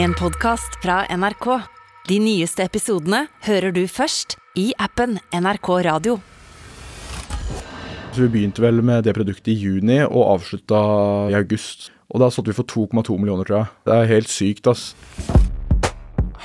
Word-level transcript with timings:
En 0.00 0.14
podcast 0.16 0.78
fra 0.80 1.02
NRK. 1.12 1.46
De 2.08 2.16
nyeste 2.24 2.64
episodene 2.64 3.26
hører 3.44 3.74
du 3.76 3.82
først 3.84 4.38
i 4.56 4.70
appen 4.80 5.18
NRK 5.36 5.68
Radio. 5.84 6.14
Så 8.14 8.22
vi 8.22 8.30
begynte 8.32 8.64
vel 8.64 8.80
med 8.80 9.04
det 9.04 9.12
produktet 9.18 9.50
i 9.52 9.58
juni 9.60 9.98
og 10.06 10.22
avslutta 10.38 10.80
i 11.28 11.36
august. 11.36 11.90
Og 12.08 12.24
da 12.24 12.30
satt 12.32 12.48
vi 12.48 12.56
for 12.56 12.64
2,2 12.64 13.18
millioner, 13.20 13.44
tror 13.44 13.58
jeg. 13.58 13.70
Det 13.84 13.98
er 13.98 14.10
helt 14.14 14.32
sykt, 14.32 14.72
ass. 14.72 14.94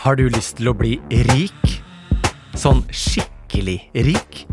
Har 0.03 0.19
du 0.19 0.27
lyst 0.27 0.59
til 0.59 0.73
å 0.73 0.75
bli 0.75 0.97
rik? 1.31 1.77
Sånn 2.59 2.83
skikkelig 2.91 3.79
rik? 4.09 4.43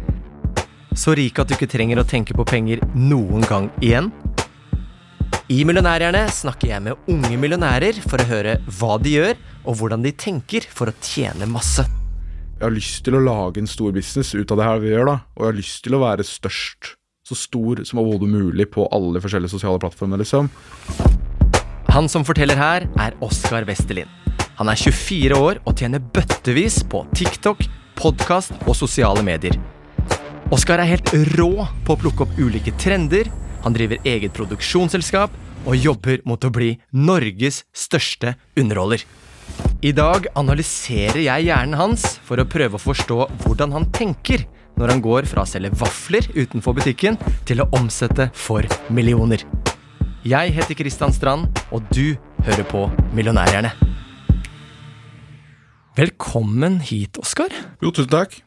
Så 0.94 1.18
rik 1.18 1.42
at 1.42 1.50
du 1.50 1.58
ikke 1.58 1.72
trenger 1.74 1.98
å 1.98 2.06
tenke 2.06 2.38
på 2.38 2.46
penger 2.46 2.86
noen 2.94 3.42
gang 3.50 3.66
igjen? 3.82 4.14
I 5.52 5.66
Millionærhjerne 5.68 6.22
snakker 6.32 6.70
jeg 6.70 6.80
med 6.80 7.08
unge 7.12 7.36
millionærer 7.36 7.98
for 8.06 8.22
å 8.22 8.24
høre 8.24 8.54
hva 8.78 8.94
de 9.02 9.10
gjør, 9.18 9.40
og 9.68 9.74
hvordan 9.76 10.04
de 10.06 10.12
tenker 10.16 10.64
for 10.64 10.88
å 10.88 10.94
tjene 11.04 11.44
masse. 11.50 11.84
Jeg 12.54 12.64
har 12.64 12.72
lyst 12.72 13.02
til 13.04 13.18
å 13.18 13.20
lage 13.20 13.60
en 13.60 13.68
stor 13.68 13.92
business 13.92 14.30
ut 14.32 14.54
av 14.54 14.60
det 14.60 14.68
her 14.68 14.80
vi 14.80 14.92
gjør, 14.94 15.10
da. 15.10 15.16
Og 15.36 15.44
jeg 15.44 15.50
har 15.50 15.58
lyst 15.58 15.82
til 15.84 15.96
å 15.98 16.00
være 16.00 16.24
størst. 16.24 16.94
Så 17.28 17.36
stor 17.36 17.82
som 17.84 18.00
overhodet 18.00 18.30
mulig 18.32 18.68
på 18.72 18.86
alle 18.96 19.20
forskjellige 19.20 19.52
sosiale 19.52 19.82
plattformer, 19.82 20.22
liksom. 20.22 20.48
Han 21.92 22.08
som 22.08 22.24
forteller 22.24 22.56
her, 22.56 22.88
er 23.02 23.18
Oskar 23.20 23.68
Westerlin. 23.68 24.08
Han 24.56 24.72
er 24.72 24.80
24 24.80 25.36
år 25.36 25.60
og 25.66 25.76
tjener 25.76 26.00
bøttevis 26.16 26.80
på 26.88 27.04
TikTok, 27.18 27.60
podkast 28.00 28.56
og 28.64 28.78
sosiale 28.78 29.26
medier. 29.26 29.60
Oskar 30.54 30.80
er 30.80 30.94
helt 30.94 31.12
rå 31.36 31.52
på 31.84 31.92
å 31.92 32.02
plukke 32.06 32.24
opp 32.24 32.40
ulike 32.40 32.72
trender, 32.80 33.28
han 33.62 33.76
driver 33.76 34.02
eget 34.08 34.34
produksjonsselskap 34.34 35.34
og 35.66 35.76
jobber 35.78 36.22
mot 36.28 36.42
å 36.44 36.52
bli 36.52 36.74
Norges 36.92 37.62
største 37.74 38.36
underholder. 38.58 39.04
I 39.82 39.92
dag 39.94 40.28
analyserer 40.38 41.20
jeg 41.24 41.48
hjernen 41.48 41.78
hans 41.78 42.04
for 42.26 42.40
å 42.40 42.48
prøve 42.48 42.78
å 42.78 42.82
forstå 42.82 43.18
hvordan 43.44 43.74
han 43.74 43.88
tenker 43.94 44.46
når 44.78 44.94
han 44.94 45.02
går 45.04 45.26
fra 45.28 45.44
å 45.44 45.48
selge 45.48 45.74
vafler 45.78 46.28
utenfor 46.34 46.76
butikken 46.78 47.18
til 47.48 47.62
å 47.62 47.68
omsette 47.76 48.30
for 48.34 48.66
millioner. 48.94 49.44
Jeg 50.22 50.54
heter 50.54 50.78
Kristian 50.78 51.12
Strand, 51.14 51.48
og 51.74 51.82
du 51.90 52.14
hører 52.46 52.62
på 52.70 52.84
Millionærhjerne. 53.10 53.72
Velkommen 55.98 56.78
hit, 56.86 57.18
Oskar. 57.18 57.50
Jo, 57.82 57.90
tusen 57.90 58.12
takk. 58.12 58.38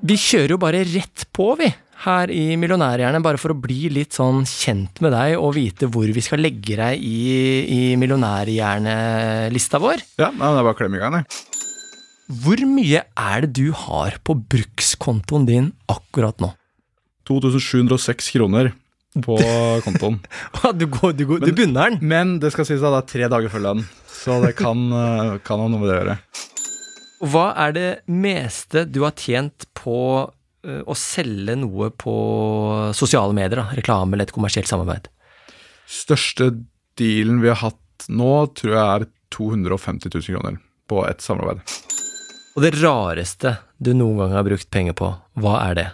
Vi 0.00 0.16
kjører 0.16 0.56
jo 0.56 0.60
bare 0.62 0.80
rett 0.88 1.26
på, 1.36 1.52
vi, 1.60 1.68
her 2.04 2.32
i 2.32 2.56
Millionærhjerne, 2.60 3.20
bare 3.24 3.40
for 3.40 3.52
å 3.52 3.58
bli 3.60 3.90
litt 3.92 4.16
sånn 4.16 4.44
kjent 4.48 5.02
med 5.04 5.12
deg 5.12 5.36
og 5.36 5.54
vite 5.58 5.88
hvor 5.92 6.08
vi 6.08 6.24
skal 6.24 6.40
legge 6.40 6.78
deg 6.78 7.02
i, 7.04 7.20
i 7.68 7.80
millionærhjernelista 8.00 9.80
vår. 9.82 10.04
Ja, 10.20 10.30
men 10.32 10.40
det 10.40 10.62
er 10.62 10.68
bare 10.68 10.76
å 10.76 10.78
klemme 10.78 11.00
i 11.00 11.02
gang, 11.02 11.18
det. 11.20 11.26
Hvor 12.40 12.62
mye 12.70 13.02
er 13.18 13.44
det 13.44 13.52
du 13.58 13.72
har 13.74 14.16
på 14.24 14.36
brukskontoen 14.38 15.48
din 15.48 15.72
akkurat 15.90 16.38
nå? 16.40 16.52
2706 17.28 18.30
kroner 18.36 18.72
på 19.18 19.36
kontoen. 19.84 20.20
Du, 20.78 20.86
går, 20.86 21.12
du, 21.18 21.24
går, 21.26 21.42
du 21.42 21.52
bunner 21.56 21.90
den. 21.90 21.98
Men 22.06 22.38
det 22.42 22.52
skal 22.54 22.68
sies 22.68 22.82
at 22.82 22.94
det 22.94 23.00
er 23.02 23.10
tre 23.12 23.30
dager 23.32 23.52
før 23.52 23.66
lønn, 23.66 23.84
så 24.08 24.38
det 24.44 24.54
kan, 24.58 24.86
eh, 25.02 25.36
kan 25.44 25.62
ha 25.62 25.68
noe 25.68 25.82
med 25.82 25.90
det 25.90 25.96
å 25.96 26.00
gjøre. 26.00 26.18
Hva 27.30 27.46
er 27.66 27.74
det 27.76 27.88
meste 28.08 28.86
du 28.88 29.02
har 29.04 29.12
tjent 29.18 29.66
på 29.76 29.98
å 30.60 30.96
selge 30.98 31.54
noe 31.56 31.88
på 31.96 32.14
sosiale 32.96 33.36
medier? 33.36 33.62
da? 33.62 33.78
Reklame 33.78 34.16
eller 34.16 34.28
et 34.28 34.34
kommersielt 34.34 34.68
samarbeid? 34.70 35.08
Største 35.90 36.52
dealen 37.00 37.40
vi 37.42 37.48
har 37.50 37.62
hatt 37.62 38.10
nå, 38.12 38.32
tror 38.56 38.74
jeg 38.74 38.82
er 38.84 39.06
250 39.34 40.12
000 40.12 40.36
kroner 40.36 40.60
på 40.90 41.04
et 41.08 41.24
samarbeid. 41.24 41.62
Og 42.58 42.64
det 42.64 42.74
rareste 42.80 43.56
du 43.78 43.92
noen 43.94 44.18
gang 44.24 44.36
har 44.36 44.46
brukt 44.46 44.70
penger 44.74 44.96
på, 44.98 45.10
hva 45.40 45.56
er 45.70 45.78
det? 45.78 45.88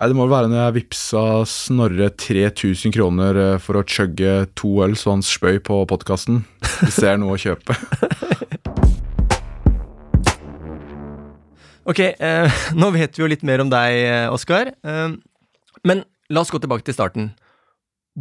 Nei, 0.00 0.08
Det 0.08 0.16
må 0.16 0.26
være 0.30 0.48
når 0.48 0.62
jeg 0.62 0.76
vippsa 0.78 1.22
Snorre 1.44 2.08
3000 2.16 2.94
kroner 2.94 3.36
eh, 3.36 3.58
for 3.60 3.76
å 3.76 3.84
chugge 3.84 4.46
to 4.56 4.78
øl 4.84 4.96
så 4.96 5.12
han 5.12 5.24
spøy 5.24 5.60
på 5.60 5.82
podkasten. 5.90 6.40
Hvis 6.80 7.02
det 7.02 7.10
er 7.12 7.20
noe 7.20 7.36
å 7.36 7.40
kjøpe. 7.40 7.76
Ok, 11.90 11.98
eh, 11.98 12.60
nå 12.80 12.92
vet 12.94 13.16
vi 13.16 13.24
jo 13.24 13.30
litt 13.30 13.44
mer 13.46 13.62
om 13.64 13.70
deg, 13.72 13.98
eh, 14.06 14.26
Oskar. 14.30 14.74
Eh, 14.86 15.14
men 15.86 16.04
la 16.30 16.44
oss 16.44 16.52
gå 16.52 16.60
tilbake 16.62 16.86
til 16.86 16.94
starten. 16.96 17.32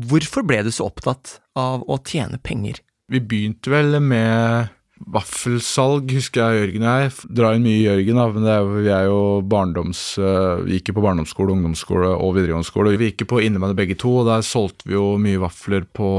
Hvorfor 0.10 0.46
ble 0.48 0.64
du 0.66 0.72
så 0.74 0.88
opptatt 0.90 1.38
av 1.60 1.84
å 1.86 2.00
tjene 2.02 2.40
penger? 2.42 2.80
Vi 3.10 3.22
begynte 3.22 3.72
vel 3.74 3.98
med 4.02 4.70
vaffelsalg, 5.00 6.12
husker 6.14 6.42
jeg 6.44 6.60
Jørgen 6.60 6.84
og 6.86 7.00
jeg. 7.04 7.12
Drar 7.40 7.56
inn 7.56 7.64
mye 7.66 7.78
i 7.78 7.86
Jørgen, 7.86 8.18
da, 8.20 8.26
men 8.34 8.46
det 8.46 8.52
er, 8.54 8.66
vi 8.84 8.90
er 8.94 9.06
jo 9.08 9.20
barndoms... 9.50 10.02
eh, 10.20 10.64
Vi 10.66 10.78
gikk 10.80 10.92
jo 10.92 10.96
på 11.00 11.04
barndomsskole, 11.06 11.54
ungdomsskole 11.56 12.10
og 12.16 12.34
videregående 12.36 12.68
skole. 12.68 12.94
Vi 13.00 13.12
gikk 13.12 13.24
jo 13.24 13.30
på 13.32 13.42
innebandy 13.46 13.78
begge 13.80 13.98
to, 14.02 14.12
og 14.22 14.28
der 14.30 14.44
solgte 14.46 14.90
vi 14.90 14.98
jo 14.98 15.06
mye 15.22 15.40
vafler 15.42 15.88
på 15.96 16.10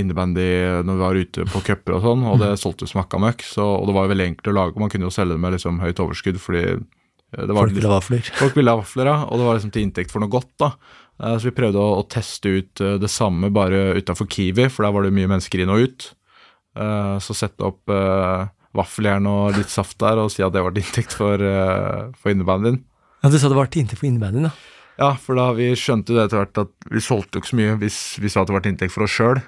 innebandy 0.00 0.48
når 0.84 0.90
vi 0.98 1.04
var 1.04 1.20
ute 1.22 1.46
på 1.52 1.62
cuper 1.68 1.96
og 1.98 2.04
sånn, 2.08 2.26
og 2.32 2.42
det 2.42 2.50
solgte 2.62 2.88
som 2.90 3.02
hakka 3.04 3.20
møkk, 3.22 3.46
og 3.62 3.86
det 3.88 3.96
var 3.96 4.08
jo 4.08 4.14
veldig 4.16 4.28
enkelt 4.32 4.50
å 4.52 4.56
lage, 4.58 4.74
og 4.76 4.84
man 4.84 4.92
kunne 4.92 5.08
jo 5.08 5.14
selge 5.14 5.36
det 5.36 5.44
med 5.46 5.56
liksom 5.56 5.80
høyt 5.84 6.02
overskudd, 6.04 6.40
fordi 6.42 6.64
eh, 6.74 6.82
det 7.44 7.48
var 7.54 7.64
Folk 7.68 7.78
ville 7.78 7.90
ha 7.92 8.00
vafler. 8.00 8.32
Folk 8.42 8.58
ville 8.58 8.74
ha 8.74 8.82
vafler, 8.82 9.12
ja, 9.12 9.16
og 9.28 9.40
det 9.40 9.48
var 9.48 9.58
liksom 9.60 9.74
til 9.74 9.86
inntekt 9.88 10.12
for 10.14 10.24
noe 10.24 10.32
godt. 10.34 10.50
da. 10.62 10.72
Eh, 11.22 11.38
Så 11.38 11.48
vi 11.50 11.56
prøvde 11.56 11.80
å, 11.80 11.96
å 12.02 12.04
teste 12.10 12.58
ut 12.58 12.84
det 13.02 13.10
samme 13.12 13.50
bare 13.54 13.92
utafor 14.00 14.26
Kiwi, 14.30 14.68
for 14.72 14.86
der 14.88 14.94
var 14.98 15.06
det 15.06 15.14
mye 15.16 15.30
mennesker 15.30 15.62
inn 15.64 15.72
og 15.74 15.86
ut. 15.88 16.10
Eh, 16.74 17.16
Så 17.22 17.34
sette 17.38 17.62
opp 17.62 17.86
uh, 17.92 18.48
vaffeljern 18.74 19.26
og 19.30 19.54
litt 19.58 19.70
saft 19.70 19.98
der, 20.02 20.18
og 20.18 20.32
si 20.34 20.42
at 20.42 20.52
det 20.54 20.62
var 20.64 20.74
til 20.74 20.82
inntekt 20.82 21.14
for, 21.14 21.38
uh, 21.38 22.10
for 22.18 22.34
innebandyen. 22.34 22.80
Ja, 23.22 23.30
Du 23.30 23.38
sa 23.38 23.48
det 23.48 23.58
var 23.58 23.70
til 23.70 23.84
inntekt 23.84 24.02
for 24.02 24.10
innebandyen, 24.10 24.48
da. 24.50 24.54
Ja, 24.98 25.12
for 25.18 25.38
da 25.38 25.48
vi 25.54 25.72
skjønte 25.78 26.14
det 26.14 26.26
etter 26.26 26.42
hvert 26.42 26.60
at 26.66 26.74
vi 26.90 27.02
solgte 27.02 27.38
jo 27.38 27.42
ikke 27.42 27.50
så 27.50 27.58
mye 27.58 27.78
hvis 27.80 27.98
vi 28.22 28.30
sa 28.30 28.42
at 28.42 28.50
det 28.50 28.54
var 28.54 28.62
til 28.62 28.74
inntekt 28.74 28.94
for 28.94 29.06
oss 29.06 29.14
sjøl. 29.14 29.40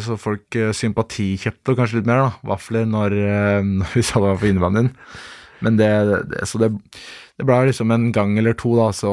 Så 0.00 0.14
folk 0.16 0.54
sympatikjøpte 0.78 1.74
kanskje 1.76 1.98
litt 1.98 2.08
mer, 2.08 2.22
da. 2.22 2.30
Vafler 2.48 2.86
når, 2.88 3.16
når 3.66 3.92
vi 3.92 4.04
sa 4.06 4.22
det 4.22 4.30
var 4.30 4.38
for 4.40 4.48
innebandyen. 4.48 4.88
Men 5.66 5.76
det, 5.76 5.90
det, 6.30 6.46
så 6.48 6.60
det, 6.62 6.70
det 7.36 7.44
ble 7.48 7.58
liksom 7.68 7.92
en 7.92 8.06
gang 8.14 8.38
eller 8.40 8.56
to, 8.56 8.72
da, 8.78 8.88
så 8.96 9.12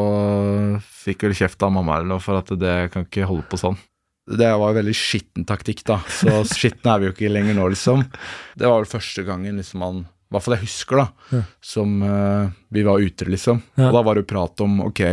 fikk 1.03 1.25
vel 1.27 1.35
kjeft 1.35 1.63
av 1.65 1.73
mamma 1.75 1.97
eller 1.97 2.13
noe 2.13 2.23
for 2.23 2.39
at 2.39 2.51
det 2.61 2.77
kan 2.93 3.07
ikke 3.07 3.27
holde 3.27 3.47
på 3.51 3.59
sånn. 3.59 3.79
Det 4.29 4.47
var 4.47 4.71
jo 4.71 4.77
veldig 4.77 4.95
skitten 4.95 5.45
taktikk, 5.49 5.83
da. 5.87 5.99
Så 6.05 6.43
skitten 6.57 6.91
er 6.91 7.01
vi 7.01 7.09
jo 7.09 7.15
ikke 7.15 7.31
lenger 7.31 7.57
nå, 7.57 7.71
liksom. 7.73 8.05
Det 8.57 8.67
var 8.67 8.81
vel 8.81 8.91
første 8.91 9.25
gangen 9.27 9.57
liksom 9.59 9.81
man 9.81 10.03
I 10.05 10.35
hvert 10.35 10.45
fall 10.45 10.57
jeg 10.59 10.67
husker, 10.67 11.01
da. 11.01 11.41
Som 11.63 11.99
uh, 12.05 12.51
vi 12.71 12.85
var 12.87 13.01
ute, 13.01 13.27
liksom. 13.29 13.63
Ja. 13.75 13.89
Og 13.89 13.97
da 13.97 14.05
var 14.05 14.15
det 14.15 14.25
jo 14.25 14.31
prat 14.33 14.63
om 14.63 14.79
ok, 14.85 15.03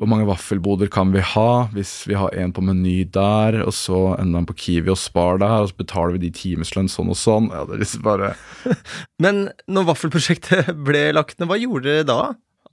hvor 0.00 0.08
mange 0.10 0.26
vaffelboder 0.26 0.88
kan 0.90 1.12
vi 1.14 1.20
ha 1.22 1.50
hvis 1.76 1.92
vi 2.10 2.16
har 2.18 2.32
en 2.40 2.54
på 2.56 2.64
Meny 2.64 3.04
der, 3.12 3.60
og 3.62 3.74
så 3.76 4.16
enda 4.16 4.40
en 4.40 4.48
på 4.48 4.56
Kiwi 4.58 4.90
og 4.90 4.98
Spar 4.98 5.38
der, 5.42 5.60
og 5.62 5.70
så 5.70 5.78
betaler 5.78 6.16
vi 6.16 6.24
de 6.24 6.32
timeslønn 6.34 6.90
sånn 6.90 7.12
og 7.12 7.20
sånn. 7.20 7.50
Ja, 7.52 7.66
det 7.68 7.76
er 7.76 7.84
liksom 7.84 8.06
bare 8.08 8.32
Men 9.22 9.44
når 9.70 9.92
vaffelprosjektet 9.92 10.72
ble 10.88 11.10
lagt 11.14 11.38
ned, 11.38 11.50
hva 11.52 11.60
gjorde 11.60 11.90
dere 11.90 12.08
da? 12.08 12.22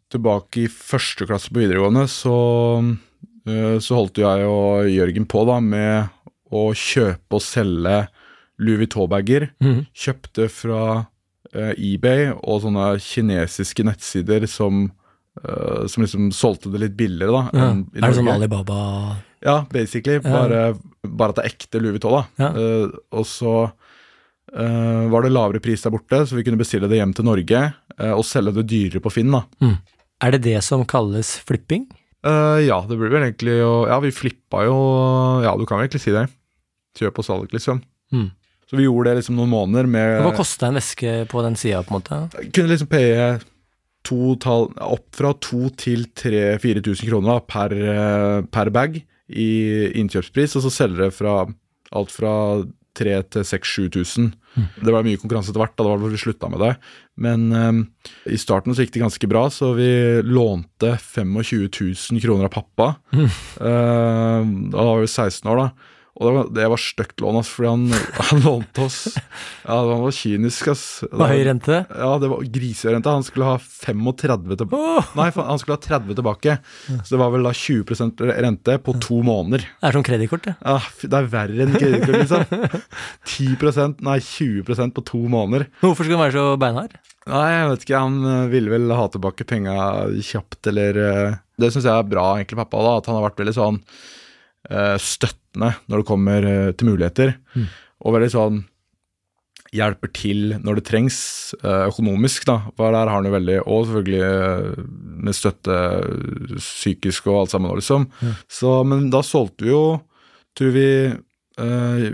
tilbake 0.10 0.64
i 0.64 0.70
første 0.72 1.28
klasse 1.30 1.52
på 1.54 1.62
videregående, 1.62 2.08
så, 2.10 2.36
så 3.82 3.98
holdt 3.98 4.20
jeg 4.22 4.48
og 4.48 4.88
Jørgen 4.90 5.26
på 5.30 5.44
da 5.48 5.60
med 5.64 6.16
å 6.50 6.70
kjøpe 6.78 7.38
og 7.38 7.44
selge 7.46 7.98
Louis 8.60 8.82
Vuitton-bager. 8.82 9.50
Mm. 9.64 9.84
Kjøpte 9.96 10.50
fra 10.52 10.84
eh, 11.54 11.74
eBay 11.78 12.30
og 12.36 12.64
sånne 12.66 12.92
kinesiske 13.04 13.86
nettsider 13.88 14.46
som, 14.52 14.88
eh, 15.44 15.86
som 15.88 16.06
liksom 16.06 16.32
solgte 16.36 16.72
det 16.74 16.84
litt 16.84 16.98
billigere 17.00 17.36
da. 17.36 17.44
Ja. 17.54 17.70
Er 18.02 18.08
det 18.08 18.18
sånn 18.20 18.32
Alibaba 18.34 18.80
Ja, 19.46 19.62
basically. 19.72 20.20
Bare, 20.26 20.74
bare 21.06 21.32
at 21.32 21.40
det 21.40 21.46
er 21.46 21.54
ekte 21.54 21.84
Louis 21.84 21.96
Vuitton. 21.96 22.18
da. 22.18 22.26
Ja. 22.44 22.50
Eh, 22.52 22.98
og 23.16 23.30
så 23.30 23.54
eh, 23.70 25.06
var 25.14 25.24
det 25.24 25.32
lavere 25.36 25.64
pris 25.64 25.86
der 25.86 25.96
borte, 25.96 26.26
så 26.28 26.36
vi 26.36 26.44
kunne 26.48 26.60
bestille 26.60 26.90
det 26.92 27.00
hjem 27.00 27.16
til 27.16 27.30
Norge 27.30 27.64
eh, 27.70 28.12
og 28.12 28.26
selge 28.28 28.58
det 28.60 28.68
dyrere 28.74 29.04
på 29.06 29.14
Finn. 29.14 29.32
da. 29.32 29.46
Er 30.20 30.36
det 30.36 30.44
det 30.50 30.60
som 30.68 30.84
kalles 30.84 31.38
flipping? 31.48 31.88
Eh, 32.26 32.66
ja, 32.68 32.82
det 32.88 32.98
blir 33.00 33.14
vel 33.14 33.24
egentlig 33.24 33.54
jo 33.62 33.86
Ja, 33.88 33.96
vi 34.04 34.10
flippa 34.12 34.66
jo 34.68 34.76
Ja, 35.46 35.54
du 35.56 35.64
kan 35.64 35.80
vel 35.80 35.88
egentlig 35.88 36.04
si 36.04 36.12
det. 36.12 36.26
Kjøp 37.00 37.22
og 37.22 37.28
salg, 37.28 37.54
liksom. 37.56 37.80
Mm. 38.12 38.28
Så 38.70 38.78
vi 38.78 38.86
gjorde 38.86 39.10
det 39.10 39.22
liksom 39.22 39.38
noen 39.40 39.54
måneder 39.54 39.88
med 39.90 40.20
Hva 40.26 40.34
kosta 40.36 40.68
en 40.68 40.78
veske 40.78 41.14
på 41.32 41.46
den 41.46 41.56
sida, 41.58 41.82
på 41.86 41.96
en 41.96 42.02
måte? 42.02 42.50
Kunne 42.54 42.74
liksom 42.74 42.92
paye 42.92 43.40
opp 44.10 45.08
fra 45.14 45.32
2000 45.44 45.74
til 45.78 46.06
3000-4000 46.18 47.10
kroner 47.10 47.42
per, 47.46 47.74
eh, 47.76 48.42
per 48.50 48.72
bag 48.74 48.96
i 49.30 49.50
innkjøpspris, 50.00 50.56
og 50.58 50.64
så 50.66 50.72
selge 50.74 51.04
det 51.04 51.14
fra 51.14 51.44
alt 51.94 52.12
fra 52.14 52.64
3000 53.00 53.30
til 53.34 53.48
6000-7000. 53.48 54.32
Det 54.84 54.94
var 54.94 55.06
mye 55.06 55.20
konkurranse 55.22 55.54
etter 55.54 55.62
hvert, 55.62 55.76
da 55.78 55.86
det 55.86 55.94
var 55.94 56.12
vi 56.12 56.20
slutta 56.20 56.50
med 56.52 56.64
det. 56.64 56.72
Men 57.20 57.46
um, 57.54 57.82
i 58.28 58.40
starten 58.40 58.76
så 58.76 58.86
gikk 58.86 58.96
det 58.96 59.04
ganske 59.04 59.30
bra, 59.32 59.46
så 59.54 59.72
vi 59.78 59.90
lånte 60.26 60.96
25 61.00 61.40
000 61.40 62.24
kroner 62.24 62.50
av 62.50 62.54
pappa. 62.58 62.92
Eh, 63.60 64.44
da 64.74 64.84
var 64.88 65.02
vi 65.04 65.08
16 65.10 65.50
år, 65.52 65.60
da. 65.60 65.96
Og 66.20 66.50
det 66.56 66.66
var, 66.68 66.82
stygt 66.82 67.22
lån, 67.24 67.38
ass, 67.40 67.50
fordi 67.54 67.70
han, 67.70 67.84
han 68.30 68.42
lånte 68.44 68.82
oss 68.88 68.98
Ja, 69.16 69.78
han 69.78 70.02
var 70.02 70.16
kynisk, 70.16 70.72
ass. 70.74 70.84
Det 71.06 71.20
var 71.22 71.32
høy 71.32 71.44
rente. 71.48 71.78
Ja, 71.88 72.10
det 72.20 72.30
var 72.32 72.48
griserente. 72.58 73.14
Han 73.14 73.24
skulle 73.24 73.48
ha 73.48 73.60
35 73.62 74.58
tilbake. 74.60 74.80
oh! 74.80 75.12
Nei, 75.20 75.30
han 75.38 75.62
skulle 75.62 75.78
ha 75.78 75.84
30 75.86 76.18
tilbake. 76.18 76.58
Så 77.04 77.14
det 77.14 77.22
var 77.22 77.32
vel 77.36 77.48
da 77.48 77.54
20% 77.56 78.24
rente 78.40 78.78
på 78.84 78.98
to 79.04 79.22
måneder. 79.24 79.64
det 79.70 79.92
er 79.92 79.96
som 79.96 80.06
kredittkort, 80.06 80.48
det. 80.50 80.56
Ja, 80.60 80.80
det 81.06 81.22
er 81.22 81.30
verre 81.32 81.68
enn 81.68 81.78
kredittkort, 81.78 82.20
liksom. 82.26 82.44
10% 83.38 84.04
nei 84.06 84.18
20% 84.26 84.96
på 84.98 85.06
to 85.08 85.22
måneder. 85.32 85.70
Hvorfor 85.84 86.04
skulle 86.04 86.20
han 86.20 86.28
være 86.28 86.38
så 86.38 86.60
beinhard? 86.60 87.00
Nei, 87.30 87.48
jeg 87.54 87.70
vet 87.72 87.84
ikke. 87.86 88.02
Han 88.02 88.20
øh, 88.26 88.48
ville 88.52 88.74
vel 88.74 88.96
ha 88.98 89.06
tilbake 89.14 89.46
penga 89.48 89.76
kjapt, 90.26 90.62
eller 90.72 91.00
øh, 91.04 91.36
Det 91.60 91.72
syns 91.74 91.86
jeg 91.86 91.94
er 91.94 92.08
bra, 92.10 92.32
egentlig, 92.38 92.58
pappa, 92.64 92.82
da, 92.86 92.96
at 93.00 93.10
han 93.10 93.20
har 93.20 93.28
vært 93.28 93.42
veldig 93.44 93.56
sånn 93.58 93.80
øh, 94.72 94.96
støttende 95.60 95.76
når 95.90 96.02
det 96.02 96.08
kommer 96.08 96.44
øh, 96.44 96.74
til 96.74 96.90
muligheter. 96.90 97.38
Mm. 97.56 97.70
Og 98.06 98.14
veldig 98.16 98.32
sånn 98.32 98.66
hjelper 99.70 100.10
til 100.10 100.58
når 100.64 100.80
det 100.80 100.86
trengs 100.88 101.54
øh, 101.64 101.88
økonomisk, 101.90 102.46
da. 102.48 102.72
For 102.76 102.92
der 102.92 103.06
har 103.06 103.20
han 103.20 103.26
jo 103.26 103.36
veldig 103.36 103.60
Og 103.68 103.86
selvfølgelig 103.86 104.22
øh, 104.24 104.86
med 105.20 105.34
støtte 105.34 105.80
psykisk 106.58 107.28
og 107.28 107.42
alt 107.44 107.52
sammen, 107.52 107.76
liksom. 107.76 108.10
Ja. 108.22 108.34
Så, 108.50 108.84
men 108.84 109.10
da 109.12 109.22
solgte 109.22 109.66
vi 109.66 109.74
jo, 109.74 110.00
tror 110.56 110.72
vi 110.76 110.92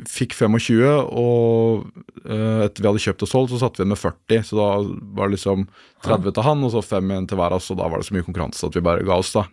fikk 0.09 0.31
25, 0.33 0.81
og 1.13 1.83
etter 2.25 2.81
vi 2.81 2.87
hadde 2.87 3.01
kjøpt 3.03 3.25
og 3.27 3.29
solgt, 3.29 3.51
så 3.53 3.59
satte 3.61 3.77
vi 3.77 3.83
igjen 3.83 3.91
med 3.91 3.99
40. 4.01 4.39
Så 4.47 4.57
da 4.57 4.69
var 5.13 5.29
det 5.29 5.35
liksom 5.35 5.67
30 6.01 6.33
til 6.33 6.47
han, 6.47 6.63
og 6.65 6.71
så 6.73 6.81
5 6.81 7.11
igjen 7.11 7.27
til 7.29 7.37
hver 7.37 7.53
av 7.53 7.61
oss, 7.61 7.67
og 7.69 7.77
da 7.77 7.85
var 7.85 8.01
det 8.01 8.07
så 8.07 8.15
mye 8.17 8.25
konkurranse 8.25 8.65
at 8.65 8.73
vi 8.73 8.81
bare 8.87 9.05
ga 9.05 9.19
oss, 9.21 9.35
da. 9.37 9.43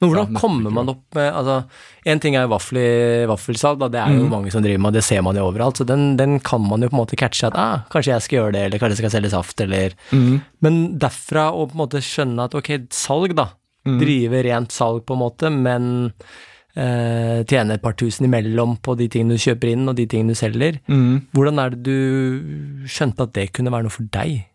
Men 0.00 0.08
hvordan 0.08 0.32
ja, 0.32 0.40
kommer 0.40 0.72
man 0.72 0.88
opp 0.88 1.16
med 1.16 1.26
altså, 1.28 1.56
En 2.08 2.20
ting 2.24 2.36
er 2.38 2.48
vaffel 2.48 2.78
vaffelsalg, 3.28 3.82
da, 3.82 3.90
det 3.92 4.00
er 4.00 4.14
jo 4.16 4.24
mm. 4.24 4.30
mange 4.32 4.52
som 4.52 4.64
driver 4.64 4.80
med, 4.86 4.96
det 4.96 5.04
ser 5.04 5.20
man 5.26 5.36
jo 5.36 5.44
overalt. 5.50 5.80
Så 5.80 5.84
den, 5.88 6.14
den 6.16 6.38
kan 6.44 6.62
man 6.64 6.80
jo 6.80 6.88
på 6.88 6.96
en 6.96 7.02
måte 7.02 7.18
catche 7.20 7.50
at 7.50 7.58
ah, 7.60 7.82
kanskje 7.92 8.14
jeg 8.14 8.26
skal 8.26 8.38
gjøre 8.38 8.54
det, 8.56 8.62
eller 8.66 8.80
kanskje 8.80 8.96
jeg 8.96 9.02
skal 9.04 9.14
selge 9.18 9.32
saft, 9.34 9.64
eller 9.66 9.96
Men 10.64 10.78
derfra 11.00 11.50
å 11.52 11.66
på 11.68 11.76
en 11.76 11.82
måte 11.82 12.04
skjønne 12.04 12.48
at 12.48 12.56
ok, 12.56 12.72
salg, 12.96 13.36
da. 13.36 13.50
Mm. 13.88 13.98
Drive 14.00 14.42
rent 14.48 14.72
salg, 14.72 15.04
på 15.04 15.16
en 15.16 15.20
måte, 15.20 15.52
men 15.52 15.90
eh, 16.76 17.44
tjene 17.44 17.76
et 17.76 17.84
par 17.84 17.96
tusen 18.00 18.28
imellom 18.28 18.78
på 18.80 18.96
de 18.96 19.08
tingene 19.12 19.36
du 19.36 19.44
kjøper 19.44 19.74
inn, 19.74 19.88
og 19.90 20.00
de 20.00 20.08
tingene 20.08 20.32
du 20.32 20.40
selger. 20.40 20.80
Mhm. 20.88 21.26
Hvordan 21.36 21.60
er 21.60 21.74
det 21.74 21.82
du 21.84 22.88
skjønte 22.88 23.28
at 23.28 23.36
det 23.36 23.50
kunne 23.56 23.72
være 23.72 23.88
noe 23.88 23.98
for 24.00 24.08
deg? 24.16 24.46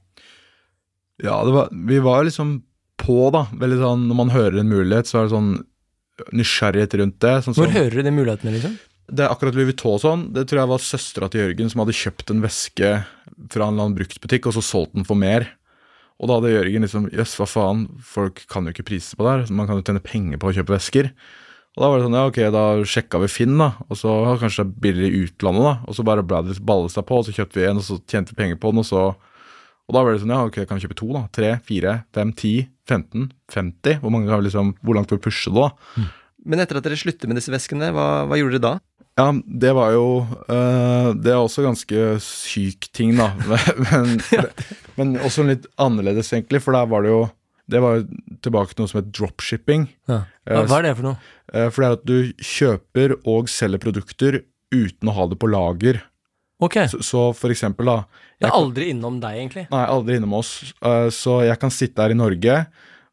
Ja, 1.23 1.37
det 1.47 1.53
var, 1.53 1.69
vi 1.71 2.01
var 2.03 2.25
liksom 2.27 2.57
på, 2.97 3.29
da. 3.31 3.45
Veldig 3.53 3.79
sånn, 3.81 4.07
Når 4.09 4.15
man 4.15 4.29
hører 4.33 4.59
en 4.59 4.69
mulighet, 4.71 5.09
så 5.09 5.19
er 5.19 5.27
det 5.27 5.35
sånn 5.35 5.53
nysgjerrighet 6.33 6.93
rundt 6.99 7.19
det. 7.19 7.33
Sånn, 7.43 7.53
Hvor 7.55 7.65
som- 7.67 7.75
hører 7.75 7.91
du 7.91 8.03
de 8.03 8.11
mulighetene, 8.11 8.53
liksom? 8.55 8.77
Det 9.07 9.19
er 9.21 9.29
akkurat 9.29 9.53
Louis 9.53 9.67
Vuitton 9.69 9.93
og 9.93 10.01
sånn. 10.01 10.33
Det 10.33 10.47
tror 10.47 10.59
jeg 10.61 10.67
var 10.67 10.77
søstera 10.79 11.29
til 11.29 11.41
Jørgen 11.41 11.69
som 11.69 11.79
hadde 11.85 11.93
kjøpt 11.93 12.31
en 12.31 12.41
veske 12.41 13.05
fra 13.51 13.67
en 13.67 13.73
eller 13.73 13.83
annen 13.85 13.97
bruktbutikk, 13.97 14.47
og 14.47 14.53
så 14.53 14.63
solgt 14.63 14.93
den 14.95 15.03
for 15.03 15.15
mer. 15.15 15.47
Og 16.19 16.27
da 16.27 16.39
hadde 16.39 16.53
Jørgen 16.55 16.81
liksom 16.81 17.11
Jøss, 17.11 17.35
hva 17.35 17.45
faen, 17.45 18.01
folk 18.01 18.47
kan 18.47 18.65
jo 18.65 18.71
ikke 18.71 18.85
prise 18.87 19.15
på 19.15 19.21
det 19.25 19.47
her. 19.47 19.53
Man 19.53 19.67
kan 19.67 19.75
jo 19.77 19.83
tjene 19.83 20.01
penger 20.01 20.37
på 20.39 20.49
å 20.49 20.55
kjøpe 20.55 20.73
vesker. 20.79 21.11
Og 21.77 21.81
da 21.83 21.89
var 21.89 21.99
det 21.99 22.05
sånn, 22.07 22.15
ja 22.15 22.25
ok, 22.31 22.51
da 22.55 22.63
sjekka 22.87 23.19
vi 23.19 23.27
Finn, 23.27 23.57
da. 23.57 23.75
Og 23.91 23.97
så 23.99 24.07
ja, 24.23 24.37
kanskje 24.39 24.63
det 24.63 24.71
er 24.71 24.81
billigere 24.81 25.11
i 25.11 25.27
utlandet, 25.27 25.63
da. 25.67 25.73
Og 25.85 25.93
så 25.93 26.05
bare 26.07 26.23
ble 26.23 26.41
det 26.47 26.65
ballet 26.65 26.89
seg 26.95 27.05
på, 27.05 27.19
og 27.19 27.25
så 27.27 27.35
kjøpte 27.35 27.59
vi 27.59 27.67
en, 27.67 27.77
og 27.77 27.83
så 27.83 27.99
tjente 28.07 28.31
vi 28.31 28.39
penger 28.41 28.55
på 28.55 28.71
den, 28.71 28.79
og 28.79 28.85
så 28.85 29.15
Og 29.87 29.93
da 29.93 30.01
var 30.01 30.13
det 30.13 30.21
sånn, 30.23 30.31
ja 30.33 30.41
ok, 30.47 30.65
kan 30.65 30.79
vi 30.79 30.87
kjøpe 30.87 30.95
to, 30.97 31.13
da? 31.13 31.27
Tre, 31.31 31.59
fire, 31.61 32.05
fem, 32.11 32.31
ti, 32.33 32.67
15, 32.89 33.29
50? 33.53 33.99
Hvor 34.03 34.13
mange 34.13 34.29
har 34.29 34.41
vi 34.41 34.47
liksom, 34.49 34.73
hvor 34.85 34.97
langt 34.97 35.11
vil 35.11 35.19
vi 35.21 35.25
pushe 35.27 35.51
det, 35.53 35.63
da? 35.65 36.05
Men 36.45 36.61
etter 36.61 36.77
at 36.77 36.85
dere 36.85 36.97
slutter 36.99 37.29
med 37.31 37.39
disse 37.39 37.53
veskene, 37.53 37.89
hva, 37.95 38.25
hva 38.29 38.37
gjorde 38.37 38.59
dere 38.59 38.75
da? 38.75 38.75
Ja, 39.15 39.29
det 39.47 39.71
var 39.77 39.93
jo 39.95 40.25
øh, 40.51 41.13
Det 41.23 41.31
er 41.31 41.37
også 41.39 41.63
ganske 41.63 42.01
syk 42.19 42.89
ting, 42.91 43.13
da. 43.15 43.29
Men, 43.85 44.17
men 44.99 45.13
også 45.23 45.45
litt 45.47 45.69
annerledes, 45.79 46.33
egentlig, 46.35 46.59
for 46.65 46.75
der 46.75 46.89
var 46.91 47.05
det 47.05 47.13
jo 47.13 47.21
Det 47.71 47.79
var 47.81 47.95
jo 48.01 48.03
tilbake 48.43 48.75
til 48.75 48.83
noe 48.83 48.91
som 48.91 48.99
het 48.99 49.13
dropshipping. 49.15 49.87
Ja. 50.11 50.19
Hva, 50.45 50.65
hva 50.67 50.81
er 50.81 50.89
det 50.89 50.91
for 50.99 51.07
noe? 51.07 51.15
Eh, 51.53 51.69
For 51.71 51.81
det 51.81 51.87
er 51.87 51.95
at 51.95 52.05
du 52.05 52.43
kjøper 52.51 53.15
og 53.23 53.47
selger 53.49 53.81
produkter 53.87 54.41
uten 54.75 55.09
å 55.09 55.15
ha 55.15 55.25
det 55.31 55.39
på 55.41 55.49
lager. 55.49 56.01
Ok, 56.63 56.77
Så, 56.87 57.01
så 57.03 57.21
for 57.35 57.51
eksempel, 57.51 57.89
da 57.89 58.25
det 58.39 58.49
er 58.49 58.55
aldri 58.55 58.89
innom 58.91 59.17
deg, 59.23 59.37
egentlig. 59.39 59.63
Nei, 59.71 59.85
aldri 59.87 60.17
innom 60.19 60.35
oss. 60.37 60.57
Uh, 60.83 61.07
Så 61.13 61.39
jeg 61.47 61.59
kan 61.61 61.71
sitte 61.73 62.03
her 62.03 62.11
i 62.11 62.17
Norge, 62.19 62.57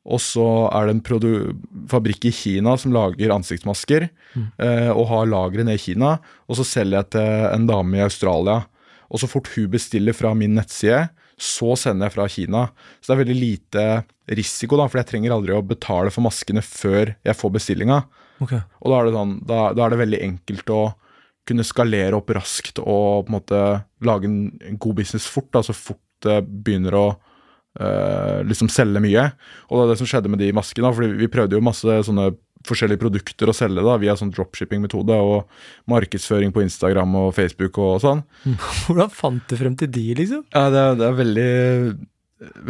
og 0.03 0.19
så 0.19 0.47
er 0.75 0.89
det 0.89 0.97
en 0.97 1.05
produ 1.07 1.31
fabrikk 1.91 2.27
i 2.27 2.35
Kina 2.35 2.75
som 2.81 2.95
lager 2.95 3.31
ansiktsmasker, 3.31 4.09
eh, 4.35 4.91
og 4.91 5.05
har 5.13 5.29
lagre 5.31 5.63
nede 5.63 5.79
i 5.79 5.83
Kina, 5.85 6.17
og 6.51 6.59
så 6.59 6.67
selger 6.67 6.99
jeg 6.99 7.11
til 7.15 7.45
en 7.53 7.69
dame 7.69 8.01
i 8.01 8.03
Australia. 8.03 8.65
Og 9.15 9.23
så 9.23 9.29
fort 9.31 9.53
hun 9.55 9.71
bestiller 9.71 10.17
fra 10.17 10.33
min 10.35 10.57
nettside, 10.59 11.05
så 11.39 11.77
sender 11.79 12.09
jeg 12.09 12.17
fra 12.17 12.27
Kina. 12.35 12.65
Så 12.99 13.13
det 13.13 13.15
er 13.15 13.23
veldig 13.23 13.39
lite 13.39 13.85
risiko, 14.41 14.81
da, 14.81 14.89
for 14.91 14.99
jeg 14.99 15.11
trenger 15.13 15.37
aldri 15.37 15.55
å 15.55 15.63
betale 15.63 16.11
for 16.11 16.27
maskene 16.27 16.65
før 16.67 17.15
jeg 17.23 17.39
får 17.39 17.55
bestillinga. 17.61 18.03
Okay. 18.43 18.63
Og 18.83 18.91
da 18.91 18.99
er 18.99 19.07
det, 19.07 19.15
sånn, 19.21 19.39
da, 19.47 19.61
da 19.71 19.87
er 19.87 19.95
det 19.95 20.03
veldig 20.03 20.23
enkelt 20.33 20.75
å 20.75 20.83
kunne 21.49 21.67
skalere 21.67 22.17
opp 22.19 22.31
raskt 22.37 22.79
og 22.83 23.27
på 23.27 23.33
en 23.33 23.37
måte 23.37 23.61
lage 24.07 24.29
en, 24.29 24.77
god 24.79 25.01
business 25.01 25.27
fort, 25.31 25.51
da, 25.55 25.63
så 25.67 25.75
fort 25.77 26.03
det 26.27 26.41
begynner 26.47 26.99
å 26.99 27.07
Uh, 27.73 28.43
liksom 28.45 28.69
selge 28.69 29.01
mye. 29.01 29.23
Og 29.71 29.79
det 29.79 29.85
er 29.87 29.91
det 29.95 30.01
som 30.03 30.09
skjedde 30.11 30.29
med 30.29 30.43
de 30.43 30.51
maskene, 30.53 30.91
fordi 30.93 31.15
vi 31.17 31.29
prøvde 31.33 31.57
jo 31.57 31.63
masse 31.65 31.95
sånne 32.05 32.27
forskjellige 32.69 33.01
produkter 33.01 33.51
å 33.51 33.55
selge 33.57 33.81
da, 33.81 33.95
via 33.97 34.13
sånn 34.19 34.33
dropshipping-metode 34.35 35.17
og 35.17 35.49
markedsføring 35.91 36.53
på 36.55 36.63
Instagram 36.67 37.15
og 37.23 37.31
Facebook 37.37 37.81
og 37.83 38.03
sånn. 38.05 38.23
Hvordan 38.85 39.09
fant 39.17 39.49
du 39.49 39.57
frem 39.59 39.79
til 39.81 39.91
de, 39.95 40.05
liksom? 40.21 40.45
Ja, 40.53 40.67
det, 40.69 40.83
er- 40.83 41.01
det 41.01 41.09
er 41.09 41.19
veldig, 41.23 41.49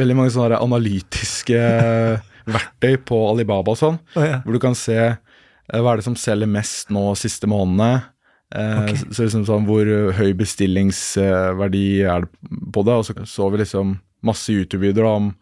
veldig 0.03 0.19
mange 0.21 0.35
sånne 0.37 0.63
analytiske 0.63 1.61
verktøy 2.57 2.97
på 3.11 3.21
Alibaba 3.33 3.75
og 3.75 3.83
sånn, 3.83 4.01
oh, 4.15 4.25
ja. 4.25 4.41
hvor 4.45 4.57
du 4.57 4.63
kan 4.63 4.79
se 4.79 4.99
eh, 5.03 5.79
hva 5.83 5.93
er 5.97 6.01
det 6.01 6.07
som 6.07 6.19
selger 6.19 6.51
mest 6.51 6.95
nå 6.95 7.09
siste 7.19 7.51
månedene. 7.51 8.05
Eh, 8.53 8.83
Ok. 8.85 8.97
så, 9.17 9.25
liksom 9.25 9.47
sånn 9.49 9.65
Hvor 9.65 9.87
høy 10.19 10.33
bestillingsverdi 10.37 12.03
er 12.05 12.27
det 12.27 12.61
på 12.75 12.85
det? 12.85 12.99
Og 12.99 13.07
så 13.07 13.15
så 13.29 13.49
vi 13.53 13.63
liksom 13.63 13.97
masse 14.23 14.53
YouTube-videoer 14.53 15.09
om 15.09 15.33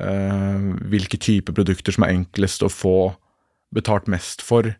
eh, 0.00 0.70
hvilke 0.90 1.18
typer 1.20 1.52
produkter 1.56 1.92
som 1.94 2.04
er 2.06 2.14
enklest 2.14 2.62
å 2.64 2.70
få 2.72 3.14
betalt 3.74 4.06
mest 4.08 4.42
for. 4.42 4.70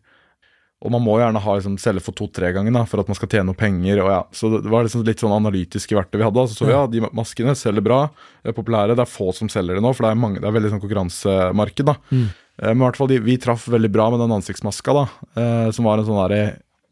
Og 0.84 0.90
man 0.92 1.02
må 1.02 1.16
gjerne 1.18 1.40
ha 1.40 1.54
liksom, 1.56 1.78
selge 1.80 2.02
for 2.04 2.12
to-tre 2.16 2.50
ganger 2.52 2.74
da, 2.76 2.82
for 2.84 3.00
at 3.00 3.08
man 3.08 3.16
skal 3.16 3.28
tjene 3.32 3.48
noe 3.48 3.56
penger. 3.58 4.02
Og 4.04 4.10
ja. 4.12 4.20
Så 4.36 4.50
det 4.52 4.70
var 4.70 4.84
liksom 4.84 5.04
litt 5.06 5.22
sånn 5.22 5.32
analytiske 5.34 5.96
verktøy 5.96 6.18
vi 6.20 6.26
hadde. 6.26 6.44
Så 6.50 6.58
så 6.60 6.68
vi 6.68 6.74
ja, 6.76 6.82
de 6.90 7.00
maskene 7.16 7.54
selger 7.56 7.84
bra, 7.84 8.00
er 8.44 8.56
populære. 8.56 8.94
Det 8.96 9.04
er 9.06 9.10
få 9.10 9.30
som 9.34 9.48
selger 9.52 9.78
det 9.78 9.84
nå, 9.84 9.94
for 9.96 10.04
det 10.06 10.12
er, 10.12 10.20
mange, 10.20 10.42
det 10.42 10.48
er 10.50 10.56
veldig 10.58 10.74
sånn 10.74 10.82
konkurransemarked. 10.84 11.88
da. 11.88 11.96
Mm. 12.12 12.26
Eh, 12.28 12.68
Men 12.74 12.82
i 12.82 12.84
hvert 12.86 13.00
fall 13.00 13.10
de, 13.14 13.18
vi 13.24 13.38
traff 13.40 13.64
veldig 13.72 13.90
bra 13.96 14.10
med 14.12 14.20
den 14.24 14.36
ansiktsmaska, 14.36 14.94
da, 15.00 15.06
eh, 15.40 15.70
som 15.74 15.88
var 15.88 15.98
en 15.98 16.08
sånn 16.10 16.20
derre 16.20 16.44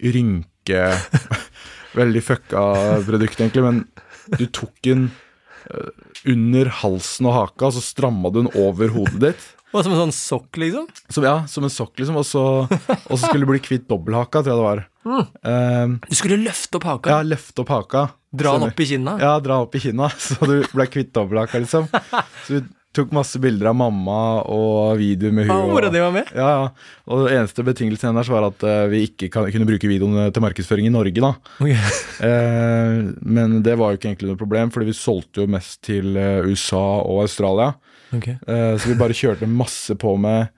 rynke 0.03 0.85
Veldig 2.01 2.23
fucka 2.25 2.63
produkt, 3.05 3.37
egentlig, 3.37 3.63
men 3.67 3.83
du 4.39 4.47
tok 4.49 4.73
den 4.87 5.11
eh, 5.69 5.91
under 6.33 6.71
halsen 6.81 7.29
og 7.29 7.35
haka, 7.37 7.69
så 7.75 7.83
stramma 7.85 8.31
du 8.33 8.39
den 8.41 8.49
over 8.57 8.95
hodet 8.95 9.21
ditt. 9.27 9.43
Og 9.73 9.85
som 9.87 9.93
en 9.95 10.01
sånn 10.03 10.13
sokk, 10.13 10.59
liksom? 10.61 10.87
Som, 11.09 11.25
ja, 11.25 11.37
som 11.49 11.65
en 11.65 11.73
sokk, 11.73 11.95
liksom. 12.03 12.19
Og 12.21 12.27
så, 12.29 12.43
og 12.69 13.15
så 13.17 13.23
skulle 13.25 13.47
du 13.47 13.53
bli 13.55 13.63
kvitt 13.65 13.87
dobbelthaka, 13.89 14.43
tror 14.45 14.53
jeg 14.53 14.61
det 14.61 14.67
var. 14.69 14.85
Eh, 15.49 15.97
Du 16.11 16.15
skulle 16.19 16.37
løfte 16.45 16.77
opp 16.79 16.85
haka, 16.91 17.15
ja, 17.17 17.23
løfte 17.27 17.65
opp 17.65 17.73
haka. 17.73 18.03
dra 18.33 18.53
den 18.59 18.69
opp 18.69 18.81
i 18.85 18.87
kinna. 18.93 19.17
Ja, 19.21 19.33
dra 19.41 19.63
opp 19.65 19.75
i 19.75 19.81
kinna, 19.81 20.11
så 20.27 20.37
du 20.47 20.59
ble 20.73 20.87
kvitt 20.93 21.13
dobbelthaka, 21.17 21.59
liksom. 21.65 21.89
Så 22.47 22.59
vi 22.59 22.63
tok 22.93 23.09
masse 23.17 23.41
bilder 23.41 23.71
av 23.71 23.77
mamma 23.81 24.43
og 24.53 24.99
videoer 25.01 25.33
med 25.33 25.49
Ah, 25.49 25.63
hun. 25.65 25.71
og- 25.79 25.87
di 25.95 26.01
var 26.03 26.13
med? 26.13 26.29
Ja, 26.37 26.49
ja. 26.53 26.67
Og 27.09 27.23
det 27.25 27.39
eneste 27.39 27.65
betingelsen 27.65 28.11
hennes 28.11 28.29
var 28.29 28.45
at 28.51 28.61
uh, 28.69 28.85
vi 28.93 29.07
ikke 29.09 29.31
kan, 29.33 29.47
kunne 29.55 29.65
bruke 29.65 29.89
videoene 29.89 30.27
til 30.31 30.45
markedsføring 30.45 30.91
i 30.91 30.93
Norge, 30.93 31.17
da. 31.25 31.31
Okay. 31.57 31.79
uh, 32.21 33.13
men 33.39 33.63
det 33.65 33.79
var 33.81 33.95
jo 33.95 33.97
ikke 34.01 34.11
egentlig 34.13 34.29
noe 34.35 34.41
problem, 34.43 34.69
fordi 34.75 34.91
vi 34.91 34.97
solgte 34.99 35.41
jo 35.41 35.49
mest 35.57 35.81
til 35.89 36.13
uh, 36.21 36.45
USA 36.45 36.83
og 37.01 37.23
Australia. 37.25 37.73
Ok. 38.13 38.29
Uh, 38.49 38.75
så 38.79 38.91
vi 38.93 38.99
bare 39.01 39.17
kjørte 39.17 39.49
masse 39.49 39.95
på 39.99 40.15
med 40.21 40.49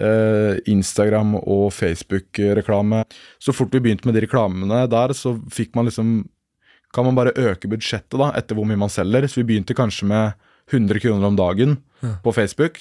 uh, 0.00 0.56
Instagram 0.66 1.36
og 1.38 1.68
Facebook-reklame. 1.76 3.04
Så 3.38 3.54
fort 3.54 3.72
vi 3.74 3.80
begynte 3.84 4.06
med 4.08 4.16
de 4.18 4.24
reklamene 4.26 4.82
der, 4.90 5.14
så 5.16 5.36
fikk 5.52 5.74
man 5.78 5.86
liksom 5.90 6.24
Kan 6.94 7.04
man 7.04 7.16
bare 7.18 7.32
øke 7.36 7.68
budsjettet 7.68 8.14
da, 8.16 8.30
etter 8.38 8.56
hvor 8.56 8.64
mye 8.64 8.78
man 8.80 8.88
selger. 8.88 9.26
Så 9.28 9.42
vi 9.42 9.48
begynte 9.50 9.74
kanskje 9.76 10.06
med 10.08 10.32
100 10.72 11.00
kroner 11.02 11.26
om 11.28 11.36
dagen 11.36 11.74
Ja. 12.00 12.14
på 12.24 12.32
Facebook. 12.32 12.78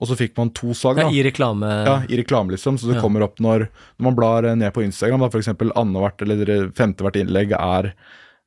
Og 0.00 0.08
så 0.08 0.16
fikk 0.18 0.32
man 0.36 0.50
to 0.50 0.72
salg. 0.74 0.98
Ja. 0.98 1.06
I 1.12 1.22
reklame 1.22 1.68
Ja, 1.86 2.00
i 2.08 2.16
reklame, 2.18 2.50
liksom. 2.56 2.76
Så 2.78 2.88
det 2.88 2.96
Ja. 2.96 3.00
kommer 3.04 3.22
opp 3.22 3.38
når, 3.38 3.68
når 4.00 4.02
man 4.08 4.16
blar 4.16 4.44
eh, 4.44 4.56
ned 4.56 4.72
på 4.74 4.82
Instagram, 4.82 5.20
da 5.20 5.26
f.eks. 5.30 5.48
annethvert 5.76 6.22
eller 6.22 6.68
femtehvert 6.74 7.16
innlegg 7.20 7.52
er 7.52 7.92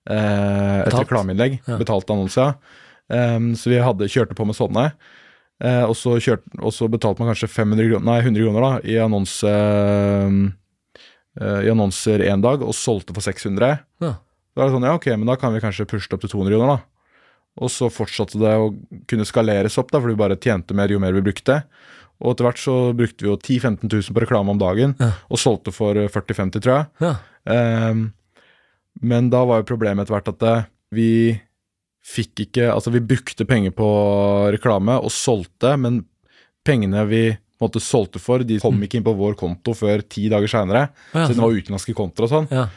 eh, 0.09 0.81
et 0.81 0.85
Betalt. 0.89 1.07
reklameinnlegg. 1.07 1.59
Betalt 1.79 2.09
annonse. 2.09 2.37
ja. 2.41 2.53
Em, 3.13 3.53
så 3.55 3.71
vi 3.71 3.79
hadde, 3.79 4.09
kjørte 4.11 4.35
på 4.37 4.45
med 4.47 4.57
sånne. 4.57 4.89
Uh, 5.57 5.87
og, 5.87 5.95
så 5.97 6.17
kjørte, 6.21 6.51
og 6.61 6.73
så 6.75 6.85
betalte 6.91 7.23
man 7.23 7.31
kanskje 7.31 7.49
500 7.49 7.87
kroner, 7.89 8.05
nei, 8.05 8.17
100 8.21 8.43
kroner 8.45 8.61
da, 8.61 8.71
i 8.85 8.97
annonse 9.01 9.53
uh, 11.37 11.61
i 11.65 11.71
annonser 11.71 12.21
én 12.27 12.43
dag 12.43 12.61
og 12.65 12.75
solgte 12.77 13.15
for 13.15 13.25
600. 13.25 13.79
Ja. 14.03 14.11
Da 14.57 14.63
er 14.63 14.69
det 14.69 14.75
sånn, 14.75 14.85
ja 14.89 14.93
ok, 14.97 15.07
men 15.15 15.29
da 15.29 15.35
kan 15.37 15.53
vi 15.53 15.61
kanskje 15.61 15.85
pushe 15.89 16.09
det 16.09 16.17
opp 16.17 16.23
til 16.25 16.33
200 16.33 16.53
kroner, 16.53 16.75
da. 16.75 17.17
Og 17.57 17.71
så 17.73 17.89
fortsatte 17.93 18.37
det 18.41 18.53
å 18.57 18.71
kunne 19.09 19.25
skaleres 19.25 19.77
opp, 19.81 19.89
da, 19.93 20.01
for 20.01 20.11
vi 20.11 20.17
bare 20.19 20.37
tjente 20.41 20.77
mer 20.77 20.93
jo 20.93 21.01
mer 21.01 21.15
vi 21.17 21.25
brukte. 21.25 21.63
Og 22.21 22.33
etter 22.33 22.47
hvert 22.47 22.61
så 22.61 22.75
brukte 22.97 23.25
vi 23.25 23.29
jo 23.31 23.37
10 23.37 23.59
000-15 23.65 23.89
000 24.09 24.13
på 24.17 24.23
reklame 24.23 24.53
om 24.53 24.61
dagen, 24.61 24.95
Ja. 25.01 25.11
og 25.29 25.41
solgte 25.41 25.73
for 25.73 25.97
eh, 25.97 26.09
40-50, 26.09 26.61
tror 26.61 26.73
jeg. 26.75 26.87
Ja. 27.05 27.15
Um, 27.89 28.07
men 29.01 29.29
da 29.33 29.43
var 29.45 29.61
jo 29.61 29.69
problemet 29.69 30.05
etter 30.05 30.17
hvert 30.17 30.31
at 30.33 30.45
eh, 30.49 30.65
vi 30.97 31.09
fikk 32.07 32.45
ikke 32.47 32.69
Altså, 32.71 32.93
vi 32.93 33.03
brukte 33.03 33.47
penger 33.47 33.75
på 33.75 33.87
reklame 34.55 34.97
og 35.01 35.13
solgte, 35.13 35.75
men 35.79 36.03
pengene 36.67 37.03
vi 37.09 37.21
måte 37.61 37.81
solgte 37.81 38.21
for, 38.21 38.43
de 38.45 38.59
kom 38.61 38.77
ikke 38.85 38.99
inn 38.99 39.05
på 39.07 39.15
vår 39.17 39.37
konto 39.39 39.73
før 39.77 40.03
ti 40.05 40.27
dager 40.29 40.51
seinere. 40.51 40.89
Ja, 41.13 41.25
så 41.25 41.33
det 41.33 41.41
var 41.41 41.55
utenlandske 41.55 41.95
kontoer 41.97 42.27
og 42.27 42.33
sånn. 42.33 42.51
Ja. 42.53 42.67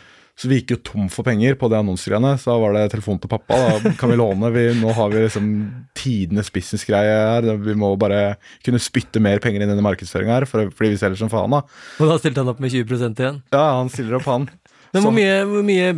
Så 0.40 0.48
vi 0.48 0.56
gikk 0.56 0.70
jo 0.72 0.78
tom 0.88 1.08
for 1.12 1.26
penger 1.26 1.52
på 1.60 1.68
det 1.68 1.76
annonsegreiene. 1.82 2.30
Så 2.40 2.48
da 2.48 2.54
var 2.62 2.72
det 2.72 2.86
telefon 2.94 3.18
til 3.20 3.28
pappa. 3.28 3.58
Da 3.84 3.90
kan 4.00 4.08
vi 4.08 4.16
låne. 4.16 4.48
Vi, 4.54 4.62
nå 4.78 4.94
har 4.96 5.10
vi 5.12 5.20
liksom 5.26 5.50
tidenes 5.98 6.48
businessgreie 6.54 7.18
her. 7.26 7.48
Vi 7.60 7.74
må 7.76 7.90
bare 8.00 8.38
kunne 8.64 8.80
spytte 8.80 9.20
mer 9.20 9.42
penger 9.44 9.66
inn 9.66 9.74
i 9.74 9.84
markedsføringa 9.84 10.38
her, 10.38 10.48
for, 10.48 10.72
fordi 10.72 10.94
vi 10.94 11.02
selger 11.02 11.20
som 11.20 11.32
faen, 11.32 11.52
da. 11.52 11.60
Og 12.00 12.08
da 12.08 12.16
stilte 12.22 12.40
han 12.40 12.54
opp 12.54 12.62
med 12.64 12.72
20% 12.72 13.20
igjen. 13.20 13.42
Ja, 13.52 13.66
han 13.82 13.92
stiller 13.92 14.16
opp, 14.16 14.30
han. 14.32 14.48
Men 14.92 15.04
hvor 15.04 15.12
mye, 15.14 15.34
hvor 15.46 15.62
mye 15.62 15.90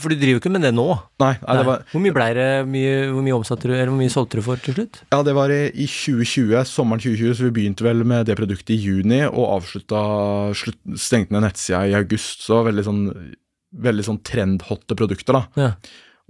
For 0.00 0.08
du 0.08 0.16
driver 0.16 0.38
jo 0.38 0.40
ikke 0.40 0.52
med 0.54 0.62
det 0.64 0.70
nå. 0.72 0.86
Nei, 1.20 1.34
nei, 1.42 1.56
det 1.58 1.64
var 1.68 1.82
Hvor 1.90 2.00
mye 2.04 2.14
ble 2.16 2.28
det, 2.38 2.46
mye, 2.72 2.94
hvor 3.12 3.24
mye 3.26 3.36
omsatte 3.36 3.68
du, 3.68 3.74
eller 3.74 3.90
hvor 3.92 4.00
mye 4.00 4.12
solgte 4.14 4.40
du 4.40 4.44
for 4.46 4.62
til 4.64 4.76
slutt? 4.78 5.00
Ja, 5.12 5.18
det 5.26 5.34
var 5.36 5.52
i 5.52 5.60
i 5.68 5.86
2020, 5.90 6.54
sommeren 6.70 7.02
2020, 7.04 7.34
så 7.36 7.48
vi 7.48 7.52
begynte 7.58 7.84
vel 7.84 8.00
med 8.08 8.24
det 8.30 8.38
produktet 8.40 8.72
i 8.76 8.80
juni 8.80 9.20
og 9.26 9.44
avslutta 9.58 10.00
slutt, 10.56 10.80
stengte 11.00 11.34
ned 11.36 11.44
nettsida 11.44 11.82
i 11.90 11.96
august. 11.98 12.46
Så 12.46 12.62
veldig 12.66 12.84
sånn, 12.88 13.02
veldig 13.84 14.06
sånn 14.08 14.22
trendhotte 14.24 14.96
produkter, 14.96 15.36
da. 15.36 15.44
Ja. 15.60 15.70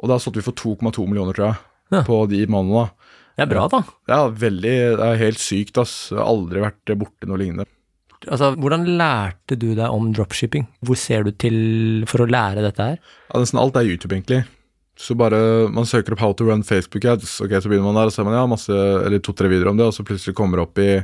Og 0.03 0.11
da 0.11 0.19
solgte 0.19 0.41
vi 0.43 0.49
for 0.49 0.59
2,2 0.59 1.07
millioner, 1.07 1.37
tror 1.37 1.53
jeg, 1.53 1.63
Ja. 1.95 2.03
på 2.03 2.25
de 2.29 2.47
månedene. 2.51 2.91
Det 3.37 3.43
er 3.47 3.51
bra, 3.51 3.69
da. 3.69 3.83
Ja, 4.11 4.21
veldig, 4.31 4.75
det 4.99 5.07
er 5.07 5.17
helt 5.23 5.39
sykt, 5.43 5.79
ass. 5.79 6.11
Jeg 6.11 6.19
har 6.19 6.27
aldri 6.31 6.61
vært 6.63 6.93
borti 6.99 7.27
noe 7.31 7.39
lignende. 7.39 7.67
Altså, 8.29 8.55
Hvordan 8.61 8.87
lærte 8.99 9.57
du 9.59 9.73
deg 9.75 9.87
om 9.87 10.13
dropshipping? 10.15 10.67
Hvor 10.85 10.99
ser 10.99 11.25
du 11.27 11.33
til 11.33 12.05
for 12.11 12.25
å 12.25 12.29
lære 12.31 12.65
dette 12.65 12.91
her? 12.93 13.01
Ja, 13.31 13.41
nesten 13.41 13.61
alt 13.61 13.77
er 13.77 13.89
YouTube, 13.89 14.15
egentlig. 14.17 14.45
Så 14.95 15.17
bare 15.19 15.69
man 15.75 15.87
søker 15.87 16.15
opp 16.15 16.21
'How 16.21 16.35
to 16.39 16.45
run 16.47 16.63
Facebook 16.63 17.05
ads', 17.05 17.41
ok, 17.43 17.51
så 17.59 17.69
begynner 17.69 17.91
man 17.91 17.97
der, 17.99 18.07
og 18.07 18.13
så 18.13 18.23
ser 18.23 18.29
man 18.29 18.39
ja, 18.39 18.47
masse, 18.47 18.71
eller 18.71 19.19
to-tre 19.19 19.49
videoer 19.51 19.73
om 19.73 19.77
det, 19.77 19.87
og 19.87 19.95
så 19.95 20.07
plutselig 20.07 20.37
kommer 20.39 20.57
det 20.57 20.67
opp 20.69 20.79
i, 20.79 21.03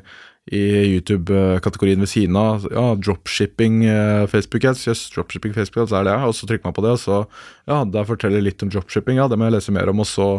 i 0.55 0.63
YouTube-kategorien 0.95 1.99
ved 1.99 2.07
siden 2.07 2.39
av 2.39 2.69
ja, 2.71 2.95
dropshipping 2.95 3.85
eh, 3.91 4.27
Facebook 4.31 4.65
ads. 4.65 4.87
Yes, 4.87 5.11
dropshipping 5.11 5.55
Facebook 5.55 5.83
ads 5.83 5.93
er 5.93 6.07
det. 6.07 6.15
Og 6.23 6.35
så 6.39 6.47
trykker 6.47 6.71
man 6.71 6.77
på 6.79 6.87
det, 6.87 6.95
og 6.95 7.03
så 7.03 7.27
ja, 7.67 7.83
der 7.85 8.07
forteller 8.07 8.41
litt 8.41 8.63
om 8.63 8.71
dropshipping, 8.71 9.19
ja, 9.19 9.27
det 9.27 9.39
må 9.39 9.51
jeg 9.51 9.59
lese 9.59 9.75
mer 9.75 9.91
om, 9.91 9.99
og 9.99 10.07
så 10.07 10.31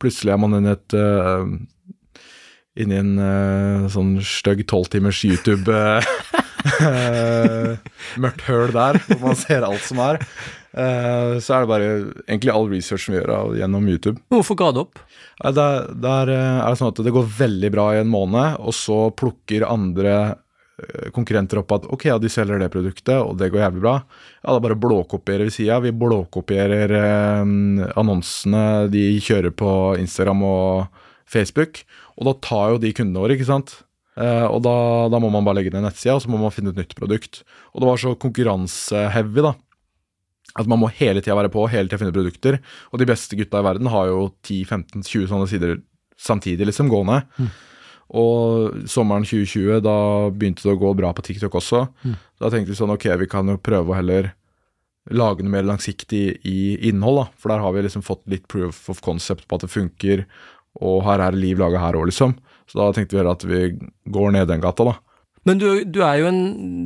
plutselig 0.00 0.34
er 0.34 0.40
man 0.44 0.60
inne 0.60 0.74
i 0.74 0.76
et 0.76 0.96
eh, 1.00 1.56
Inni 2.78 3.00
en 3.00 3.16
uh, 3.18 3.88
sånn 3.90 4.20
stygg 4.22 4.62
tolvtimers 4.70 5.24
YouTube 5.26 5.66
uh, 5.66 6.04
Mørkt 8.22 8.44
høl 8.46 8.70
der, 8.74 9.00
hvor 9.08 9.22
man 9.24 9.38
ser 9.38 9.66
alt 9.66 9.82
som 9.88 9.98
er. 10.04 10.20
Uh, 10.70 11.40
så 11.42 11.56
er 11.56 11.64
det 11.64 11.70
bare 11.72 11.88
egentlig 12.28 12.52
all 12.54 12.68
research 12.70 13.08
vi 13.10 13.16
gjør 13.18 13.32
av, 13.34 13.56
gjennom 13.58 13.88
YouTube. 13.90 14.22
Hvorfor 14.30 14.58
ga 14.60 14.70
du 14.76 14.84
opp? 14.84 15.02
Uh, 15.42 15.50
Der, 15.50 15.88
der 15.98 16.30
er 16.36 16.68
det 16.68 16.78
sånn 16.78 16.92
at 16.92 17.02
det 17.02 17.16
går 17.16 17.26
veldig 17.40 17.72
bra 17.74 17.88
i 17.96 18.04
en 18.04 18.12
måned, 18.12 18.60
og 18.62 18.76
så 18.76 19.08
plukker 19.18 19.66
andre 19.66 20.14
konkurrenter 21.12 21.60
opp 21.60 21.72
at 21.76 21.86
ok, 21.92 22.06
ja, 22.08 22.16
de 22.16 22.30
selger 22.32 22.60
det 22.60 22.70
produktet, 22.72 23.16
og 23.18 23.34
det 23.36 23.50
går 23.52 23.60
jævlig 23.64 23.82
bra. 23.82 23.94
Ja, 24.40 24.54
da 24.54 24.62
bare 24.64 24.78
blåkopierer 24.80 25.48
vi 25.50 25.52
sida. 25.52 25.80
Vi 25.84 25.92
blåkopierer 25.92 26.94
eh, 26.96 27.42
annonsene 28.00 28.62
de 28.92 29.04
kjører 29.20 29.52
på 29.52 29.70
Instagram 30.00 30.44
og 30.48 31.02
Facebook, 31.30 31.84
og 32.18 32.28
da 32.28 32.34
tar 32.44 32.74
jo 32.74 32.82
de 32.82 32.92
kundene 32.96 33.22
våre, 33.22 33.38
ikke 33.38 33.48
sant. 33.48 33.78
Uh, 34.18 34.50
og 34.50 34.60
da, 34.66 34.74
da 35.12 35.20
må 35.22 35.30
man 35.32 35.46
bare 35.46 35.60
legge 35.60 35.72
ned 35.72 35.86
nettsida, 35.86 36.16
og 36.18 36.24
så 36.24 36.30
må 36.32 36.40
man 36.40 36.52
finne 36.54 36.74
et 36.74 36.80
nytt 36.82 36.96
produkt. 36.98 37.42
Og 37.72 37.82
det 37.82 37.90
var 37.90 38.02
så 38.02 38.14
konkurranseheavy, 38.20 39.44
da. 39.46 39.54
At 40.58 40.66
man 40.66 40.80
må 40.82 40.90
hele 40.98 41.22
tida 41.22 41.38
være 41.38 41.52
på, 41.54 41.68
hele 41.70 41.88
tida 41.88 42.00
finne 42.02 42.14
produkter. 42.14 42.58
Og 42.90 43.00
de 43.00 43.08
beste 43.08 43.38
gutta 43.38 43.62
i 43.62 43.66
verden 43.68 43.90
har 43.92 44.10
jo 44.10 44.24
10-15-20 44.42 45.30
sånne 45.30 45.48
sider 45.50 45.76
samtidig, 46.20 46.66
liksom, 46.68 46.90
gående. 46.90 47.22
Og 48.10 48.82
sommeren 48.90 49.24
2020, 49.24 49.78
da 49.86 49.96
begynte 50.34 50.66
det 50.66 50.74
å 50.74 50.80
gå 50.80 50.90
bra 50.98 51.12
på 51.14 51.24
TikTok 51.28 51.54
også. 51.60 51.84
Da 52.42 52.50
tenkte 52.50 52.74
vi 52.74 52.78
sånn, 52.80 52.92
ok, 52.96 53.06
vi 53.22 53.30
kan 53.30 53.48
jo 53.48 53.60
prøve 53.62 53.94
å 53.94 53.98
heller 54.00 54.32
lage 55.14 55.44
noe 55.46 55.54
mer 55.54 55.66
langsiktig 55.66 56.40
i 56.46 56.58
innhold, 56.90 57.22
da. 57.22 57.26
For 57.38 57.54
der 57.54 57.62
har 57.62 57.72
vi 57.74 57.86
liksom 57.86 58.04
fått 58.04 58.26
litt 58.30 58.48
proof 58.50 58.82
of 58.92 59.00
concept 59.06 59.46
på 59.48 59.56
at 59.56 59.64
det 59.64 59.72
funker, 59.72 60.26
og 60.80 61.04
her 61.06 61.22
er 61.24 61.36
liv 61.36 61.60
laga 61.60 61.82
her 61.82 61.98
òg, 61.98 62.08
liksom. 62.10 62.34
Så 62.70 62.78
da 62.78 62.90
tenkte 62.94 63.18
vi 63.18 63.26
at 63.26 63.46
vi 63.46 63.62
går 64.10 64.34
ned 64.36 64.50
den 64.50 64.62
gata, 64.62 64.86
da. 64.92 64.96
Men 65.48 65.60
du, 65.60 65.68
du 65.88 66.02
er 66.04 66.18
jo 66.20 66.26
en 66.28 66.42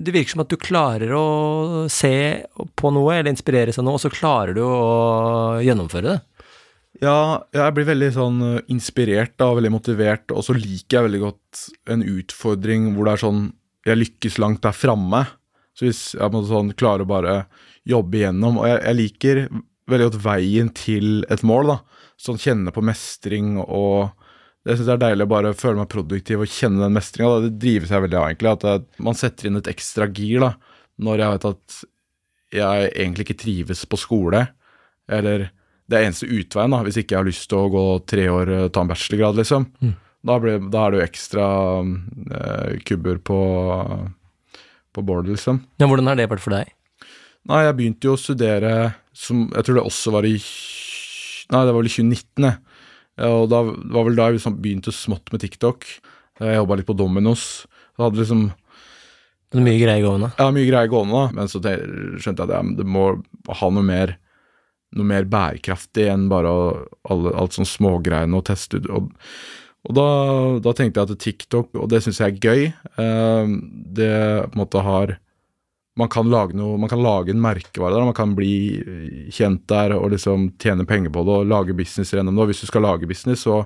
Det 0.06 0.12
virker 0.14 0.36
som 0.36 0.44
at 0.44 0.52
du 0.52 0.54
klarer 0.60 1.10
å 1.18 1.24
se 1.90 2.14
på 2.78 2.92
noe, 2.94 3.16
eller 3.16 3.32
inspireres 3.32 3.80
av 3.80 3.86
noe, 3.86 3.98
og 3.98 4.04
så 4.04 4.12
klarer 4.14 4.54
du 4.56 4.62
å 4.62 5.60
gjennomføre 5.64 6.12
det. 6.12 6.20
Ja, 7.02 7.42
jeg 7.50 7.74
blir 7.74 7.88
veldig 7.88 8.10
sånn 8.14 8.42
inspirert 8.70 9.34
da, 9.40 9.50
og 9.50 9.58
veldig 9.58 9.72
motivert, 9.74 10.30
og 10.30 10.44
så 10.46 10.54
liker 10.54 11.00
jeg 11.00 11.06
veldig 11.08 11.22
godt 11.24 11.64
en 11.90 12.04
utfordring 12.06 12.92
hvor 12.94 13.08
det 13.08 13.16
er 13.16 13.24
sånn 13.24 13.44
Jeg 13.84 14.00
lykkes 14.00 14.38
langt 14.40 14.62
der 14.64 14.72
framme. 14.72 15.24
Så 15.76 15.88
hvis 15.88 16.02
jeg 16.14 16.22
på 16.22 16.30
en 16.30 16.36
måte 16.38 16.52
sånn 16.52 16.70
klarer 16.78 17.04
å 17.04 17.10
bare 17.10 17.34
jobbe 17.84 18.16
igjennom 18.16 18.60
Og 18.62 18.68
jeg, 18.70 18.78
jeg 18.78 18.96
liker 19.00 19.40
veldig 19.90 20.06
godt 20.06 20.22
veien 20.24 20.70
til 20.72 21.26
et 21.28 21.42
mål, 21.44 21.74
da. 21.74 21.93
Sånn 22.20 22.38
kjenne 22.40 22.72
på 22.74 22.84
mestring 22.84 23.56
og 23.62 24.12
det 24.64 24.78
syns 24.78 24.86
jeg 24.88 24.96
er 24.96 25.02
deilig 25.02 25.26
å 25.26 25.32
bare 25.34 25.50
føle 25.58 25.76
meg 25.76 25.90
produktiv 25.92 26.40
og 26.40 26.48
kjenne 26.48 26.80
den 26.80 26.94
mestringa. 26.96 27.42
Det 27.44 27.58
drives 27.60 27.90
jeg 27.92 28.00
veldig 28.00 28.16
av, 28.16 28.28
egentlig. 28.30 28.52
At 28.54 28.62
jeg, 28.64 28.84
man 29.04 29.18
setter 29.18 29.48
inn 29.50 29.60
et 29.60 29.68
ekstra 29.68 30.06
gir 30.08 30.40
da, 30.40 30.54
når 31.04 31.20
jeg 31.20 31.34
vet 31.34 31.46
at 31.50 31.76
jeg 32.54 32.86
egentlig 32.94 33.26
ikke 33.26 33.42
trives 33.42 33.82
på 33.90 33.98
skole, 34.00 34.40
eller 35.10 35.50
det 35.84 35.98
er 35.98 36.06
eneste 36.06 36.30
utveien, 36.32 36.72
da, 36.72 36.80
hvis 36.86 36.96
ikke 36.96 37.12
jeg 37.12 37.20
har 37.20 37.28
lyst 37.28 37.48
til 37.50 37.60
å 37.60 37.72
gå 37.74 37.84
tre 38.08 38.24
år 38.32 38.52
og 38.56 38.72
ta 38.72 38.84
en 38.84 38.92
bachelorgrad, 38.94 39.40
liksom. 39.42 39.68
Da, 40.24 40.38
ble, 40.40 40.56
da 40.72 40.86
er 40.86 40.94
det 40.94 41.00
jo 41.00 41.04
ekstra 41.04 41.46
eh, 41.84 42.78
kubber 42.88 43.18
på, 43.20 43.40
på 44.96 45.04
bordet, 45.04 45.34
liksom. 45.34 45.60
Ja, 45.82 45.90
hvordan 45.90 46.08
har 46.08 46.16
det 46.16 46.30
vært 46.32 46.44
for 46.46 46.56
deg? 46.56 46.72
Nei, 47.50 47.66
jeg 47.66 47.76
begynte 47.76 48.08
jo 48.08 48.14
å 48.16 48.20
studere 48.22 48.94
som 49.12 49.44
Jeg 49.52 49.66
tror 49.66 49.76
det 49.76 49.82
også 49.84 50.14
var 50.14 50.24
i 50.24 50.38
Nei, 51.52 51.62
det 51.64 51.72
var 51.72 51.80
vel 51.80 51.90
i 51.90 51.94
2019, 51.94 52.48
jeg. 52.48 52.58
Og 53.28 53.46
da 53.52 53.60
var 53.94 54.08
vel 54.08 54.18
da 54.18 54.28
jeg 54.28 54.40
liksom 54.40 54.58
begynte 54.62 54.94
smått 54.94 55.30
med 55.32 55.44
TikTok. 55.44 55.86
Jeg 56.40 56.58
jobba 56.58 56.78
litt 56.80 56.88
på 56.88 56.96
Dominos. 56.98 57.64
Så 57.94 58.06
hadde 58.06 58.22
liksom 58.22 58.48
Det 59.52 59.60
er 59.60 59.66
mye 59.68 59.78
greier 59.78 60.02
gående. 60.02 60.32
Ja, 60.40 60.48
mye 60.50 60.66
greier 60.66 60.90
gående, 60.90 61.14
da, 61.14 61.34
men 61.36 61.50
så 61.50 61.60
skjønte 61.62 62.42
jeg 62.42 62.50
at 62.50 62.70
det 62.80 62.86
må 62.90 63.04
ha 63.46 63.68
noe 63.70 63.86
mer 63.86 64.16
noe 64.94 65.06
mer 65.06 65.26
bærekraftig 65.26 66.06
enn 66.10 66.28
bare 66.30 66.50
alle, 67.10 67.32
alt 67.34 67.56
sånn 67.56 67.68
smågreiene 67.68 68.38
og 68.38 68.46
teste 68.46 68.78
ut. 68.78 68.88
Og, 68.94 69.08
og 69.88 69.96
da, 69.98 70.06
da 70.64 70.74
tenkte 70.76 71.02
jeg 71.02 71.10
at 71.10 71.22
TikTok, 71.24 71.72
og 71.78 71.88
det 71.90 72.02
syns 72.04 72.20
jeg 72.22 72.36
er 72.36 72.44
gøy, 72.44 72.66
eh, 73.02 73.54
det 73.98 74.12
på 74.46 74.54
en 74.54 74.62
måte 74.62 74.84
har 74.86 75.16
man 75.98 76.10
kan 76.10 76.26
lage 76.30 76.56
noe, 76.58 76.78
man 76.80 76.90
kan 76.90 77.02
lage 77.02 77.30
en 77.30 77.42
merkevare 77.42 77.94
der, 77.94 78.06
man 78.08 78.16
kan 78.16 78.32
bli 78.34 79.28
kjent 79.32 79.62
der 79.70 79.94
og 79.94 80.08
liksom 80.10 80.48
tjene 80.62 80.86
penger 80.88 81.12
på 81.14 81.22
det 81.26 81.36
og 81.38 81.50
lage 81.52 81.76
business 81.78 82.10
gjennom 82.10 82.34
det. 82.34 82.42
Og 82.42 82.50
hvis 82.50 82.62
du 82.64 82.70
skal 82.70 82.82
lage 82.82 83.06
business, 83.10 83.44
så 83.46 83.60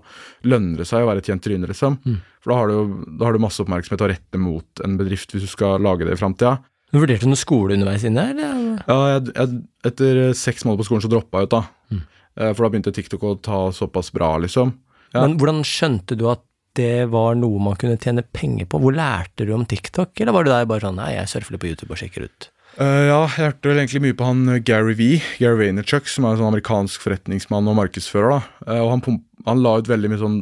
lønner 0.44 0.82
det 0.82 0.88
seg 0.90 1.04
å 1.04 1.08
være 1.08 1.22
et 1.22 1.30
kjent 1.30 1.44
tryne, 1.46 1.70
liksom. 1.70 1.96
For 2.44 2.52
da 2.52 2.58
har, 2.60 2.72
du, 2.72 3.06
da 3.16 3.28
har 3.28 3.36
du 3.36 3.40
masse 3.42 3.62
oppmerksomhet 3.64 4.04
å 4.04 4.10
rette 4.12 4.40
mot 4.42 4.82
en 4.84 4.98
bedrift 5.00 5.32
hvis 5.32 5.46
du 5.46 5.50
skal 5.50 5.80
lage 5.84 6.04
det 6.04 6.18
i 6.18 6.20
framtida. 6.20 6.58
Du 6.92 7.00
vurderte 7.00 7.28
noe 7.28 7.40
skole 7.40 7.76
underveis 7.76 8.04
inne, 8.08 8.26
eller? 8.34 8.60
Ja, 8.88 8.98
jeg, 9.14 9.32
jeg, 9.32 9.62
etter 9.88 10.20
seks 10.36 10.64
måneder 10.64 10.84
på 10.84 10.88
skolen 10.88 11.04
så 11.04 11.12
droppa 11.12 11.42
jeg 11.42 11.48
ut, 11.48 11.56
da. 11.56 11.64
Mm. 11.92 12.04
For 12.52 12.60
da 12.60 12.70
begynte 12.72 12.94
TikTok 12.96 13.24
å 13.24 13.34
ta 13.44 13.62
såpass 13.76 14.12
bra, 14.14 14.34
liksom. 14.44 14.76
Ja. 15.14 15.24
Men 15.24 15.38
hvordan 15.40 15.64
skjønte 15.64 16.16
du 16.16 16.28
at 16.28 16.44
det 16.76 17.08
var 17.12 17.38
noe 17.38 17.62
man 17.62 17.78
kunne 17.80 17.98
tjene 18.00 18.22
penger 18.22 18.68
på? 18.70 18.80
Hvor 18.82 18.94
lærte 18.94 19.46
du 19.46 19.54
om 19.56 19.66
TikTok, 19.68 20.12
eller 20.20 20.36
var 20.36 20.46
du 20.46 20.52
der 20.52 20.68
bare 20.68 20.84
sånn 20.86 20.98
nei, 21.00 21.14
jeg 21.16 21.30
surfer 21.32 21.56
litt 21.56 21.64
på 21.64 21.70
YouTube 21.72 21.94
og 21.94 22.00
sjekker 22.02 22.28
ut? 22.28 22.50
Uh, 22.78 23.08
ja, 23.08 23.22
jeg 23.24 23.48
hørte 23.48 23.70
vel 23.72 23.80
egentlig 23.80 24.04
mye 24.04 24.16
på 24.18 24.28
han 24.28 24.44
eh, 24.52 24.60
Gary 24.62 24.94
V, 24.94 25.08
Gary 25.40 25.58
Vaynerchuk, 25.64 26.06
som 26.06 26.26
er 26.26 26.36
en 26.36 26.42
sånn 26.42 26.52
amerikansk 26.52 27.02
forretningsmann 27.02 27.66
og 27.70 27.78
markedsfører. 27.80 28.36
da. 28.36 28.68
Uh, 28.68 28.84
og 28.84 28.92
han, 28.94 29.20
han 29.48 29.64
la 29.64 29.74
ut 29.80 29.90
veldig 29.90 30.12
mye 30.12 30.22
sånn 30.22 30.38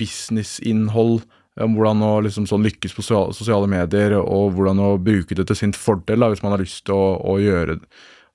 businessinnhold 0.00 1.22
om 1.62 1.74
hvordan 1.74 2.04
å 2.06 2.12
liksom 2.24 2.46
sånn 2.48 2.66
lykkes 2.66 2.94
på 2.94 3.04
sosiale, 3.04 3.68
medier, 3.70 4.14
og 4.20 4.54
hvordan 4.56 4.80
å 4.82 4.92
bruke 5.02 5.34
det 5.34 5.48
til 5.48 5.58
sin 5.58 5.74
fordel 5.74 6.22
da, 6.22 6.30
hvis 6.30 6.44
man 6.44 6.54
har 6.54 6.62
lyst 6.62 6.84
til 6.86 6.96
å, 6.96 7.18
å 7.18 7.40
gjøre 7.42 7.80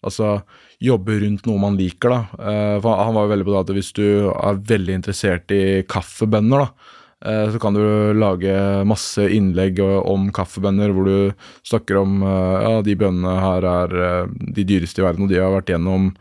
Altså 0.04 0.42
jobbe 0.84 1.16
rundt 1.22 1.46
noe 1.48 1.62
man 1.62 1.78
liker, 1.80 2.12
da. 2.12 2.44
Eh, 2.44 2.76
for 2.84 3.00
han 3.00 3.16
var 3.16 3.26
jo 3.26 3.34
veldig 3.34 3.48
på 3.48 3.54
det 3.56 3.62
at 3.64 3.72
hvis 3.78 3.94
du 3.96 4.06
er 4.34 4.60
veldig 4.74 5.00
interessert 5.00 5.56
i 5.56 5.64
kaffebønner, 5.88 6.68
da, 6.68 6.92
Eh, 7.24 7.52
Så 7.52 7.60
kan 7.60 7.74
du 7.74 8.14
lage 8.20 8.52
masse 8.84 9.24
innlegg 9.32 9.80
om 9.80 10.30
kaffebønner 10.36 10.92
hvor 10.92 11.08
du 11.08 11.18
snakker 11.64 12.02
om 12.02 12.22
eh, 12.24 12.66
ja, 12.66 12.82
de 12.84 12.96
bønnene 13.00 13.36
her 13.40 13.68
er 13.70 14.28
de 14.28 14.66
dyreste 14.68 15.00
i 15.00 15.06
verden, 15.06 15.24
og 15.24 15.32
de 15.32 15.40
har 15.40 15.54
vært 15.56 15.72
gjennom 15.72 16.14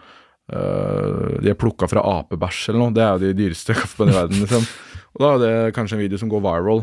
De 0.53 1.49
er 1.49 1.57
plukka 1.57 1.87
fra 1.89 2.03
apebæsj 2.19 2.67
eller 2.69 2.81
noe. 2.83 2.93
Det 2.93 3.01
er 3.01 3.13
jo 3.15 3.21
de 3.23 3.37
dyreste 3.39 3.73
kaffebønnene 3.79 4.13
i 4.13 4.21
verden, 4.21 4.43
liksom. 4.43 4.67
Og 5.15 5.23
da 5.23 5.31
er 5.31 5.39
det 5.43 5.75
kanskje 5.77 5.97
en 5.97 6.03
video 6.03 6.19
som 6.21 6.29
går 6.29 6.43
viral. 6.45 6.83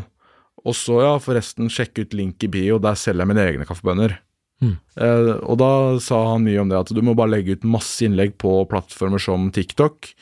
Og 0.64 0.74
så, 0.74 0.96
ja, 1.04 1.12
forresten, 1.22 1.68
sjekk 1.70 2.00
ut 2.02 2.16
link 2.16 2.42
i 2.42 2.50
bio, 2.50 2.80
der 2.82 2.98
selger 2.98 3.22
jeg 3.22 3.30
mine 3.30 3.44
egne 3.46 3.68
kaffebønner. 3.68 4.16
Mm. 4.60 4.74
Eh, 5.00 5.32
og 5.40 5.56
da 5.60 5.70
sa 6.04 6.20
han 6.32 6.44
mye 6.44 6.60
om 6.62 6.70
det, 6.70 6.80
at 6.82 6.92
du 6.94 7.00
må 7.04 7.16
bare 7.18 7.32
legge 7.36 7.56
ut 7.56 7.66
masse 7.68 8.04
innlegg 8.04 8.36
på 8.40 8.60
plattformer 8.70 9.22
som 9.22 9.48
TikTok. 9.54 10.12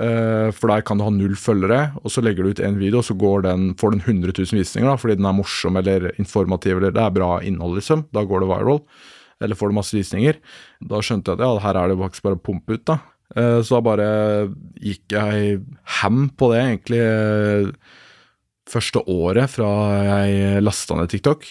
Eh, 0.00 0.48
for 0.56 0.72
der 0.72 0.84
kan 0.86 1.00
du 1.00 1.04
ha 1.04 1.12
null 1.12 1.34
følgere, 1.36 1.92
og 2.00 2.12
så 2.14 2.22
legger 2.24 2.46
du 2.46 2.54
ut 2.54 2.62
en 2.64 2.78
video, 2.80 3.02
og 3.02 3.08
så 3.08 3.16
den, 3.44 3.72
får 3.76 3.96
den 3.96 4.04
100 4.06 4.32
000 4.38 4.60
visninger 4.62 4.88
da, 4.88 4.96
fordi 4.96 5.18
den 5.18 5.28
er 5.28 5.36
morsom 5.36 5.76
eller 5.76 6.12
informativ, 6.16 6.78
eller 6.78 6.94
det 6.94 7.02
er 7.02 7.16
bra 7.18 7.32
innhold, 7.42 7.76
liksom. 7.80 8.06
Da 8.14 8.24
går 8.24 8.44
det 8.44 8.52
viral. 8.52 8.84
Eller 9.42 9.58
får 9.58 9.68
du 9.72 9.74
masse 9.74 9.96
visninger. 9.96 10.38
Da 10.86 11.00
skjønte 11.02 11.32
jeg 11.32 11.40
at 11.40 11.44
ja, 11.44 11.62
her 11.66 11.80
er 11.80 11.90
det 11.90 11.98
faktisk 11.98 12.28
bare 12.28 12.38
å 12.38 12.44
pumpe 12.46 12.78
ut, 12.78 12.84
da. 12.86 13.00
Eh, 13.34 13.58
så 13.64 13.78
da 13.78 13.84
bare 13.90 14.08
gikk 14.80 15.16
jeg 15.16 15.60
ham 16.00 16.28
på 16.38 16.52
det, 16.52 16.62
egentlig. 16.62 17.02
eh, 17.02 17.98
Første 18.72 19.02
året 19.10 19.50
fra 19.50 19.68
jeg 20.06 20.62
lasta 20.62 20.96
ned 20.96 21.10
TikTok. 21.10 21.44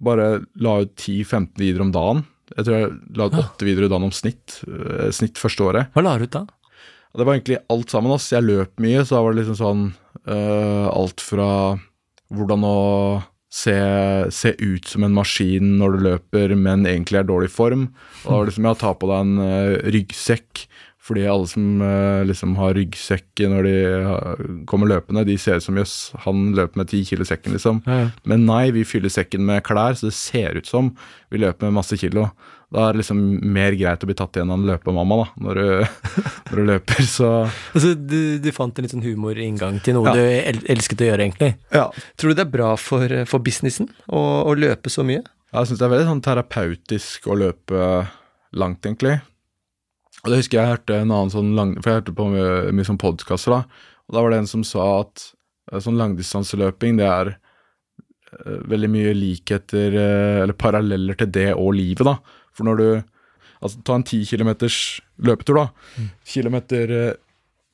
Bare 0.00 0.28
la 0.60 0.78
ut 0.84 0.94
10-15 0.96 1.50
videoer 1.60 1.84
om 1.86 1.92
dagen. 1.94 2.22
Jeg 2.56 2.66
tror 2.66 2.76
jeg 2.78 2.94
la 3.18 3.28
ut 3.30 3.36
åtte 3.38 3.66
videoer 3.68 3.86
i 3.86 3.92
dagen 3.92 4.08
om 4.08 4.14
snitt. 4.14 4.60
eh, 4.66 5.10
Snitt 5.14 5.38
første 5.38 5.62
året. 5.66 5.92
Hva 5.94 6.02
la 6.02 6.16
du 6.18 6.24
ut 6.26 6.34
da? 6.34 6.46
Det 7.16 7.26
var 7.26 7.34
egentlig 7.36 7.58
alt 7.68 7.90
sammen. 7.90 8.12
ass. 8.14 8.30
Jeg 8.32 8.46
løp 8.46 8.78
mye, 8.82 9.02
så 9.04 9.16
da 9.16 9.22
var 9.24 9.34
det 9.34 9.42
liksom 9.42 9.58
sånn 9.58 9.80
uh, 10.30 10.86
Alt 10.94 11.20
fra 11.24 11.48
hvordan 12.30 12.62
å 12.62 12.76
se, 13.50 13.74
se 14.30 14.52
ut 14.62 14.86
som 14.86 15.02
en 15.02 15.16
maskin 15.16 15.72
når 15.80 15.96
du 15.96 16.04
løper, 16.06 16.54
men 16.54 16.86
egentlig 16.86 17.18
er 17.18 17.26
dårlig 17.26 17.50
form. 17.50 17.88
Og 18.22 18.28
da 18.28 18.36
var 18.36 18.44
det 18.46 18.52
liksom 18.52 18.68
ja, 18.70 18.74
ta 18.78 18.92
på 18.94 19.10
deg 19.10 19.24
en 19.26 19.42
uh, 19.42 19.90
ryggsekk. 19.90 20.62
Fordi 21.00 21.22
alle 21.32 21.48
som 21.48 21.80
øh, 21.80 22.26
liksom 22.28 22.52
har 22.58 22.74
ryggsekk 22.76 23.40
når 23.48 23.64
de 23.66 23.70
øh, 23.88 24.40
kommer 24.68 24.90
løpende, 24.90 25.22
de 25.24 25.38
ser 25.40 25.56
ut 25.56 25.64
som 25.64 25.78
jøss, 25.80 25.94
han 26.26 26.50
løper 26.58 26.76
med 26.82 26.90
ti 26.92 27.00
kilo 27.08 27.24
sekken, 27.24 27.54
liksom. 27.56 27.78
Ja, 27.88 28.02
ja. 28.02 28.08
Men 28.28 28.44
nei, 28.44 28.66
vi 28.76 28.82
fyller 28.84 29.08
sekken 29.12 29.46
med 29.48 29.62
klær, 29.64 29.96
så 29.96 30.10
det 30.10 30.16
ser 30.18 30.58
ut 30.60 30.68
som 30.68 30.92
vi 31.32 31.40
løper 31.40 31.66
med 31.70 31.78
masse 31.78 31.96
kilo. 31.96 32.26
Da 32.70 32.84
er 32.84 32.92
det 32.94 33.00
liksom 33.00 33.22
mer 33.56 33.74
greit 33.80 34.04
å 34.04 34.10
bli 34.10 34.14
tatt 34.20 34.36
igjen 34.36 34.52
av 34.52 34.60
en 34.60 34.68
løpemamma, 34.68 35.16
da, 35.22 35.24
når 35.46 35.58
du, 35.58 36.12
når 36.50 36.60
du 36.60 36.64
løper, 36.68 37.08
så 37.08 37.30
Altså, 37.48 37.94
du, 37.96 38.20
du 38.44 38.50
fant 38.54 38.76
en 38.78 38.86
litt 38.86 38.92
sånn 38.94 39.02
humorinngang 39.08 39.80
til 39.82 39.96
noe 39.96 40.12
Ja. 40.12 40.14
du 40.20 40.22
el 40.28 40.60
elsket 40.76 41.00
å 41.02 41.08
gjøre, 41.08 41.26
egentlig. 41.30 41.54
Ja. 41.74 41.88
Tror 42.20 42.30
du 42.34 42.38
det 42.38 42.44
er 42.44 42.52
bra 42.52 42.74
for, 42.78 43.16
for 43.32 43.42
businessen 43.42 43.88
å, 44.06 44.20
å 44.46 44.54
løpe 44.54 44.92
så 44.92 45.02
mye? 45.08 45.24
Jeg 45.50 45.66
syns 45.66 45.80
det 45.80 45.88
er 45.88 45.96
veldig 45.96 46.10
sånn 46.12 46.22
terapeutisk 46.28 47.26
å 47.32 47.40
løpe 47.40 47.88
langt, 48.54 48.84
egentlig. 48.84 49.16
Og 50.24 50.32
det 50.32 50.40
husker 50.42 50.60
jeg 50.60 50.72
hørte 50.74 50.96
en 51.00 51.12
annen 51.12 51.32
sånn 51.32 51.54
lang... 51.56 51.76
For 51.80 51.90
jeg 51.90 52.00
hørte 52.02 52.16
på 52.16 52.26
mye, 52.32 52.48
mye 52.76 52.88
sånn 52.88 53.00
podkaster, 53.00 53.54
da. 53.54 53.86
Og 54.08 54.16
da 54.16 54.24
var 54.24 54.34
det 54.34 54.42
en 54.42 54.50
som 54.50 54.64
sa 54.66 54.88
at 54.98 55.24
eh, 55.70 55.80
sånn 55.80 56.00
langdistanseløping, 56.00 56.98
det 57.00 57.06
er 57.08 57.32
uh, 57.36 58.58
veldig 58.68 58.90
mye 58.92 59.14
likheter, 59.16 59.96
uh, 59.96 60.42
eller 60.42 60.56
paralleller 60.58 61.16
til 61.20 61.32
det 61.32 61.48
og 61.54 61.72
livet, 61.78 62.04
da. 62.08 62.18
For 62.56 62.68
når 62.68 62.84
du 62.84 62.90
Altså, 63.60 63.76
ta 63.84 63.92
en 63.92 64.02
ti 64.08 64.22
kilometers 64.24 65.02
løpetur, 65.20 65.58
da. 65.58 66.06
Kilometer 66.24 66.94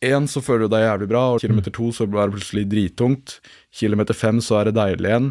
én 0.02 0.24
så 0.26 0.40
føler 0.42 0.66
du 0.66 0.72
deg 0.72 0.82
jævlig 0.82 1.06
bra, 1.12 1.20
og 1.30 1.44
kilometer 1.44 1.70
to 1.76 1.92
så 1.94 2.08
er 2.08 2.10
det 2.10 2.24
plutselig 2.32 2.64
drittungt. 2.72 3.36
Kilometer 3.70 4.18
fem 4.18 4.40
så 4.42 4.56
er 4.58 4.66
det 4.66 4.74
deilig 4.80 5.12
igjen. 5.12 5.28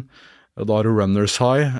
Og 0.56 0.70
Da 0.70 0.78
har 0.78 0.88
du 0.88 0.96
runners 0.96 1.36
high 1.44 1.76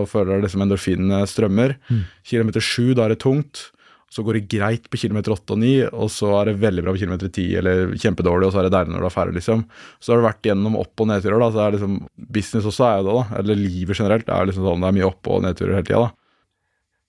og 0.00 0.08
føler 0.08 0.40
liksom 0.46 0.64
endorfinene 0.64 1.20
strømmer. 1.28 1.76
Kilometer 2.24 2.64
sju, 2.64 2.94
da 2.96 3.04
er 3.04 3.12
det 3.12 3.20
tungt. 3.20 3.66
Så 4.12 4.22
går 4.22 4.38
det 4.38 4.48
greit 4.52 4.84
på 4.88 5.00
kilometer 5.02 5.34
8 5.34 5.56
og 5.56 5.58
9, 5.60 5.70
og 5.90 6.10
så 6.14 6.28
er 6.38 6.50
det 6.50 6.60
veldig 6.62 6.84
bra 6.84 6.92
på 6.94 7.00
kilometer 7.02 7.30
10, 7.32 7.46
eller 7.58 7.94
kjempedårlig, 7.98 8.46
og 8.46 8.54
så 8.54 8.60
er 8.60 8.68
det 8.68 8.74
deilig 8.76 8.94
når 8.94 9.02
du 9.02 9.08
er 9.08 9.14
ferdig, 9.16 9.34
liksom. 9.40 9.64
Så 9.98 10.12
har 10.12 10.20
du 10.20 10.26
vært 10.28 10.46
gjennom 10.46 10.78
opp- 10.78 11.02
og 11.02 11.10
nedturer, 11.10 11.42
da. 11.42 11.48
Så 11.52 11.62
er 11.64 11.74
liksom 11.74 11.96
Business 12.38 12.68
også 12.70 12.86
er 12.86 13.00
jo 13.00 13.06
det, 13.08 13.16
da. 13.18 13.40
Eller 13.42 13.58
livet 13.60 13.98
generelt. 13.98 14.28
Det 14.28 14.36
er 14.36 14.50
liksom 14.50 14.68
sånn, 14.68 14.84
det 14.84 14.92
er 14.92 14.96
mye 15.00 15.08
opp- 15.10 15.32
og 15.34 15.42
nedturer 15.44 15.74
hele 15.74 15.88
tida, 15.88 16.04
da. 16.06 16.12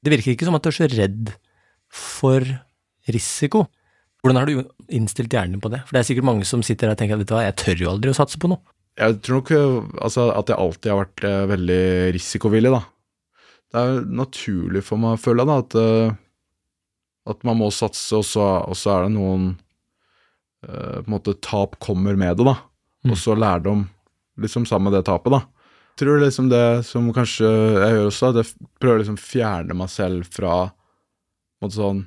Det 0.04 0.14
virker 0.14 0.34
ikke 0.34 0.48
som 0.48 0.58
at 0.58 0.66
du 0.66 0.72
er 0.72 0.78
så 0.78 0.90
redd 0.94 1.34
for 1.94 2.50
risiko. 3.14 3.68
Hvordan 4.24 4.42
har 4.42 4.50
du 4.50 4.90
innstilt 4.98 5.34
hjernen 5.34 5.62
på 5.64 5.70
det? 5.72 5.84
For 5.86 5.96
det 5.96 6.02
er 6.02 6.10
sikkert 6.10 6.28
mange 6.28 6.48
som 6.50 6.66
sitter 6.66 6.90
der 6.90 6.98
og 6.98 7.00
tenker 7.00 7.18
at 7.18 7.22
vet 7.24 7.30
du 7.30 7.36
hva, 7.38 7.46
jeg 7.46 7.58
tør 7.62 7.84
jo 7.84 7.92
aldri 7.94 8.12
å 8.12 8.18
satse 8.18 8.42
på 8.42 8.50
noe. 8.52 8.60
Jeg 8.98 9.20
tror 9.22 9.44
nok 9.44 9.52
altså, 10.02 10.32
at 10.34 10.50
jeg 10.50 10.58
alltid 10.58 10.92
har 10.92 11.04
vært 11.04 11.26
eh, 11.30 11.42
veldig 11.54 11.82
risikovillig, 12.16 12.72
da. 12.74 12.82
Det 13.68 13.84
er 13.84 14.00
naturlig 14.18 14.82
for 14.88 15.02
meg, 15.02 15.20
føler 15.22 15.44
jeg, 15.44 15.50
da, 15.52 15.58
at, 15.62 15.78
eh, 15.84 16.16
at 17.28 17.44
man 17.48 17.60
må 17.60 17.70
satse, 17.74 18.10
og 18.18 18.26
så, 18.28 18.46
og 18.68 18.78
så 18.80 18.94
er 18.96 19.06
det 19.08 19.16
noen 19.18 19.52
uh, 20.66 21.00
på 21.02 21.06
en 21.06 21.14
måte 21.18 21.38
Tap 21.44 21.78
kommer 21.84 22.18
med 22.20 22.40
det, 22.40 22.48
da. 22.48 22.58
Mm. 23.06 23.14
Og 23.14 23.22
så 23.22 23.38
lærdom 23.38 23.86
liksom 24.42 24.68
sammen 24.70 24.92
med 24.92 25.00
det 25.00 25.08
tapet, 25.10 25.34
da. 25.34 25.44
Jeg 25.98 26.04
tror 26.04 26.22
liksom 26.22 26.50
det 26.52 26.66
som 26.86 27.08
kanskje 27.14 27.48
jeg 27.48 27.96
gjør 27.96 28.12
også, 28.12 28.30
at 28.30 28.44
jeg 28.44 28.68
prøver 28.78 29.02
liksom 29.02 29.18
fjerne 29.18 29.78
meg 29.78 29.90
selv 29.90 30.28
fra 30.30 30.68
på 30.70 31.66
en 31.66 31.66
måte 31.66 31.80
sånn 31.80 32.04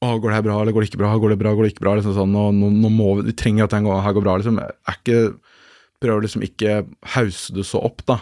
å, 0.00 0.14
går 0.16 0.30
det 0.30 0.36
her 0.38 0.44
bra, 0.44 0.58
eller 0.60 0.72
går 0.72 0.84
det 0.84 0.88
ikke 0.90 1.00
bra? 1.02 1.12
Går 1.20 1.32
det 1.34 1.40
bra, 1.40 1.50
går 1.56 1.66
det 1.66 1.72
ikke 1.74 1.84
bra? 1.84 1.94
Liksom 1.98 2.14
sånn, 2.16 2.30
nå, 2.32 2.46
nå, 2.56 2.68
nå 2.72 2.90
må 2.92 3.14
vi, 3.18 3.26
vi 3.28 3.34
trenger 3.36 3.66
at 3.66 3.74
det 3.74 3.80
her 3.84 4.14
går 4.16 4.24
bra, 4.24 4.36
liksom. 4.40 4.60
Jeg 4.60 4.76
er 4.88 4.96
ikke 4.96 5.18
prøver 6.00 6.24
liksom 6.24 6.44
ikke 6.46 6.76
hause 7.14 7.56
det 7.56 7.66
så 7.68 7.82
opp, 7.84 8.00
da. 8.08 8.20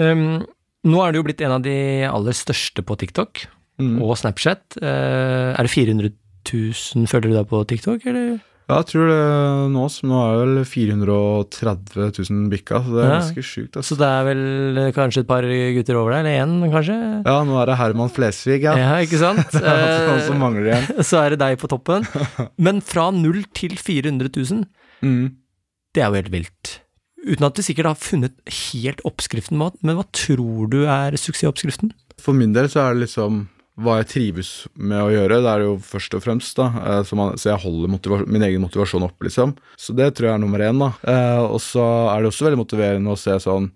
Um, 0.00 0.44
nå 0.86 1.00
er 1.02 1.12
du 1.12 1.20
jo 1.20 1.24
blitt 1.26 1.42
en 1.44 1.56
av 1.58 1.64
de 1.64 1.74
aller 2.08 2.36
største 2.36 2.84
på 2.86 2.96
TikTok 3.00 3.42
Mm. 3.80 3.96
og 4.04 4.16
Snapchat. 4.20 4.62
Uh, 4.82 5.56
er 5.56 5.62
det 5.66 5.72
400 5.72 6.12
000 6.52 7.06
følger 7.10 7.28
du 7.30 7.36
deg 7.36 7.48
på 7.50 7.64
TikTok, 7.68 8.06
eller? 8.06 8.38
Ja, 8.70 8.76
jeg 8.84 8.86
tror 8.86 9.08
det 9.10 9.72
nå 9.74 9.84
som 9.90 10.08
nå 10.12 10.18
er 10.30 10.36
vel 10.44 10.58
430 10.62 12.20
000 12.30 12.50
bikka, 12.52 12.78
så 12.84 12.92
det 12.94 13.00
er 13.02 13.08
Ja. 13.08 13.16
ganske 13.18 13.42
sjukt. 13.42 13.72
Så 13.74 13.78
Altså. 13.80 13.96
det 13.98 14.06
er 14.08 14.24
vel 14.28 14.78
eh, 14.78 14.92
kanskje 14.94 15.20
et 15.24 15.26
par 15.26 15.42
gutter 15.42 15.96
over 15.98 16.12
deg, 16.12 16.20
eller 16.20 16.38
én, 16.44 16.70
kanskje? 16.70 16.98
Ja, 17.26 17.36
nå 17.44 17.56
er 17.60 17.66
det 17.66 17.76
Herman 17.80 18.10
Flesvig, 18.14 18.62
ja. 18.62 18.76
Ja, 18.78 18.92
ikke 19.02 19.18
sant? 19.18 19.50
Det 19.52 19.62
er 19.64 20.08
Han 20.08 20.20
som 20.22 20.36
Eh, 20.36 20.40
mangler 20.40 20.68
igjen. 20.70 21.02
så 21.10 21.18
er 21.24 21.30
det 21.34 21.40
deg 21.40 21.58
på 21.58 21.68
toppen. 21.68 22.06
Men 22.58 22.80
fra 22.80 23.10
null 23.10 23.42
til 23.54 23.76
400 23.76 24.30
000, 24.36 24.64
Mm. 25.02 25.32
det 25.94 26.02
er 26.02 26.08
jo 26.10 26.14
helt 26.20 26.30
vilt. 26.30 26.80
Uten 27.26 27.44
at 27.46 27.54
du 27.56 27.62
sikkert 27.62 27.86
har 27.86 27.94
funnet 27.96 28.32
helt 28.72 29.00
oppskriften, 29.04 29.56
men 29.56 29.96
hva 29.96 30.04
tror 30.12 30.68
du 30.68 30.82
er 30.84 31.12
suksessoppskriften? 31.16 31.90
For 32.20 32.32
min 32.36 32.52
del 32.52 32.68
så 32.68 32.80
er 32.84 32.94
det 32.94 33.06
liksom 33.08 33.48
hva 33.80 33.98
jeg 34.00 34.08
trives 34.12 34.50
med 34.76 35.00
å 35.02 35.10
gjøre. 35.12 35.40
Det 35.44 35.50
er 35.52 35.64
jo 35.64 35.74
først 35.84 36.14
og 36.16 36.24
fremst, 36.24 36.54
da. 36.58 36.70
eh, 36.84 37.02
Så, 37.06 37.16
man, 37.18 37.36
så 37.40 37.52
jeg 37.52 37.62
holder 37.64 38.24
min 38.26 38.46
egen 38.46 38.64
motivasjon 38.64 39.06
opp, 39.06 39.18
liksom. 39.24 39.56
Så 39.80 39.96
det 39.96 40.12
tror 40.14 40.30
jeg 40.30 40.38
er 40.38 40.42
nummer 40.42 40.62
én, 40.64 40.80
da. 40.80 40.92
Eh, 41.08 41.42
og 41.44 41.60
så 41.64 41.84
er 42.12 42.20
det 42.22 42.32
også 42.32 42.48
veldig 42.48 42.62
motiverende 42.62 43.14
å 43.14 43.20
se 43.20 43.36
sånn 43.42 43.70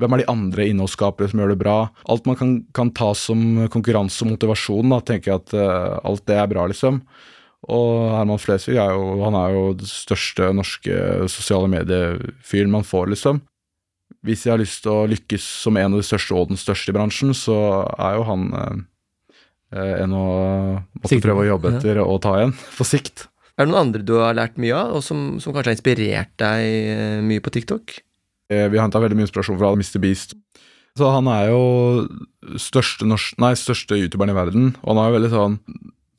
hvem 0.00 0.14
er 0.16 0.22
de 0.22 0.30
andre 0.32 0.64
innholdsskapere 0.70 1.28
som 1.28 1.42
gjør 1.42 1.50
det 1.52 1.60
bra? 1.60 1.74
Alt 2.08 2.24
man 2.24 2.38
kan, 2.40 2.54
kan 2.72 2.88
ta 2.96 3.10
som 3.12 3.66
konkurranse 3.68 4.24
og 4.24 4.30
motivasjon, 4.32 4.88
da, 4.94 5.02
tenker 5.04 5.34
jeg 5.34 5.42
at 5.42 5.52
eh, 5.60 5.98
alt 6.08 6.24
det 6.30 6.38
er 6.40 6.48
bra, 6.48 6.64
liksom. 6.70 7.02
Og 7.68 8.08
Herman 8.16 8.40
Flesvig 8.40 8.78
er 8.80 8.94
jo, 8.96 9.18
han 9.20 9.36
er 9.36 9.52
jo 9.52 9.64
det 9.76 9.90
største 9.90 10.48
norske 10.56 10.96
sosiale 11.28 11.68
mediefyren 11.68 12.72
man 12.72 12.86
får, 12.88 13.12
liksom. 13.12 13.42
Hvis 14.24 14.46
jeg 14.46 14.54
har 14.54 14.60
lyst 14.60 14.80
til 14.84 14.94
å 14.94 15.08
lykkes 15.08 15.44
som 15.66 15.76
en 15.76 15.92
av 15.92 16.00
de 16.00 16.06
største 16.08 16.36
og 16.36 16.48
den 16.50 16.60
største 16.60 16.92
i 16.92 16.96
bransjen, 16.96 17.36
så 17.36 17.58
er 18.00 18.16
jo 18.16 18.24
han 18.28 18.48
eh, 19.72 19.96
eh, 20.02 20.06
å 20.06 20.24
måtte 20.78 21.12
Sikte 21.12 21.28
prøve 21.28 21.44
å 21.44 21.50
jobbe 21.54 21.74
ja. 21.74 21.80
etter 21.80 22.02
og 22.04 22.20
ta 22.24 22.36
igjen, 22.40 22.54
på 22.78 22.86
sikt. 22.88 23.26
Er 23.56 23.66
det 23.66 23.72
noen 23.72 23.86
andre 23.88 24.04
du 24.06 24.14
har 24.22 24.36
lært 24.38 24.60
mye 24.60 24.76
av, 24.76 24.94
og 24.96 25.04
som, 25.04 25.34
som 25.42 25.52
kanskje 25.52 25.68
har 25.68 25.76
inspirert 25.78 26.32
deg 26.40 26.66
eh, 26.94 27.18
mye 27.24 27.44
på 27.44 27.52
TikTok? 27.56 27.98
Eh, 28.50 28.66
Vi 28.72 28.78
har 28.78 28.86
henta 28.86 29.02
veldig 29.02 29.18
mye 29.18 29.28
inspirasjon 29.28 29.60
fra 29.60 29.72
Mr. 29.76 30.00
Beast. 30.02 30.36
Så 30.98 31.06
han 31.12 31.28
er 31.30 31.50
jo 31.52 31.62
største, 32.58 33.06
norsk, 33.06 33.36
nei, 33.40 33.52
største 33.58 33.98
youtuberen 33.98 34.32
i 34.32 34.36
verden, 34.36 34.70
og 34.82 34.94
han 34.94 35.02
er 35.02 35.10
jo 35.10 35.16
veldig 35.20 35.30
sånn 35.32 35.58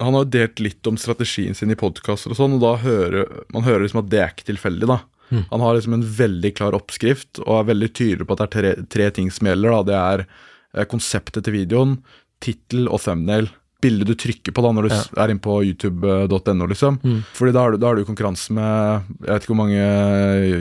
Han 0.02 0.16
har 0.16 0.24
jo 0.24 0.30
delt 0.34 0.62
litt 0.64 0.88
om 0.90 0.96
strategien 0.98 1.54
sin 1.54 1.74
i 1.74 1.78
podkaster 1.78 2.32
og 2.34 2.40
sånn, 2.40 2.56
og 2.56 2.64
da 2.64 2.72
hører 2.82 3.28
man 3.54 3.66
hører 3.68 3.84
liksom 3.84 4.00
at 4.02 4.08
det 4.10 4.22
er 4.24 4.32
ikke 4.32 4.48
tilfeldig, 4.48 4.88
da. 4.90 5.02
Mm. 5.32 5.44
Han 5.52 5.62
har 5.62 5.76
liksom 5.78 5.94
en 5.94 6.06
veldig 6.18 6.52
klar 6.58 6.78
oppskrift, 6.78 7.44
og 7.44 7.52
er 7.60 7.68
veldig 7.70 7.92
tydelig 7.94 8.26
på 8.28 8.36
at 8.36 8.42
det 8.42 8.48
er 8.48 8.56
tre, 8.56 8.72
tre 8.96 9.12
ting 9.16 9.30
som 9.32 9.48
gjelder. 9.48 9.76
da. 9.76 9.84
Det 9.92 10.82
er 10.82 10.90
konseptet 10.92 11.46
til 11.46 11.56
videoen, 11.56 12.00
tittel 12.44 12.88
og 12.90 13.02
thumbnail. 13.04 13.50
Bildet 13.82 14.12
du 14.12 14.14
trykker 14.14 14.54
på 14.54 14.62
da 14.62 14.72
når 14.78 14.86
du 14.86 14.94
ja. 14.94 15.00
er 15.24 15.34
inne 15.34 15.42
på 15.42 15.56
youtube.no, 15.66 16.68
liksom. 16.70 17.00
Mm. 17.02 17.20
Fordi 17.38 17.54
da 17.56 17.64
har, 17.66 17.74
du, 17.74 17.82
da 17.82 17.90
har 17.90 17.98
du 17.98 18.06
konkurranse 18.06 18.54
med 18.54 19.08
Jeg 19.24 19.32
vet 19.32 19.46
ikke 19.46 19.54
hvor 19.56 19.62
mange 19.64 19.86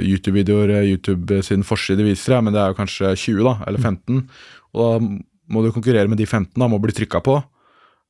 YouTube-videoer 0.06 0.74
eh, 0.78 0.92
YouTube 0.94 1.42
sin 1.44 1.66
forside 1.66 2.06
viser, 2.06 2.40
men 2.40 2.56
det 2.56 2.62
er 2.62 2.72
jo 2.72 2.80
kanskje 2.80 3.12
20, 3.12 3.42
da, 3.44 3.56
eller 3.68 3.84
15. 3.92 4.22
Og 4.72 4.80
da 4.80 4.92
må 5.50 5.64
du 5.64 5.72
konkurrere 5.74 6.08
med 6.08 6.20
de 6.20 6.28
15, 6.28 6.54
da, 6.56 6.68
må 6.70 6.80
bli 6.80 6.94
trykka 6.96 7.20
på. 7.26 7.40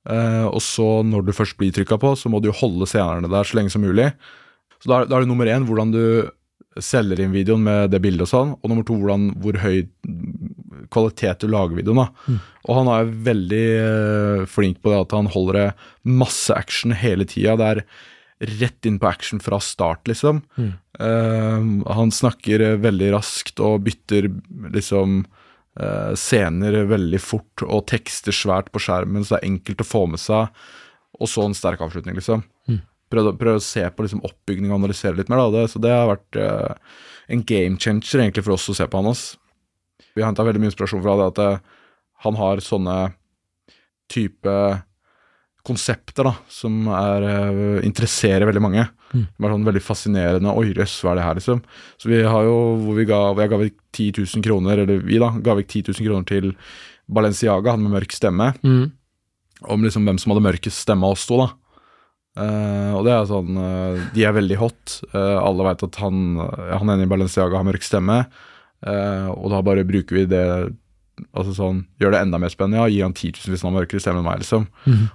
Eh, 0.09 0.47
og 0.47 0.61
så, 0.65 0.89
når 1.07 1.27
du 1.27 1.35
først 1.37 1.59
blir 1.61 1.75
trykka 1.75 1.99
på, 2.01 2.15
så 2.17 2.31
må 2.33 2.41
du 2.41 2.51
jo 2.51 2.59
holde 2.61 2.89
senerne 2.89 3.31
der 3.31 3.49
så 3.49 3.59
lenge 3.59 3.73
som 3.75 3.83
mulig. 3.85 4.13
Så 4.81 4.93
da, 4.93 5.03
da 5.05 5.19
er 5.19 5.25
det 5.25 5.31
nummer 5.33 5.49
én 5.51 5.67
hvordan 5.69 5.93
du 5.93 6.05
selger 6.81 7.21
inn 7.21 7.35
videoen 7.35 7.65
med 7.67 7.91
det 7.93 8.01
bildet 8.03 8.29
og 8.29 8.31
sånn, 8.31 8.53
og 8.55 8.71
nummer 8.71 8.87
to 8.87 8.97
hvordan, 8.97 9.33
hvor 9.43 9.59
høy 9.61 9.83
kvalitet 10.93 11.43
du 11.43 11.51
lager 11.53 11.79
videoen. 11.79 12.05
da. 12.05 12.39
Og 12.69 12.81
han 12.81 12.93
er 12.93 13.13
veldig 13.31 13.67
eh, 13.81 14.47
flink 14.51 14.81
på 14.83 14.93
det 14.93 15.03
at 15.05 15.17
han 15.17 15.31
holder 15.33 15.59
det 15.59 15.69
masse 16.21 16.55
action 16.55 16.95
hele 16.97 17.27
tida. 17.29 17.59
Det 17.61 17.69
er 17.71 17.85
rett 18.61 18.87
inn 18.89 18.99
på 19.01 19.09
action 19.09 19.41
fra 19.41 19.61
start, 19.61 20.09
liksom. 20.09 20.43
Eh, 20.99 21.65
han 21.97 22.15
snakker 22.15 22.65
eh, 22.65 22.79
veldig 22.81 23.13
raskt 23.17 23.61
og 23.61 23.83
bytter 23.89 24.31
liksom 24.73 25.23
uh, 25.81 26.13
scener 26.19 26.83
veldig 26.89 27.21
fort 27.23 27.65
og 27.67 27.87
tekster 27.93 28.35
svært 28.35 28.71
på 28.73 28.83
skjermen, 28.83 29.25
så 29.25 29.37
det 29.37 29.43
er 29.43 29.51
enkelt 29.53 29.85
å 29.85 29.89
få 29.89 30.07
med 30.11 30.23
seg. 30.23 30.49
Og 31.21 31.29
så 31.29 31.45
en 31.45 31.57
sterk 31.57 31.83
avslutning, 31.85 32.17
liksom. 32.17 32.45
Prøv, 33.11 33.33
prøv 33.41 33.59
å 33.59 33.65
se 33.65 33.83
på 33.91 34.07
liksom, 34.07 34.23
oppbygning 34.27 34.71
og 34.71 34.81
analysere 34.81 35.19
litt 35.19 35.31
mer. 35.33 35.43
Da. 35.43 35.51
Det, 35.59 35.71
så 35.73 35.83
det 35.83 35.93
har 35.93 36.09
vært 36.13 36.41
uh, 36.41 36.99
en 37.31 37.45
game 37.47 37.81
changer 37.83 38.23
egentlig 38.23 38.47
for 38.47 38.57
oss 38.57 38.69
å 38.71 38.77
se 38.79 38.87
på 38.87 39.01
han. 39.01 39.11
ass. 39.11 39.25
Vi 40.15 40.23
har 40.23 40.31
henta 40.31 40.47
veldig 40.47 40.63
mye 40.63 40.73
inspirasjon 40.73 41.03
fra 41.05 41.17
det 41.21 41.27
at 41.33 41.43
eh, 41.45 41.83
han 42.27 42.39
har 42.39 42.63
sånne 42.65 42.97
type 44.11 44.55
konsepter 45.67 46.27
da, 46.27 46.35
som 46.51 46.89
er, 46.89 47.27
eh, 47.29 47.87
interesserer 47.87 48.49
veldig 48.49 48.65
mange. 48.65 48.87
Det 49.11 49.43
er 49.43 49.53
sånn 49.53 49.67
veldig 49.67 49.83
fascinerende. 49.83 50.55
Oi, 50.55 50.71
jøss, 50.71 51.01
hva 51.03 51.13
er 51.13 51.19
det 51.19 51.27
her, 51.27 51.39
liksom? 51.41 51.63
Så 51.99 52.11
vi 52.11 52.23
har 52.23 52.47
jo 52.47 52.57
hvor 52.85 52.97
vi 52.97 53.09
ga, 53.09 53.21
hvor 53.33 53.43
jeg 53.43 53.51
ga 53.51 53.61
vekk 53.65 53.79
10 53.91 54.13
000 54.23 54.45
kroner, 54.47 54.85
eller 54.85 55.03
vi 55.03 55.19
da, 55.19 55.33
ga 55.43 55.57
vekk 55.59 55.69
10 55.69 55.91
000 55.91 56.07
kroner 56.07 56.29
til 56.31 56.53
Balenciaga, 57.11 57.75
han 57.75 57.83
med 57.83 57.97
mørk 57.97 58.15
stemme, 58.15 58.53
om 59.67 59.83
liksom 59.83 60.07
hvem 60.07 60.21
som 60.21 60.31
hadde 60.31 60.47
mørkest 60.47 60.87
stemme 60.87 61.09
av 61.09 61.19
oss 61.19 61.27
to, 61.27 61.41
da. 61.43 61.51
Uh, 62.39 62.95
og 62.95 63.03
det 63.05 63.11
er 63.11 63.25
sånn 63.27 63.57
uh, 63.59 64.03
De 64.15 64.23
er 64.23 64.33
veldig 64.37 64.57
hot. 64.61 64.93
Uh, 65.11 65.43
alle 65.43 65.65
veit 65.67 65.83
at 65.83 65.97
han, 65.99 66.39
han 66.39 66.93
ene 66.95 67.03
i 67.03 67.11
Balenciaga 67.11 67.59
har 67.59 67.67
mørk 67.67 67.83
stemme. 67.83 68.23
Eh, 68.87 69.29
og 69.33 69.51
da 69.53 69.61
bare 69.65 69.85
bruker 69.85 70.23
vi 70.23 70.29
det 70.31 70.45
Altså 71.37 71.53
sånn 71.53 71.83
Gjør 72.01 72.15
det 72.15 72.21
enda 72.25 72.39
mer 72.41 72.49
spennende. 72.49 72.81
Ja, 72.81 72.89
Gi 72.89 73.03
han 73.05 73.13
10 73.13 73.43
000 73.43 73.53
hvis 73.53 73.65
han 73.65 73.75
har 73.75 73.83
mørkere 73.83 74.01
stemme 74.01 74.23
enn 74.23 74.29
meg, 74.29 74.41
liksom. 74.41 74.63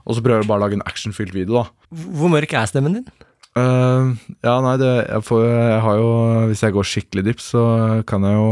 Og 0.06 0.14
så 0.14 0.22
prøver 0.22 0.44
jeg 0.44 0.50
bare 0.52 0.62
å 0.62 0.66
lage 0.68 0.78
en 0.78 0.86
actionfylt 0.86 1.34
video, 1.34 1.64
da. 1.64 1.96
Hvor 2.20 2.30
mørk 2.30 2.54
er 2.54 2.70
stemmen 2.70 3.00
din? 3.00 3.08
Uh, 3.56 4.14
ja, 4.44 4.54
nei, 4.62 4.76
det 4.78 4.92
jeg, 4.92 5.24
får, 5.24 5.44
jeg 5.48 5.80
har 5.86 5.96
jo 5.96 6.08
Hvis 6.50 6.64
jeg 6.66 6.76
går 6.76 6.88
skikkelig 6.92 7.24
dypt, 7.30 7.42
så 7.42 7.64
kan 8.06 8.28
jeg 8.28 8.38
jo 8.38 8.50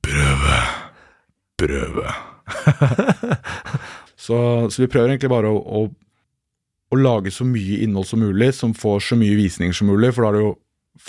Prøve. 0.00 0.58
Prøve. 1.60 2.12
så, 4.24 4.38
så 4.72 4.80
vi 4.80 4.88
prøver 4.88 5.12
egentlig 5.12 5.28
bare 5.28 5.50
å, 5.52 5.58
å, 5.60 5.82
å 6.88 6.98
lage 6.98 7.32
så 7.34 7.44
mye 7.44 7.82
innhold 7.84 8.08
som 8.08 8.22
mulig, 8.24 8.54
som 8.56 8.72
får 8.72 9.02
så 9.10 9.18
mye 9.20 9.36
visninger 9.36 9.76
som 9.76 9.90
mulig, 9.92 10.14
for 10.16 10.24
da 10.24 10.30
er 10.30 10.38
det 10.38 10.46
jo 10.46 10.54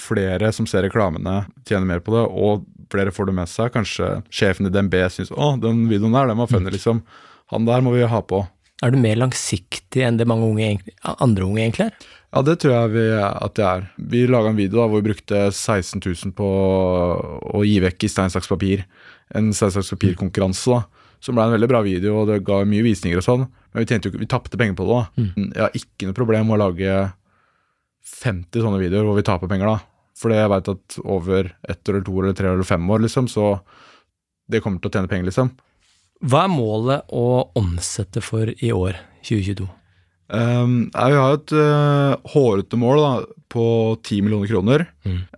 flere 0.02 0.52
som 0.56 0.68
ser 0.68 0.84
reklamene, 0.86 1.46
tjener 1.68 1.88
mer 1.88 2.04
på 2.04 2.14
det, 2.18 2.26
og 2.28 2.68
flere 2.92 3.14
får 3.16 3.30
det 3.30 3.36
med 3.42 3.52
seg. 3.52 3.74
Kanskje 3.74 4.14
sjefen 4.34 4.68
i 4.68 4.74
DNB 4.74 4.98
syns 5.14 5.32
å, 5.34 5.54
den 5.62 5.86
videoen 5.92 6.18
der, 6.18 6.32
den 6.32 6.42
var 6.42 6.52
funny, 6.52 6.74
liksom. 6.74 7.04
Han 7.52 7.68
der 7.68 7.84
må 7.84 7.96
vi 7.96 8.08
ha 8.08 8.22
på. 8.24 8.46
Er 8.82 8.94
du 8.94 8.98
mer 8.98 9.20
langsiktig 9.20 10.02
enn 10.02 10.18
det 10.18 10.26
mange 10.30 10.48
unge, 10.48 10.94
andre 11.12 11.46
unge 11.46 11.62
egentlig 11.62 11.90
er? 11.90 12.10
Ja, 12.32 12.42
det 12.48 12.56
tror 12.64 12.74
jeg 12.74 12.94
vi, 12.96 13.04
at 13.20 13.56
det 13.60 13.66
er. 13.68 13.88
Vi 14.12 14.24
laga 14.30 14.50
en 14.54 14.58
video 14.58 14.80
da, 14.80 14.88
hvor 14.88 15.02
vi 15.04 15.10
brukte 15.12 15.44
16 15.52 16.00
000 16.00 16.32
på 16.38 16.48
å 17.52 17.64
gi 17.68 17.76
vekk 17.84 18.08
i 18.08 18.10
stein, 18.10 18.32
saks, 18.34 18.48
papir. 18.50 18.86
En 19.36 19.52
stein, 19.54 19.74
saks, 19.76 19.92
papir-konkurranse, 19.94 20.78
da. 20.78 21.12
Som 21.22 21.38
ble 21.38 21.46
en 21.46 21.54
veldig 21.54 21.70
bra 21.70 21.84
video, 21.86 22.16
og 22.22 22.32
det 22.32 22.40
ga 22.48 22.64
mye 22.66 22.86
visninger 22.88 23.20
og 23.20 23.26
sånn. 23.28 23.44
Men 23.72 23.84
vi 23.84 23.90
tjente 23.92 24.10
vi 24.16 24.30
tapte 24.32 24.58
penger 24.58 24.80
på 24.80 24.88
det. 24.88 24.96
da. 24.96 25.28
Jeg 25.52 25.66
har 25.68 25.78
ikke 25.78 26.08
noe 26.08 26.18
problem 26.18 26.48
med 26.50 26.58
å 26.58 26.62
lage 26.64 26.96
50 28.24 28.64
sånne 28.66 28.80
videoer 28.82 29.06
hvor 29.06 29.20
vi 29.20 29.28
taper 29.28 29.52
penger, 29.52 29.76
da. 29.76 29.91
Fordi 30.22 30.38
jeg 30.38 30.52
veit 30.54 30.72
at 30.76 30.98
over 31.02 31.52
ett 31.70 31.90
eller 31.90 32.06
to 32.06 32.16
eller 32.22 32.38
tre 32.38 32.52
eller 32.52 32.68
fem 32.68 32.90
år, 32.94 33.04
liksom, 33.08 33.30
så 33.32 33.56
det 34.52 34.62
kommer 34.62 34.82
til 34.82 34.92
å 34.92 34.96
tjene 34.96 35.10
penger, 35.10 35.30
liksom. 35.32 35.54
Hva 36.22 36.44
er 36.46 36.54
målet 36.54 37.14
å 37.18 37.28
omsette 37.58 38.22
for 38.22 38.52
i 38.52 38.70
år, 38.76 39.00
2022? 39.26 39.66
Um, 40.32 40.76
ja, 40.94 41.08
vi 41.10 41.18
har 41.18 41.38
et 41.40 41.54
uh, 41.58 42.34
hårete 42.36 42.78
mål 42.80 43.02
da, 43.02 43.14
på 43.52 43.66
10 44.00 44.24
millioner 44.26 44.50
kroner. 44.50 44.86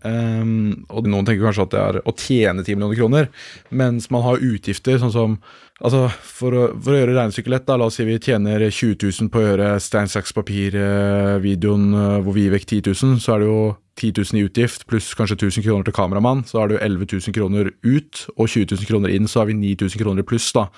Um, 0.04 0.86
og 0.94 1.10
noen 1.10 1.26
tenker 1.28 1.48
kanskje 1.48 1.66
at 1.66 1.74
det 1.74 1.84
er 1.84 2.00
å 2.04 2.14
tjene 2.14 2.64
10 2.64 2.78
millioner 2.78 3.00
kroner, 3.00 3.30
mens 3.74 4.10
man 4.14 4.26
har 4.26 4.44
utgifter 4.44 5.00
sånn 5.02 5.14
som 5.14 5.38
altså 5.84 6.06
For 6.24 6.56
å, 6.56 6.66
for 6.80 6.94
å 6.94 7.00
gjøre 7.00 7.16
regnestykket 7.16 7.52
lett, 7.52 7.64
da, 7.68 7.76
la 7.80 7.88
oss 7.90 7.98
si 7.98 8.06
vi 8.08 8.20
tjener 8.22 8.62
20 8.70 9.10
000 9.10 9.32
på 9.34 9.40
å 9.42 9.44
gjøre 9.44 9.70
stein, 9.84 10.08
saks, 10.08 10.32
papir-videoen 10.38 11.88
uh, 11.98 12.20
hvor 12.24 12.38
vi 12.38 12.46
gir 12.46 12.54
vekk 12.54 12.68
10 12.70 12.94
000, 12.94 13.18
så 13.24 13.34
er 13.34 13.44
det 13.44 13.50
jo 13.50 13.58
10 14.00 14.14
000 14.22 14.40
i 14.40 14.46
utgift 14.48 14.86
pluss 14.90 15.10
kanskje 15.18 15.40
1000 15.42 15.66
kroner 15.66 15.90
til 15.90 15.96
kameramann, 15.98 16.46
så 16.48 16.62
er 16.62 16.70
det 16.70 16.78
jo 16.78 16.84
11 16.86 17.10
000 17.18 17.36
kroner 17.36 17.72
ut, 17.74 18.24
og 18.38 18.48
20 18.48 18.78
000 18.78 18.90
kroner 18.90 19.16
inn, 19.18 19.28
så 19.28 19.42
har 19.42 19.50
vi 19.50 19.58
9000 19.60 20.04
kroner 20.06 20.24
i 20.24 20.30
pluss, 20.30 20.52
da. 20.56 20.70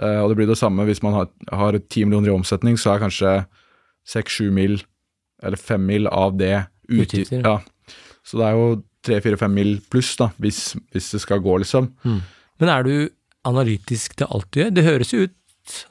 Uh, 0.00 0.22
og 0.22 0.30
det 0.30 0.38
blir 0.40 0.50
det 0.50 0.58
samme 0.62 0.86
hvis 0.88 1.02
man 1.04 1.18
har, 1.18 1.28
har 1.52 1.76
10 1.76 2.06
millioner 2.08 2.32
i 2.32 2.38
omsetning, 2.38 2.78
så 2.80 2.94
er 2.94 3.04
kanskje 3.04 3.34
6-7 4.14 4.54
mil, 4.54 4.78
eller 5.42 5.60
5 5.60 5.90
mil 5.90 6.08
av 6.08 6.38
det 6.38 6.56
Utgifter. 6.88 7.44
Ja. 7.44 7.58
Så 8.24 8.40
det 8.40 8.48
er 8.48 8.58
jo 8.58 8.66
3-4-5 9.04 9.52
mil 9.52 9.74
pluss, 9.92 10.14
da, 10.20 10.30
hvis, 10.40 10.74
hvis 10.94 11.10
det 11.12 11.20
skal 11.24 11.42
gå, 11.44 11.58
liksom. 11.60 11.90
Men 12.04 12.70
er 12.72 12.86
du 12.86 12.94
analytisk 13.44 14.16
til 14.16 14.30
alt 14.32 14.48
du 14.52 14.62
gjør? 14.62 14.70
Det 14.72 14.86
høres 14.86 15.12
jo 15.12 15.26
ut 15.26 15.40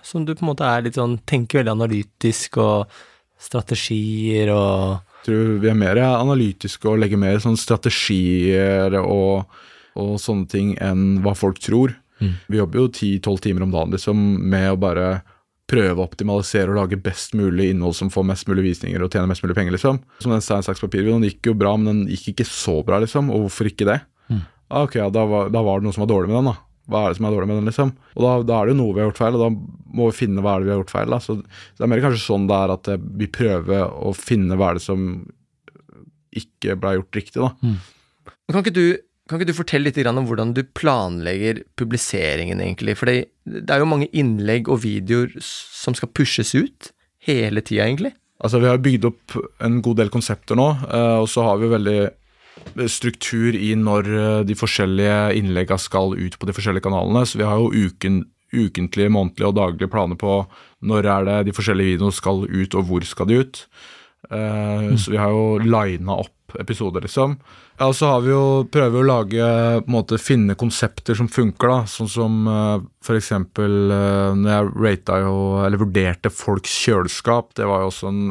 som 0.05 0.25
du 0.25 0.33
på 0.33 0.45
en 0.45 0.51
måte 0.51 0.67
er 0.69 0.85
litt 0.85 0.97
sånn, 0.97 1.19
tenker 1.29 1.61
veldig 1.61 1.73
analytisk 1.73 2.59
og 2.61 2.93
strategier 3.41 4.51
og 4.53 5.01
Jeg 5.23 5.27
tror 5.27 5.51
vi 5.63 5.69
er 5.71 5.77
mer 5.79 5.99
analytiske 6.03 6.89
og 6.89 6.99
legger 6.99 7.19
mer 7.21 7.37
sånn 7.39 7.57
strategier 7.59 8.97
og, 8.99 9.45
og 9.95 10.15
sånne 10.19 10.49
ting 10.51 10.73
enn 10.83 11.21
hva 11.23 11.31
folk 11.37 11.61
tror. 11.63 11.95
Vi 12.47 12.59
jobber 12.59 12.79
jo 12.79 12.89
10-12 12.89 13.39
timer 13.43 13.65
om 13.65 13.71
dagen 13.73 13.95
liksom, 13.95 14.19
med 14.51 14.69
å 14.71 14.79
bare 14.79 15.07
prøve 15.69 15.95
å 15.95 16.05
optimalisere 16.05 16.71
og 16.71 16.79
lage 16.81 16.99
best 16.99 17.35
mulig 17.37 17.69
innhold 17.71 17.95
som 17.97 18.11
får 18.11 18.25
mest 18.27 18.49
mulig 18.49 18.65
visninger 18.67 19.03
og 19.03 19.13
tjener 19.13 19.29
mest 19.31 19.45
mulig 19.45 19.55
penger, 19.57 19.75
liksom. 19.77 20.01
Som 20.23 20.33
den 20.35 20.43
stein, 20.43 20.65
saks, 20.65 20.83
papir-videoen 20.83 21.23
gikk 21.27 21.51
jo 21.51 21.55
bra, 21.57 21.75
men 21.79 21.89
den 21.89 22.01
gikk 22.11 22.33
ikke 22.33 22.47
så 22.49 22.81
bra, 22.85 22.99
liksom. 23.03 23.31
Og 23.33 23.45
hvorfor 23.45 23.71
ikke 23.71 23.87
det? 23.89 24.01
Mm. 24.31 24.43
ok, 24.83 24.97
ja, 24.99 25.07
da, 25.13 25.23
var, 25.29 25.49
da 25.53 25.63
var 25.65 25.79
det 25.79 25.87
noe 25.87 25.95
som 25.95 26.05
var 26.05 26.11
dårlig 26.11 26.31
med 26.31 26.39
den, 26.41 26.51
da. 26.51 26.57
Hva 26.91 27.05
er 27.05 27.13
det 27.13 27.19
som 27.19 27.27
er 27.29 27.35
dårlig 27.37 27.47
med 27.47 27.59
den, 27.61 27.69
liksom? 27.71 27.93
Og 28.17 28.25
da, 28.25 28.33
da 28.49 28.57
er 28.57 28.67
det 28.67 28.73
jo 28.73 28.79
noe 28.81 28.95
vi 28.95 29.03
har 29.03 29.07
gjort 29.07 29.21
feil, 29.21 29.37
og 29.37 29.45
da 29.45 29.95
må 29.99 30.09
vi 30.09 30.17
finne 30.17 30.43
hva 30.43 30.55
er 30.55 30.63
det 30.63 30.67
vi 30.67 30.73
har 30.73 30.81
gjort 30.81 30.93
feil. 30.97 31.15
da. 31.15 31.19
Så 31.23 31.37
det 31.39 31.85
er 31.85 31.91
mer 31.93 32.03
kanskje 32.03 32.25
sånn 32.25 32.49
det 32.49 32.59
er 32.59 32.75
at 32.75 32.91
eh, 32.91 33.07
vi 33.23 33.31
prøver 33.39 33.87
å 33.87 34.11
finne 34.17 34.59
hva 34.59 34.73
er 34.73 34.79
det 34.79 34.83
som 34.83 35.07
ikke 36.43 36.75
ble 36.81 36.97
gjort 36.97 37.19
riktig, 37.21 37.39
da. 37.39 37.53
Mm. 37.63 38.33
Kan 38.51 38.63
ikke 38.65 38.75
du, 38.75 38.85
kan 39.29 39.39
ikke 39.39 39.51
du 39.53 39.55
fortelle 39.55 39.87
litt 39.87 40.09
om 40.09 40.25
hvordan 40.27 40.51
du 40.55 40.63
planlegger 40.75 41.63
publiseringen, 41.79 42.59
egentlig? 42.59 42.97
For 42.99 43.07
det 43.07 43.71
er 43.71 43.79
jo 43.79 43.87
mange 43.87 44.09
innlegg 44.11 44.67
og 44.67 44.83
videoer 44.83 45.31
som 45.43 45.95
skal 45.95 46.11
pushes 46.11 46.51
ut 46.55 46.91
hele 47.23 47.63
tida, 47.63 47.87
egentlig. 47.87 48.11
Altså, 48.43 48.59
vi 48.59 48.67
har 48.67 48.81
bygd 48.83 49.07
opp 49.07 49.37
en 49.63 49.79
god 49.85 50.01
del 50.01 50.11
konsepter 50.11 50.59
nå, 50.59 50.67
eh, 50.89 51.17
og 51.21 51.29
så 51.31 51.45
har 51.47 51.61
vi 51.61 51.71
veldig 51.71 51.99
struktur 52.91 53.55
i 53.55 53.71
når 53.79 54.09
eh, 54.11 54.43
de 54.49 54.57
forskjellige 54.57 55.17
innleggene 55.39 55.79
skal 55.81 56.17
ut 56.17 56.37
på 56.39 56.49
de 56.49 56.55
forskjellige 56.55 56.83
kanalene. 56.89 57.23
Så 57.23 57.39
vi 57.39 57.47
har 57.47 57.61
jo 57.61 57.71
uken, 57.71 58.25
ukentlige, 58.53 59.13
månedlige 59.13 59.49
og 59.49 59.57
daglige 59.57 59.91
planer 59.93 60.19
på 60.19 60.41
når 60.83 61.07
er 61.15 61.27
det 61.29 61.39
de 61.47 61.55
forskjellige 61.55 61.95
videoene 61.95 62.19
skal 62.19 62.43
ut, 62.43 62.75
og 62.75 62.89
hvor 62.89 63.07
skal 63.07 63.29
de 63.29 63.39
ut. 63.39 63.63
Eh, 64.29 64.95
Så 64.95 65.11
vi 65.11 65.19
har 65.19 65.33
jo 65.33 65.57
lina 65.59 66.19
opp 66.23 66.55
episoder, 66.59 67.01
liksom. 67.01 67.37
Ja, 67.79 67.87
og 67.87 67.95
så 67.97 68.11
har 68.11 68.21
vi 68.21 68.29
jo, 68.29 68.67
prøver 68.69 69.01
å 69.01 69.07
lage, 69.07 69.47
på 69.81 69.89
en 69.89 69.95
måte 69.95 70.19
finne 70.21 70.53
konsepter 70.55 71.17
som 71.17 71.27
funker, 71.27 71.71
da. 71.71 71.79
Sånn 71.89 72.11
som 72.11 72.35
uh, 72.45 72.77
for 73.01 73.17
eksempel 73.17 73.89
uh, 73.89 74.37
når 74.37 74.51
jeg 74.51 74.73
rata 74.85 75.17
jo, 75.23 75.33
eller 75.65 75.81
vurderte 75.81 76.29
folks 76.29 76.75
kjøleskap. 76.85 77.55
Det 77.57 77.65
var 77.65 77.81
jo 77.81 77.89
også 77.89 78.11
en 78.11 78.23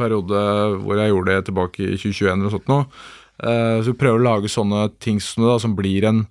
periode 0.00 0.42
hvor 0.80 0.96
jeg 0.96 1.12
gjorde 1.12 1.36
det 1.36 1.48
tilbake 1.50 1.84
i 1.84 1.98
2021 2.00 2.32
eller 2.38 2.56
sånt 2.56 2.72
nå. 2.72 2.82
Eh, 3.38 3.78
så 3.82 3.92
vi 3.92 3.98
prøver 4.00 4.18
å 4.18 4.26
lage 4.26 4.50
sånne 4.50 4.88
ting 5.02 5.20
som, 5.22 5.44
da, 5.46 5.58
som 5.62 5.76
blir 5.78 6.06
en 6.08 6.24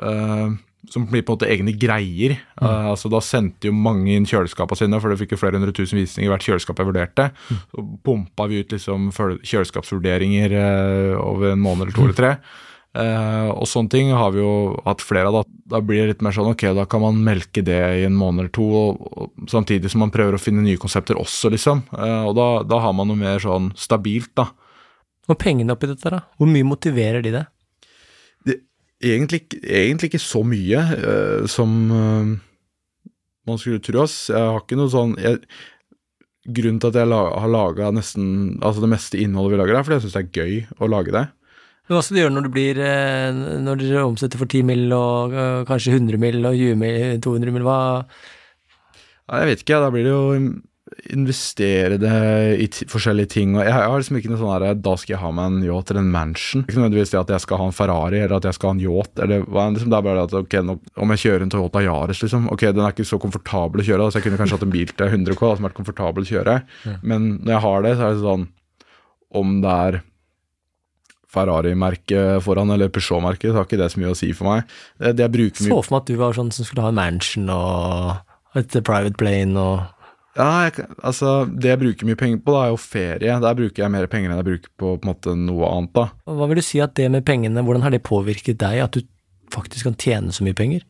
eh, 0.00 0.56
som 0.90 1.06
blir 1.08 1.24
på 1.24 1.32
en 1.32 1.38
måte 1.38 1.48
egne 1.50 1.74
greier. 1.78 2.36
Eh, 2.60 2.86
altså 2.90 3.10
Da 3.12 3.20
sendte 3.24 3.70
jo 3.70 3.76
mange 3.76 4.14
inn 4.14 4.28
kjøleskapene 4.28 4.80
sine, 4.80 5.00
for 5.00 5.12
det 5.12 5.20
fikk 5.22 5.34
jo 5.34 5.40
flere 5.40 5.58
hundre 5.58 5.74
tusen 5.76 6.00
visninger 6.00 6.32
hvert 6.32 6.44
kjøleskap 6.46 6.80
jeg 6.80 6.90
vurderte. 6.90 7.30
Så 7.72 7.86
pumpa 8.06 8.48
vi 8.50 8.62
ut 8.62 8.74
liksom 8.74 9.10
kjøleskapsvurderinger 9.14 10.54
uh, 10.54 11.22
over 11.22 11.54
en 11.54 11.62
måned 11.64 11.86
eller 11.86 11.96
to 11.96 12.06
eller 12.06 12.18
tre. 12.18 12.32
Uh, 12.94 13.50
og 13.50 13.66
sånne 13.66 13.90
ting 13.90 14.12
har 14.14 14.30
vi 14.34 14.42
jo 14.42 14.74
hatt 14.86 15.02
flere 15.02 15.30
av. 15.30 15.40
Da, 15.40 15.62
da 15.76 15.80
blir 15.82 16.04
det 16.04 16.12
litt 16.12 16.26
mer 16.26 16.36
sånn 16.36 16.52
ok, 16.52 16.66
da 16.76 16.84
kan 16.90 17.02
man 17.02 17.22
melke 17.26 17.64
det 17.66 17.80
i 18.00 18.04
en 18.06 18.18
måned 18.18 18.44
eller 18.44 18.54
to, 18.54 18.66
og, 18.80 19.08
og, 19.10 19.48
samtidig 19.50 19.90
som 19.90 20.04
man 20.04 20.14
prøver 20.14 20.36
å 20.36 20.42
finne 20.42 20.62
nye 20.64 20.80
konsepter 20.80 21.18
også, 21.18 21.50
liksom. 21.54 21.86
Og 21.94 22.36
da, 22.38 22.48
da 22.68 22.78
har 22.84 22.94
man 22.94 23.10
noe 23.10 23.18
mer 23.18 23.42
sånn 23.42 23.72
stabilt, 23.78 24.34
da. 24.38 24.50
Og 25.30 25.40
pengene 25.40 25.74
oppi 25.74 25.88
dette, 25.88 26.12
da? 26.12 26.20
Hvor 26.38 26.50
mye 26.50 26.66
motiverer 26.68 27.24
de 27.24 27.32
det? 27.34 27.46
Egentlig, 29.02 29.44
egentlig 29.62 30.12
ikke 30.12 30.22
så 30.22 30.42
mye 30.46 30.82
uh, 30.94 31.46
som 31.50 31.70
uh, 31.90 32.34
man 33.48 33.60
skulle 33.60 33.82
tro. 33.84 34.04
ass. 34.04 34.28
Jeg 34.32 34.40
har 34.40 34.60
ikke 34.62 34.78
noe 34.80 34.92
sånn 34.92 35.16
jeg, 35.20 35.40
Grunnen 36.44 36.76
til 36.76 36.90
at 36.90 36.98
jeg 37.00 37.08
la, 37.08 37.22
har 37.40 37.48
laga 37.48 37.86
nesten 37.96 38.58
Altså 38.60 38.82
det 38.82 38.90
meste 38.92 39.16
innholdet 39.16 39.54
vi 39.54 39.60
lager, 39.62 39.78
er 39.78 39.86
fordi 39.86 39.96
jeg 39.96 40.04
syns 40.04 40.16
det 40.18 40.20
er 40.26 40.42
gøy 40.42 40.58
å 40.76 40.88
lage 40.92 41.14
det. 41.14 41.22
Men 41.88 41.96
hva 41.96 42.02
skal 42.04 42.16
du 42.16 42.20
gjøre 42.20 42.34
når 42.34 42.44
du 42.44 42.50
blir 42.52 42.80
eh, 42.84 43.38
Når 43.64 43.80
dere 43.80 44.02
omsetter 44.04 44.40
for 44.40 44.52
10 44.52 44.66
mill. 44.68 44.92
og 44.92 45.32
kanskje 45.70 45.96
100 45.96 46.20
mill. 46.20 46.44
og 46.44 46.60
20 46.60 46.76
mill., 46.80 46.98
200 47.24 47.56
mill.? 47.56 47.64
Hva 47.64 47.80
jeg 49.24 49.48
vet 49.48 49.62
ikke, 49.64 49.80
da 49.80 49.88
blir 49.92 50.04
det 50.04 50.12
jo 50.12 50.24
investere 51.12 51.98
det 52.00 52.12
i 52.62 52.66
forskjellige 52.90 53.32
ting. 53.34 53.54
Og 53.56 53.64
jeg, 53.64 53.72
jeg 53.72 53.90
har 53.90 54.00
liksom 54.00 54.18
ikke 54.18 54.30
noe 54.30 54.40
sånn 54.40 54.52
her 54.52 54.78
Da 54.78 54.94
skal 55.00 55.14
jeg 55.14 55.20
ha 55.22 55.30
meg 55.34 55.50
en 55.50 55.66
yacht 55.66 55.90
eller 55.90 56.04
en 56.04 56.12
mansion. 56.14 56.64
Ikke 56.64 56.78
nødvendigvis 56.78 57.12
det 57.12 57.20
at 57.20 57.32
jeg 57.34 57.44
skal 57.44 57.60
ha 57.60 57.66
en 57.68 57.76
Ferrari 57.76 58.20
eller 58.22 58.36
at 58.38 58.48
jeg 58.48 58.56
skal 58.58 58.70
ha 58.70 58.76
en 58.76 58.84
yacht. 58.84 59.22
Eller 59.24 59.44
liksom, 59.44 59.90
det 59.90 59.98
er 59.98 60.06
bare 60.06 60.22
det 60.22 60.24
at 60.28 60.38
ok, 60.40 60.56
nå, 60.68 60.78
Om 61.04 61.14
jeg 61.14 61.22
kjører 61.24 61.46
en 61.46 61.54
Toyota 61.54 61.84
Yaris, 61.84 62.22
liksom. 62.24 62.48
Ok, 62.54 62.66
den 62.70 62.84
er 62.84 62.96
ikke 62.96 63.08
så 63.08 63.20
komfortabel 63.22 63.82
å 63.82 63.86
kjøre, 63.88 64.00
da, 64.02 64.08
så 64.10 64.20
jeg 64.20 64.28
kunne 64.28 64.40
kanskje 64.40 64.58
hatt 64.58 64.66
en 64.68 64.74
bil 64.74 64.94
til 64.94 65.12
100 65.12 65.38
K 65.38 65.46
da, 65.50 65.60
som 65.60 65.68
er 65.68 65.76
komfortabel 65.76 66.26
å 66.26 66.30
kjøre. 66.30 66.58
Men 67.02 67.30
når 67.42 67.56
jeg 67.56 67.64
har 67.66 67.86
det, 67.86 67.94
så 67.98 68.08
er 68.08 68.16
det 68.18 68.26
sånn 68.26 68.50
Om 69.34 69.56
det 69.64 69.78
er 69.88 70.02
Ferrari-merket 71.34 72.44
foran 72.44 72.70
eller 72.70 72.92
Peugeot-merket, 72.94 73.50
så 73.50 73.58
har 73.58 73.66
ikke 73.66 73.80
det 73.80 73.90
så 73.90 74.00
mye 74.00 74.12
å 74.12 74.18
si 74.18 74.30
for 74.36 74.46
meg. 74.52 74.70
Det, 75.00 75.16
det 75.18 75.26
jeg 75.26 75.34
bruker 75.34 75.64
mye 75.66 75.72
Så 75.72 75.80
for 75.82 75.96
meg 75.96 76.04
at 76.04 76.12
du 76.12 76.20
var 76.20 76.36
sånn 76.38 76.52
som 76.54 76.68
skulle 76.68 76.84
ha 76.86 76.92
en 76.92 77.00
mansion 77.00 77.50
og 77.50 78.60
et 78.60 78.76
private 78.86 79.18
plane 79.18 79.58
og 79.58 80.03
Ja, 80.34 80.66
jeg, 80.66 80.88
altså, 81.06 81.44
det 81.46 81.70
jeg 81.70 81.78
bruker 81.78 82.08
mye 82.08 82.18
penger 82.18 82.40
på, 82.42 82.54
da, 82.56 82.64
er 82.64 82.72
jo 82.72 82.80
ferie. 82.82 83.36
Der 83.44 83.58
bruker 83.58 83.84
jeg 83.84 83.94
mer 83.94 84.08
penger 84.10 84.32
enn 84.32 84.40
jeg 84.40 84.48
bruker 84.48 84.72
på, 84.80 84.96
på 84.98 85.10
måte, 85.10 85.36
noe 85.38 85.68
annet. 85.70 85.92
da. 85.94 86.08
og 86.26 86.40
Hva 86.40 86.48
vil 86.50 86.58
du 86.58 86.66
si 86.66 86.82
at 86.82 86.96
det 86.98 87.06
med 87.14 87.26
pengene, 87.26 87.62
hvordan 87.62 87.86
har 87.86 87.94
det 87.94 88.02
påvirket 88.06 88.58
deg, 88.62 88.82
at 88.82 88.98
du 88.98 89.06
faktisk 89.54 89.86
kan 89.86 89.98
tjene 90.00 90.34
så 90.34 90.46
mye 90.46 90.58
penger? 90.58 90.82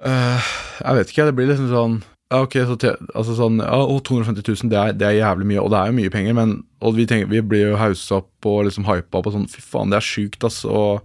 Uh, 0.00 0.38
jeg 0.78 1.00
vet 1.00 1.12
ikke, 1.12 1.26
det 1.28 1.36
blir 1.36 1.50
liksom 1.50 1.68
sånn 1.72 2.00
ja, 2.30 2.44
ok, 2.44 2.54
så 2.62 2.76
te, 2.78 2.92
altså 3.10 3.34
sånn, 3.34 3.58
ja, 3.58 3.74
å, 3.82 3.96
250 4.06 4.44
000, 4.46 4.70
det 4.70 4.78
er, 4.78 4.92
det 4.94 5.06
er 5.08 5.16
jævlig 5.16 5.48
mye, 5.50 5.62
og 5.64 5.72
det 5.72 5.80
er 5.80 5.90
jo 5.90 5.96
mye 5.96 6.12
penger, 6.14 6.36
men 6.38 6.52
og 6.78 6.94
vi, 6.94 7.06
tenker, 7.10 7.26
vi 7.26 7.40
blir 7.42 7.72
jo 7.72 7.80
haussa 7.80 8.20
opp 8.20 8.46
og 8.46 8.68
liksom 8.68 8.86
hypa 8.86 9.18
opp 9.18 9.26
og 9.26 9.34
sånn, 9.34 9.48
fy 9.50 9.64
faen, 9.64 9.90
det 9.90 9.98
er 9.98 10.06
sjukt, 10.06 10.46
ass, 10.46 10.60
og 10.62 11.00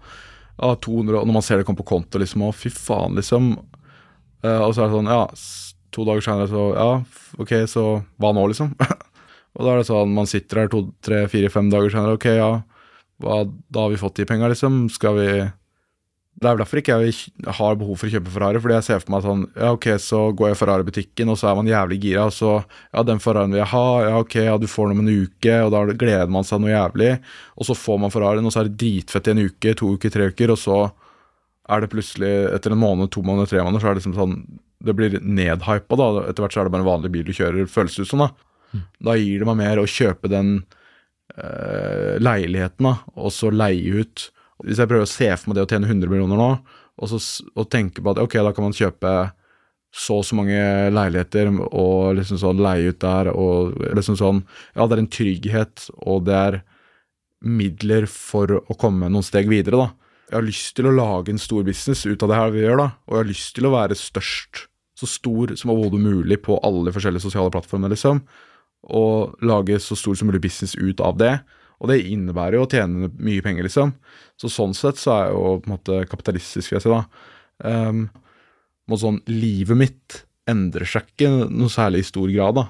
ja, 0.62 0.70
200, 0.86 1.18
og 1.18 1.26
når 1.26 1.38
man 1.40 1.46
ser 1.48 1.58
det 1.58 1.66
komme 1.66 1.82
på 1.82 1.88
konto, 1.90 2.22
liksom, 2.22 2.46
og 2.46 2.54
fy 2.54 2.70
faen, 2.70 3.18
liksom, 3.18 3.56
uh, 4.46 4.62
og 4.68 4.76
så 4.78 4.86
er 4.86 4.86
det 4.86 5.00
sånn, 5.00 5.10
ja, 5.10 5.24
to 5.93 6.06
dager 6.08 6.26
senere, 6.26 6.48
så, 6.52 6.63
ja, 6.78 7.41
ok, 7.41 7.54
så 7.71 7.86
hva 8.21 8.32
nå, 8.36 8.48
liksom? 8.52 8.71
og 9.56 9.60
da 9.60 9.74
er 9.74 9.82
det 9.82 9.89
sånn, 9.89 10.15
man 10.15 10.30
sitter 10.30 10.63
her 10.63 10.71
to, 10.71 10.86
tre, 11.06 11.26
fire, 11.32 11.52
fem 11.54 11.69
dager 11.74 11.93
senere, 11.93 12.17
ok, 12.19 12.32
ja, 12.38 12.50
hva, 13.24 13.43
da 13.45 13.86
har 13.86 13.93
vi 13.93 14.02
fått 14.02 14.17
de 14.19 14.28
penga, 14.30 14.50
liksom, 14.52 14.86
skal 14.93 15.19
vi 15.19 15.30
det 16.36 16.50
er 16.50 16.56
vel 16.58 16.65
derfor 16.65 16.80
ikke 16.82 16.95
jeg 17.00 17.54
har 17.56 17.78
behov 17.80 17.95
for 17.95 18.10
å 18.10 18.12
kjøpe 18.12 18.32
Ferrari, 18.34 18.60
fordi 18.60 18.76
jeg 18.76 18.86
ser 18.89 19.00
for 19.00 19.13
meg 19.13 19.21
sånn 19.24 19.43
Ja, 19.54 19.69
ok, 19.71 19.86
så 20.04 20.17
går 20.36 20.50
jeg 20.50 20.58
i 20.58 20.60
Ferrari-butikken, 20.60 21.30
og 21.32 21.38
så 21.39 21.48
er 21.48 21.56
man 21.56 21.69
jævlig 21.69 22.00
gira, 22.04 22.26
og 22.28 22.36
så 22.36 22.58
Ja, 22.91 23.06
den 23.08 23.21
Ferrarien 23.24 23.56
vil 23.56 23.62
jeg 23.62 23.71
ha, 23.71 23.86
ja, 24.04 24.17
ok, 24.19 24.36
ja, 24.43 24.58
du 24.60 24.67
får 24.67 24.91
den 24.91 25.00
om 25.00 25.06
en 25.06 25.24
uke, 25.24 25.56
og 25.63 25.71
da 25.71 25.86
gleder 25.95 26.34
man 26.36 26.48
seg 26.48 26.60
noe 26.60 26.74
jævlig, 26.74 27.13
og 27.56 27.69
så 27.69 27.78
får 27.80 28.02
man 28.04 28.12
Ferrarien, 28.12 28.50
og 28.50 28.52
så 28.52 28.62
er 28.62 28.67
det 28.67 28.80
dritfett 28.84 29.32
i 29.32 29.36
en 29.36 29.43
uke, 29.45 29.76
to 29.80 29.93
uker, 29.95 30.12
tre 30.12 30.28
uker, 30.34 30.52
og 30.52 30.60
så 30.60 30.82
er 31.71 31.82
det 31.82 31.91
plutselig, 31.95 32.34
etter 32.52 32.76
en 32.76 32.84
måned, 32.84 33.13
to 33.15 33.24
måneder, 33.24 33.54
tre 33.54 33.63
måneder, 33.63 33.86
så 33.86 33.89
er 33.89 33.95
det 33.95 34.04
liksom 34.04 34.19
sånn 34.19 34.36
Det 34.84 34.96
blir 34.98 35.20
nedhypa, 35.22 35.98
da. 36.00 36.10
Etter 36.26 36.46
hvert 36.46 36.56
så 36.56 36.62
er 36.62 36.68
det 36.68 36.76
bare 36.76 36.86
en 36.86 36.92
vanlig 36.92 37.12
bil 37.14 37.28
du 37.28 37.34
kjører, 37.36 37.70
føles 37.72 37.96
det 37.96 38.08
ut 38.08 38.12
som, 38.12 38.26
da. 38.26 38.32
Da 39.08 39.16
gir 39.16 39.42
det 39.42 39.48
meg 39.48 39.60
mer 39.62 39.80
å 39.80 39.88
kjøpe 39.88 40.32
den 40.32 40.58
eh, 41.38 42.18
leiligheten, 42.20 42.90
da, 42.90 42.98
og 43.16 43.32
så 43.34 43.52
leie 43.54 44.04
ut. 44.04 44.28
Hvis 44.66 44.82
jeg 44.82 44.92
prøver 44.92 45.08
å 45.08 45.12
se 45.12 45.30
for 45.36 45.52
meg 45.52 45.58
det 45.60 45.66
å 45.66 45.72
tjene 45.72 45.90
100 45.90 46.12
millioner 46.12 46.40
nå, 46.40 46.52
og, 46.96 47.10
så, 47.12 47.20
og 47.56 47.70
tenke 47.72 48.04
på 48.04 48.14
at 48.14 48.22
ok, 48.24 48.38
da 48.44 48.54
kan 48.56 48.68
man 48.68 48.76
kjøpe 48.76 49.16
så 49.96 50.18
og 50.20 50.26
så 50.28 50.36
mange 50.36 50.60
leiligheter 50.92 51.48
og 51.56 52.18
liksom 52.18 52.40
sånn 52.42 52.60
leie 52.64 52.92
ut 52.92 53.00
der, 53.00 53.30
og 53.32 53.78
liksom 53.96 54.18
sånn 54.20 54.42
Ja, 54.76 54.88
det 54.88 54.98
er 54.98 55.04
en 55.06 55.12
trygghet, 55.12 55.86
og 56.04 56.26
det 56.28 56.36
er 56.36 56.58
midler 57.46 58.08
for 58.10 58.58
å 58.58 58.76
komme 58.80 59.08
noen 59.12 59.24
steg 59.24 59.48
videre, 59.52 59.86
da. 59.86 59.88
Jeg 60.36 60.41
har 60.41 60.50
lyst 60.50 60.74
til 60.76 60.89
å 60.89 60.91
lage 60.91 61.32
en 61.32 61.39
stor 61.39 61.63
business 61.63 62.02
ut 62.04 62.24
av 62.26 62.28
det 62.28 62.38
her 62.38 62.50
vi 62.52 62.63
gjør, 62.65 62.82
da, 62.82 62.86
og 63.08 63.13
jeg 63.15 63.21
har 63.21 63.30
lyst 63.30 63.52
til 63.56 63.67
å 63.69 63.69
være 63.71 63.95
størst, 63.95 64.65
så 65.00 65.08
stor 65.08 65.54
som 65.56 65.71
overhodet 65.71 66.02
mulig 66.04 66.38
på 66.43 66.58
alle 66.67 66.91
forskjellige 66.91 67.24
sosiale 67.24 67.54
plattformer, 67.54 67.93
liksom, 67.93 68.19
og 68.91 69.38
lage 69.48 69.78
så 69.80 69.95
stor 69.95 70.17
som 70.19 70.28
mulig 70.28 70.41
business 70.43 70.76
ut 70.76 71.00
av 71.00 71.15
det. 71.21 71.38
Og 71.80 71.88
det 71.88 72.02
innebærer 72.12 72.58
jo 72.60 72.65
å 72.65 72.69
tjene 72.71 73.08
mye 73.15 73.43
penger, 73.45 73.63
liksom. 73.63 73.93
Så 74.36 74.52
sånn 74.52 74.76
sett 74.76 75.00
så 75.00 75.13
er 75.13 75.24
jeg 75.30 75.38
jo 75.38 75.54
på 75.62 75.69
en 75.69 75.76
måte 75.78 76.02
kapitalistisk, 76.12 76.74
vil 76.74 76.82
jeg 76.82 76.84
si, 76.84 76.91
da. 76.91 77.32
Um, 77.63 78.04
og 78.91 79.00
sånn, 79.06 79.21
livet 79.32 79.80
mitt 79.80 80.17
endrer 80.52 80.84
seg 80.89 81.08
ikke 81.13 81.32
noe 81.48 81.71
særlig 81.71 82.04
i 82.04 82.10
stor 82.12 82.28
grad, 82.36 82.60
da. 82.60 82.67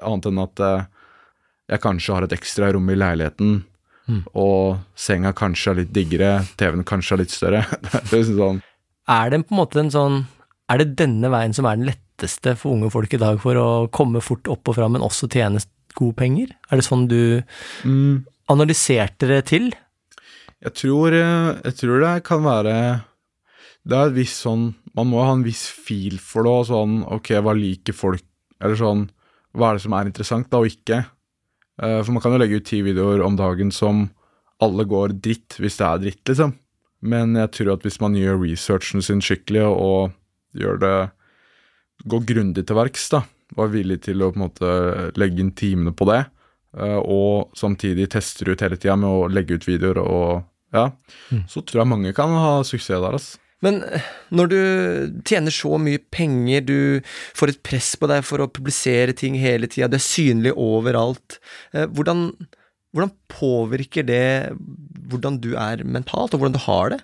Annet 0.00 0.30
enn 0.32 0.40
at 0.40 0.64
eh, 0.64 0.88
jeg 1.76 1.84
kanskje 1.84 2.16
har 2.16 2.26
et 2.26 2.34
ekstra 2.34 2.72
rom 2.72 2.88
i 2.88 2.96
leiligheten, 2.96 3.60
og 4.38 4.78
senga 4.98 5.32
kanskje 5.36 5.72
er 5.72 5.80
litt 5.82 5.92
diggere, 5.94 6.30
TV-en 6.60 6.86
kanskje 6.88 7.16
er 7.16 7.22
litt 7.22 7.34
større. 7.34 7.62
det 7.82 8.00
er 8.00 8.16
liksom 8.16 8.38
sånn, 8.38 8.62
Er 9.10 9.32
det 9.32 9.42
på 9.46 9.54
en 9.54 9.60
måte 9.60 9.82
en 9.82 9.92
sånn 9.92 10.18
Er 10.70 10.82
det 10.82 10.94
denne 11.00 11.30
veien 11.32 11.54
som 11.56 11.66
er 11.68 11.78
den 11.78 11.90
letteste 11.90 12.54
for 12.58 12.76
unge 12.76 12.90
folk 12.94 13.12
i 13.14 13.20
dag 13.20 13.40
for 13.42 13.58
å 13.58 13.68
komme 13.92 14.22
fort 14.24 14.48
opp 14.52 14.70
og 14.70 14.78
fram, 14.78 14.94
men 14.96 15.04
også 15.04 15.30
tjene 15.32 15.62
gode 15.98 16.16
penger? 16.20 16.52
Er 16.70 16.80
det 16.80 16.86
sånn 16.86 17.08
du 17.10 17.42
mm, 17.84 18.22
analyserte 18.52 19.28
det 19.30 19.42
til? 19.50 19.72
Jeg 20.62 20.76
tror, 20.78 21.14
eh, 21.16 21.48
jeg 21.66 21.78
tror 21.80 22.04
det 22.04 22.12
kan 22.28 22.44
være 22.44 22.76
Det 23.82 23.98
er 23.98 24.12
et 24.12 24.18
visst 24.20 24.44
sånn 24.44 24.68
Man 24.94 25.10
må 25.10 25.24
ha 25.24 25.32
en 25.34 25.42
viss 25.46 25.64
fil 25.66 26.20
for 26.22 26.46
det, 26.46 26.52
og 26.52 26.68
sånn 26.70 27.00
Ok, 27.18 27.34
hva 27.42 27.56
liker 27.58 27.96
folk 27.96 28.24
Eller 28.62 28.78
sånn 28.78 29.08
Hva 29.56 29.72
er 29.72 29.80
det 29.80 29.84
som 29.86 29.96
er 29.98 30.10
interessant, 30.10 30.50
da, 30.52 30.62
og 30.62 30.70
ikke? 30.70 31.02
Eh, 31.80 32.00
For 32.02 32.12
man 32.12 32.22
kan 32.24 32.34
jo 32.34 32.40
legge 32.42 32.60
ut 32.60 32.68
ti 32.68 32.82
videoer 32.84 33.22
om 33.24 33.38
dagen 33.38 33.70
som 33.72 34.10
alle 34.62 34.84
går 34.86 35.16
dritt, 35.22 35.56
hvis 35.58 35.78
det 35.80 35.86
er 35.86 36.02
dritt, 36.02 36.22
liksom. 36.28 36.52
Men 37.02 37.34
jeg 37.34 37.50
tror 37.56 37.72
at 37.74 37.86
hvis 37.86 37.98
man 38.02 38.14
gjør 38.14 38.38
researchen 38.44 39.02
sin 39.02 39.22
skikkelig, 39.24 39.64
og, 39.66 40.12
gjør 40.54 40.78
det 40.82 40.96
Går 42.02 42.24
grundig 42.26 42.64
til 42.66 42.74
verks, 42.74 43.04
da, 43.12 43.20
og 43.54 43.60
er 43.62 43.68
villig 43.76 44.00
til 44.02 44.24
å 44.24 44.32
på 44.32 44.40
en 44.40 44.42
måte 44.42 44.70
legge 45.20 45.38
inn 45.38 45.52
timene 45.54 45.92
på 45.94 46.08
det, 46.08 46.24
eh, 46.74 46.98
og 46.98 47.52
samtidig 47.54 48.08
tester 48.10 48.50
ut 48.50 48.64
hele 48.64 48.74
tida 48.80 48.96
med 48.98 49.06
å 49.06 49.28
legge 49.30 49.54
ut 49.54 49.68
videoer 49.68 50.00
og 50.02 50.42
ja, 50.74 50.88
så 51.46 51.62
tror 51.62 51.82
jeg 51.82 51.90
mange 51.92 52.14
kan 52.16 52.32
ha 52.34 52.56
suksess 52.66 52.98
der, 53.04 53.14
altså. 53.14 53.38
Men 53.62 53.82
eh, 53.86 54.08
når 54.34 54.50
du 54.50 54.58
tjener 55.28 55.54
så 55.54 55.78
mye 55.80 56.02
penger, 56.14 56.66
du 56.66 56.80
får 57.38 57.54
et 57.54 57.62
press 57.66 57.92
på 57.98 58.10
deg 58.10 58.26
for 58.26 58.42
å 58.42 58.50
publisere 58.50 59.14
ting 59.16 59.38
hele 59.40 59.70
tida, 59.70 59.90
du 59.90 59.98
er 59.98 60.04
synlig 60.04 60.54
overalt, 60.58 61.38
eh, 61.72 61.86
hvordan, 61.86 62.30
hvordan 62.92 63.14
påvirker 63.32 64.06
det 64.08 64.26
hvordan 65.12 65.40
du 65.42 65.52
er 65.60 65.84
mentalt, 65.84 66.34
og 66.34 66.42
hvordan 66.42 66.58
du 66.58 66.62
har 66.66 66.94
det? 66.94 67.02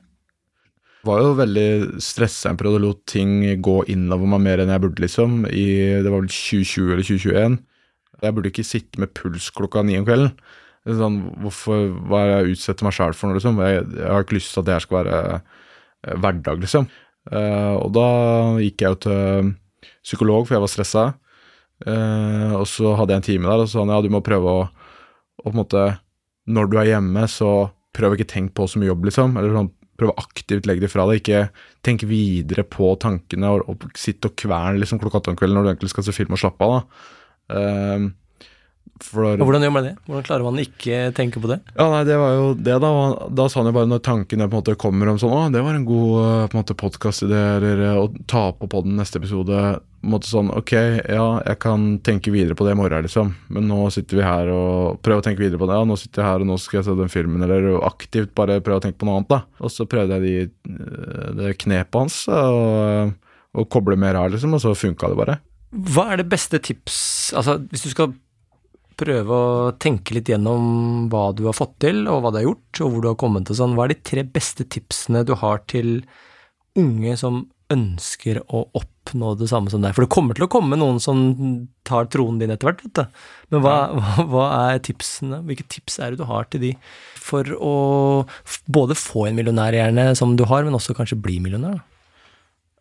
var 1.07 1.23
jo 1.23 1.35
veldig 1.38 2.01
stressa 2.03 2.51
en 2.51 2.59
periode 2.59 2.83
lot 2.83 3.01
ting 3.09 3.40
gå 3.64 3.77
innover 3.92 4.29
meg 4.35 4.44
mer 4.44 4.62
enn 4.62 4.73
jeg 4.73 4.83
burde, 4.83 5.03
liksom. 5.05 5.44
I, 5.47 5.66
det 6.03 6.11
var 6.11 6.25
vel 6.25 6.33
2020 6.33 6.94
eller 6.94 7.07
2021. 7.07 7.59
Jeg 8.18 8.35
burde 8.35 8.51
ikke 8.53 8.66
sitte 8.66 9.03
med 9.03 9.14
puls 9.16 9.47
klokka 9.55 9.85
ni 9.87 9.99
om 9.99 10.07
kvelden. 10.09 10.35
Sånn, 10.99 11.18
hvorfor, 11.42 11.88
hva 12.09 12.23
er 12.25 12.31
jeg 12.33 12.57
utsetter 12.57 12.87
meg 12.87 12.97
sjæl 12.97 13.16
for 13.16 13.29
nå, 13.29 13.38
liksom? 13.38 13.61
Jeg, 13.62 13.87
jeg 13.94 14.11
har 14.11 14.27
ikke 14.27 14.38
lyst 14.38 14.55
til 14.55 14.62
at 14.62 14.68
det 14.68 14.77
her 14.77 14.85
skal 14.85 15.01
være 15.01 15.23
hverdag, 16.07 16.61
liksom. 16.63 16.89
Eh, 17.33 17.75
og 17.77 17.91
da 17.97 18.09
gikk 18.63 18.85
jeg 18.85 18.95
jo 18.95 19.01
til 19.07 19.51
psykolog, 20.07 20.47
for 20.47 20.57
jeg 20.57 20.65
var 20.65 20.73
stressa. 20.73 21.07
Eh, 21.87 22.53
og 22.59 22.67
så 22.71 22.95
hadde 22.99 23.15
jeg 23.15 23.23
en 23.23 23.29
time 23.29 23.51
der, 23.51 23.63
og 23.65 23.69
så 23.69 23.79
sa 23.79 23.85
han 23.85 23.95
ja, 23.95 24.03
du 24.03 24.11
må 24.13 24.23
prøve 24.25 24.55
å, 24.61 24.63
å 25.39 25.47
på 25.47 25.55
en 25.55 25.61
måte 25.61 25.83
Når 26.49 26.71
du 26.71 26.79
er 26.81 26.95
hjemme, 26.95 27.27
så 27.29 27.69
prøv 27.95 28.15
ikke 28.17 28.31
tenk 28.31 28.55
på 28.57 28.65
så 28.71 28.81
mye 28.81 28.89
jobb, 28.89 29.05
liksom. 29.11 29.37
Eller 29.37 29.53
sånn, 29.53 29.73
prøv 29.99 30.15
aktivt 30.17 30.69
legge 30.69 30.87
det 30.87 30.93
fra 30.93 31.05
deg. 31.11 31.21
Ikke 31.21 31.43
tenk 31.85 32.07
videre 32.09 32.65
på 32.65 32.95
tankene 33.03 33.51
og, 33.53 33.67
og 33.69 33.99
sitte 33.99 34.31
og 34.31 34.39
kverne 34.39 34.81
liksom, 34.81 35.01
klokka 35.03 35.21
åtte 35.21 35.35
om 35.35 35.39
kvelden 35.39 35.59
når 35.59 35.67
du 35.67 35.71
egentlig 35.75 35.93
skal 35.93 36.07
se 36.07 36.15
film 36.17 36.33
og 36.37 36.41
slappe 36.41 36.65
av. 36.65 36.79
da. 36.79 37.59
Eh, 37.59 38.09
for 39.05 39.37
hvordan 39.41 39.65
gjør 39.67 39.73
man 39.75 39.87
det? 39.87 39.93
Hvordan 40.07 40.25
klarer 40.27 40.47
man 40.47 40.61
ikke 40.63 41.01
tenke 41.17 41.43
på 41.43 41.51
det? 41.51 41.61
ja, 41.75 41.87
nei, 41.93 42.01
det 42.09 42.17
var 42.21 42.33
jo 42.37 42.47
det, 42.55 42.79
da. 42.83 42.91
Da 43.41 43.49
sa 43.49 43.61
han 43.61 43.71
jo 43.71 43.75
bare 43.77 43.91
når 43.91 44.03
tankene 44.07 44.49
på 44.49 44.57
en 44.57 44.63
måte 44.63 44.79
kommer 44.81 45.11
om 45.13 45.21
sånn 45.21 45.35
Å, 45.35 45.43
det 45.55 45.63
var 45.65 45.77
en 45.79 45.87
god 45.89 46.17
eh, 46.23 46.47
på 46.49 46.57
en 46.57 46.63
måte 46.63 46.77
podkastidé, 46.79 47.43
eller 47.59 47.85
eh, 47.91 48.01
å 48.01 48.09
ta 48.31 48.49
på 48.57 48.69
podden 48.71 48.99
neste 48.99 49.21
episode. 49.23 49.63
På 49.99 50.07
en 50.07 50.15
måte 50.15 50.31
sånn 50.31 50.51
Ok, 50.55 50.73
ja, 50.75 51.27
jeg 51.47 51.59
kan 51.63 51.89
tenke 52.07 52.33
videre 52.35 52.57
på 52.59 52.67
det 52.67 52.75
i 52.77 52.79
morgen, 52.81 53.07
liksom. 53.07 53.33
Men 53.55 53.69
nå 53.71 53.81
sitter 53.95 54.21
vi 54.21 54.27
her 54.27 54.53
og 54.55 55.01
prøver 55.05 55.23
å 55.23 55.27
tenke 55.27 55.45
videre 55.45 55.61
på 55.63 55.69
det. 55.71 55.79
Ja, 55.79 55.89
nå 55.89 55.99
sitter 56.01 56.23
jeg 56.23 56.31
her, 56.33 56.45
og 56.45 56.51
nå 56.53 56.59
skal 56.63 56.81
jeg 56.81 56.89
se 56.89 56.99
den 56.99 57.13
filmen, 57.13 57.45
eller 57.47 57.81
aktivt 57.89 58.35
bare 58.39 58.61
prøve 58.65 58.83
å 58.83 58.87
tenke 58.87 59.01
på 59.03 59.09
noe 59.09 59.21
annet, 59.21 59.33
da. 59.33 59.43
Og 59.63 59.75
så 59.75 59.89
prøvde 59.91 60.19
jeg 60.19 60.27
de, 60.27 60.75
eh, 60.75 61.29
det 61.39 61.57
knepet 61.63 61.99
hans, 62.03 62.23
og, 62.33 63.15
og 63.59 63.71
koble 63.73 63.99
mer 64.01 64.19
her, 64.19 64.35
liksom, 64.35 64.55
og 64.57 64.63
så 64.65 64.75
funka 64.79 65.11
det 65.13 65.19
bare. 65.19 65.39
Hva 65.69 66.07
er 66.15 66.23
det 66.23 66.31
beste 66.33 66.57
tips 66.65 66.95
Altså, 67.37 67.59
hvis 67.69 67.83
du 67.85 67.91
skal 67.93 68.15
prøve 68.99 69.35
å 69.35 69.77
tenke 69.81 70.17
litt 70.17 70.31
gjennom 70.33 71.07
hva 71.13 71.29
du 71.37 71.45
har 71.49 71.57
fått 71.57 71.77
til, 71.85 72.03
og 72.11 72.25
hva 72.25 72.33
du 72.33 72.41
har 72.41 72.49
gjort, 72.49 72.81
og 72.83 72.91
hvor 72.93 73.05
du 73.05 73.11
har 73.13 73.21
kommet 73.21 73.53
og 73.53 73.61
sånn, 73.61 73.77
hva 73.79 73.87
er 73.87 73.95
de 73.95 74.03
tre 74.11 74.25
beste 74.27 74.67
tipsene 74.67 75.25
du 75.27 75.37
har 75.39 75.63
til 75.71 76.01
unge 76.79 77.15
som 77.21 77.47
ønsker 77.73 78.41
å 78.49 78.63
oppnå 78.79 79.35
det 79.39 79.51
samme 79.51 79.71
som 79.73 79.85
deg? 79.85 79.95
For 79.97 80.07
det 80.07 80.15
kommer 80.15 80.39
til 80.39 80.47
å 80.47 80.53
komme 80.53 80.79
noen 80.81 80.99
som 81.03 81.21
tar 81.89 82.09
tronen 82.13 82.41
din 82.43 82.55
etter 82.55 82.71
hvert, 82.71 82.83
vet 82.87 82.97
du. 82.99 83.21
Men 83.53 83.65
hva, 83.65 83.77
hva, 83.99 84.25
hva 84.33 84.49
er 84.73 84.83
tipsene? 84.85 85.43
Hvilke 85.47 85.69
tips 85.71 86.01
er 86.01 86.15
det 86.15 86.23
du 86.23 86.27
har 86.29 86.49
til 86.51 86.65
de 86.65 86.73
for 87.29 87.45
å 87.59 87.77
både 88.73 88.97
få 88.99 89.29
en 89.29 89.39
millionærhjerne 89.39 90.11
som 90.19 90.35
du 90.39 90.47
har, 90.49 90.65
men 90.65 90.77
også 90.79 90.97
kanskje 90.97 91.21
bli 91.23 91.39
millionær? 91.45 91.79
da? 91.79 91.88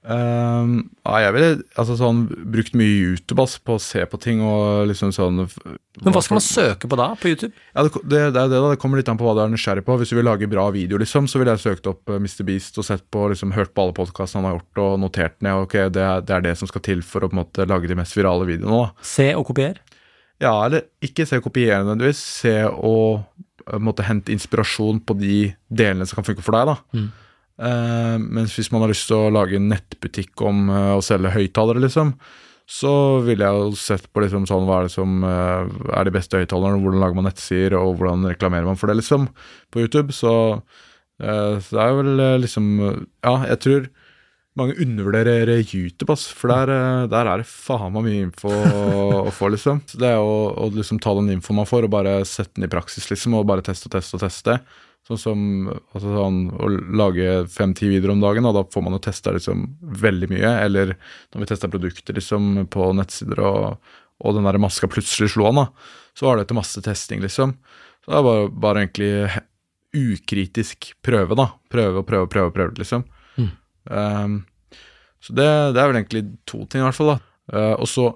Ehm, 0.07 0.75
ja, 1.03 1.17
jeg 1.25 1.33
ville 1.35 1.47
altså 1.75 1.97
sånn, 1.99 2.21
brukt 2.47 2.75
mye 2.79 2.93
YouTube 3.09 3.43
ass, 3.43 3.57
på 3.59 3.75
å 3.75 3.81
se 3.81 4.05
på 4.07 4.19
ting 4.23 4.39
og 4.45 4.87
liksom 4.87 5.11
sånn 5.11 5.41
Men 5.41 6.15
hva 6.15 6.21
skal 6.23 6.37
man 6.37 6.45
søke 6.45 6.87
på 6.87 6.99
da, 6.99 7.09
på 7.19 7.33
YouTube? 7.33 7.51
Ja, 7.73 7.83
det, 7.83 7.91
det, 8.05 8.21
det 8.37 8.45
det 8.53 8.61
da, 8.61 8.69
det 8.71 8.79
kommer 8.79 9.01
litt 9.01 9.11
an 9.11 9.19
på 9.19 9.27
hva 9.27 9.35
du 9.35 9.41
er 9.43 9.51
nysgjerrig 9.51 9.83
på. 9.87 9.97
Hvis 9.99 10.13
du 10.13 10.17
vil 10.19 10.27
lage 10.29 10.47
bra 10.47 10.69
video, 10.71 10.99
liksom, 11.01 11.27
så 11.27 11.41
ville 11.41 11.57
jeg 11.57 11.65
søkt 11.65 11.91
opp 11.91 12.07
eh, 12.13 12.21
Mr. 12.23 12.45
Beast 12.47 12.79
og 12.79 12.87
sett 12.87 13.03
på, 13.11 13.25
liksom, 13.33 13.51
hørt 13.57 13.73
på 13.75 13.83
alle 13.83 13.97
podkastene 13.97 14.45
han 14.45 14.49
har 14.51 14.57
gjort, 14.61 14.83
og 14.85 14.97
notert 15.03 15.37
ned. 15.43 15.67
Ok, 15.67 15.77
det 15.97 16.07
er, 16.07 16.47
det 16.47 16.55
som 16.61 16.71
skal 16.71 16.85
til 16.87 17.03
for 17.03 17.25
å 17.25 17.31
på 17.31 17.35
en 17.35 17.43
måte 17.43 17.67
lage 17.67 17.91
de 17.91 17.99
mest 17.99 18.15
virale 18.15 18.47
videoene. 18.47 18.87
da. 18.87 19.07
Se 19.11 19.29
og 19.35 19.47
kopier? 19.51 19.83
Ja, 20.39 20.55
eller 20.69 20.87
ikke 21.03 21.27
se 21.27 21.41
og 21.41 21.49
kopiere 21.49 21.83
nødvendigvis. 21.83 22.23
Se 22.45 22.57
og 22.69 23.25
eh, 23.67 23.79
måtte 23.83 24.07
hente 24.07 24.31
inspirasjon 24.31 25.03
på 25.03 25.19
de 25.19 25.47
delene 25.67 26.07
som 26.07 26.21
kan 26.21 26.31
funke 26.31 26.45
for 26.45 26.55
deg. 26.55 26.71
da. 26.71 26.79
Mm. 26.95 27.15
Eh, 27.57 28.17
mens 28.21 28.53
hvis 28.57 28.69
man 28.73 28.83
har 28.83 28.91
lyst 28.91 29.07
til 29.09 29.17
å 29.17 29.31
lage 29.33 29.57
en 29.57 29.69
nettbutikk 29.71 30.43
om 30.45 30.67
uh, 30.69 30.97
å 30.97 31.05
selge 31.05 31.33
høyttalere, 31.33 31.81
liksom, 31.81 32.13
så 32.67 32.93
ville 33.23 33.47
jeg 33.47 33.61
jo 33.63 33.77
sett 33.79 34.09
på 34.11 34.21
liksom 34.21 34.45
sånn 34.49 34.65
hva 34.67 34.81
er 34.81 34.89
det 34.89 34.93
som 34.93 35.23
uh, 35.23 35.63
er 35.95 36.07
de 36.07 36.13
beste 36.13 36.37
høyttalerne, 36.37 36.81
hvordan 36.83 37.01
lager 37.01 37.17
man 37.17 37.29
nettsider, 37.29 37.77
og 37.79 37.95
hvordan 37.97 38.27
reklamerer 38.27 38.67
man 38.67 38.79
for 38.79 38.91
det, 38.91 38.99
liksom, 38.99 39.29
på 39.71 39.85
YouTube. 39.85 40.13
Så, 40.15 40.33
eh, 41.23 41.55
så 41.63 41.77
det 41.77 41.85
er 41.85 41.95
vel 42.01 42.19
eh, 42.19 42.35
liksom 42.43 42.67
Ja, 43.23 43.33
jeg 43.53 43.61
tror 43.63 43.87
mange 44.57 44.73
undervurderer 44.81 45.51
YouTube, 45.61 46.11
ass, 46.13 46.25
for 46.33 46.49
der, 46.49 46.71
eh, 46.73 47.07
der 47.11 47.29
er 47.29 47.41
det 47.41 47.49
faen 47.49 47.93
meg 47.93 48.07
mye 48.07 48.25
info 48.25 48.51
å, 48.51 48.83
å 49.29 49.33
få, 49.33 49.51
liksom. 49.53 49.83
Så 49.87 49.99
det 50.01 50.09
er 50.09 50.21
å, 50.21 50.49
å 50.57 50.69
liksom 50.73 50.99
ta 51.03 51.13
den 51.17 51.29
infoen 51.35 51.61
man 51.61 51.69
får, 51.69 51.85
og 51.85 51.93
bare 51.93 52.19
sette 52.25 52.57
den 52.57 52.67
i 52.67 52.71
praksis, 52.71 53.07
liksom, 53.11 53.37
og 53.37 53.47
bare 53.49 53.65
teste 53.65 53.89
og 53.89 53.95
teste 53.95 54.17
og 54.17 54.25
teste. 54.25 54.57
Sånn 55.07 55.19
som 55.21 55.43
altså 55.71 56.09
sånn, 56.11 56.39
å 56.59 56.67
lage 56.99 57.45
fem-ti 57.53 57.87
videoer 57.87 58.11
om 58.17 58.23
dagen, 58.23 58.47
og 58.49 58.57
da 58.57 58.65
får 58.67 58.83
man 58.83 58.97
jo 58.97 59.03
testa 59.05 59.31
liksom 59.31 59.63
veldig 60.03 60.27
mye. 60.33 60.49
Eller 60.65 60.95
når 61.31 61.43
vi 61.43 61.47
testa 61.53 61.69
produkter 61.71 62.17
liksom 62.17 62.65
på 62.73 62.89
nettsider, 62.97 63.39
og, 63.39 63.93
og 64.19 64.35
den 64.35 64.49
der 64.49 64.59
maska 64.59 64.89
plutselig 64.91 65.31
slo 65.31 65.47
an, 65.47 65.61
da, 65.61 65.93
så 66.17 66.27
var 66.27 66.35
det 66.35 66.47
etter 66.47 66.59
masse 66.59 66.83
testing, 66.83 67.23
liksom. 67.23 67.55
Så 68.03 68.11
det 68.11 68.19
er 68.19 68.51
bare, 68.51 68.83
egentlig 68.83 69.11
ukritisk 69.95 70.91
prøve, 71.05 71.37
da. 71.39 71.47
Prøve 71.71 72.03
og 72.03 72.09
prøve 72.09 72.27
og 72.27 72.33
prøve, 72.33 72.53
prøve, 72.57 72.75
liksom. 72.81 73.07
Mm. 73.39 73.49
Um, 73.87 74.37
så 75.23 75.35
det, 75.39 75.47
det 75.75 75.81
er 75.81 75.87
vel 75.87 76.01
egentlig 76.01 76.25
to 76.49 76.65
ting, 76.65 76.83
i 76.83 76.87
hvert 76.89 76.99
fall. 76.99 77.13
da. 77.15 77.19
Uh, 77.47 77.75
og 77.79 77.87
så, 77.87 78.09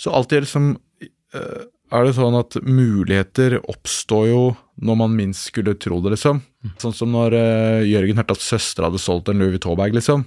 så 0.00 0.16
alltid 0.16 0.46
liksom 0.46 0.72
eh, 1.04 1.68
er 1.90 2.06
det 2.06 2.16
sånn 2.16 2.36
at 2.38 2.56
muligheter 2.62 3.58
oppstår 3.60 4.26
jo 4.30 4.42
når 4.80 4.98
man 5.02 5.16
minst 5.16 5.50
skulle 5.50 5.76
tro 5.78 5.98
det, 6.04 6.14
liksom. 6.14 6.40
Sånn 6.80 6.94
som 6.96 7.10
når 7.12 7.36
uh, 7.36 7.86
Jørgen 7.86 8.20
hørte 8.20 8.36
at 8.36 8.44
søstera 8.44 8.88
hadde 8.88 9.02
solgt 9.02 9.30
en 9.30 9.40
Louis 9.40 9.56
Vuitton-bag, 9.56 9.96
liksom, 9.96 10.24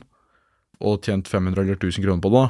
og 0.83 1.07
tjent 1.07 1.29
500 1.31 1.63
eller 1.63 1.79
1000 1.79 2.05
kroner 2.05 2.23
på 2.23 2.33
det. 2.33 2.45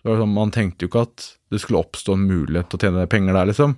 Så 0.00 0.08
det 0.08 0.18
sånn, 0.22 0.34
Man 0.36 0.54
tenkte 0.54 0.86
jo 0.86 0.90
ikke 0.90 1.04
at 1.06 1.28
det 1.52 1.60
skulle 1.62 1.82
oppstå 1.84 2.16
en 2.16 2.26
mulighet 2.28 2.70
til 2.70 2.78
å 2.78 2.84
tjene 2.86 3.08
penger 3.10 3.36
der, 3.36 3.50
liksom. 3.52 3.76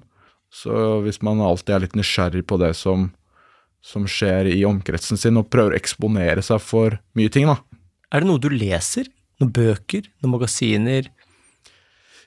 Så 0.54 1.02
hvis 1.04 1.20
man 1.26 1.42
alltid 1.44 1.74
er 1.74 1.84
litt 1.84 1.98
nysgjerrig 1.98 2.46
på 2.48 2.56
det 2.60 2.72
som, 2.78 3.10
som 3.84 4.06
skjer 4.08 4.48
i 4.54 4.62
omkretsen 4.68 5.20
sin, 5.20 5.40
og 5.40 5.50
prøver 5.52 5.74
å 5.74 5.80
eksponere 5.80 6.44
seg 6.44 6.62
for 6.64 7.00
mye 7.18 7.32
ting, 7.32 7.50
da. 7.50 7.58
Er 8.14 8.24
det 8.24 8.30
noe 8.30 8.40
du 8.40 8.48
leser? 8.52 9.10
Noen 9.42 9.52
bøker? 9.54 10.08
Noen 10.22 10.38
magasiner? 10.38 11.10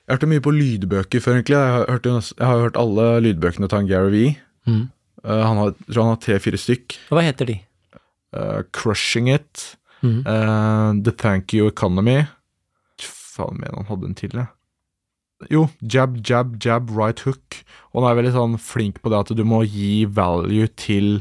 Jeg 0.08 0.16
hørte 0.16 0.28
mye 0.32 0.42
på 0.42 0.52
lydbøker 0.54 1.22
før, 1.22 1.36
egentlig. 1.38 1.54
Jeg 1.56 1.74
har, 1.76 1.86
hørt, 1.88 2.06
jeg 2.10 2.46
har 2.46 2.58
hørt 2.64 2.76
alle 2.80 3.04
lydbøkene 3.22 3.68
til 3.70 3.86
Gary 3.88 4.10
Vee. 4.10 4.32
Mm. 4.66 4.82
Eh, 5.24 5.42
han 5.46 5.60
har, 5.62 5.74
tror 5.86 6.02
han 6.02 6.14
har 6.16 6.22
tre-fire 6.24 6.58
stykk. 6.58 6.96
Hva 7.12 7.22
heter 7.22 7.46
de? 7.52 7.58
Uh, 8.34 8.62
Crushing 8.72 9.28
It, 9.32 9.76
Mm. 10.02 10.24
Uh, 10.26 10.96
The 11.06 11.12
Thank 11.14 11.52
You 11.54 11.68
Economy 11.70 12.24
Faen 12.98 13.54
mener 13.60 13.76
han 13.76 13.86
hadde 13.86 14.08
en 14.08 14.16
til, 14.18 14.32
jeg. 14.34 14.48
Jo, 15.54 15.60
jab, 15.80 16.16
jab, 16.26 16.56
jab, 16.64 16.90
right 16.90 17.20
hook. 17.22 17.60
Og 17.94 18.02
han 18.02 18.10
er 18.10 18.18
veldig 18.18 18.32
sånn 18.34 18.56
flink 18.58 18.98
på 19.02 19.12
det 19.12 19.20
at 19.22 19.30
du 19.38 19.44
må 19.46 19.60
gi 19.62 20.04
value 20.10 20.66
til 20.74 21.20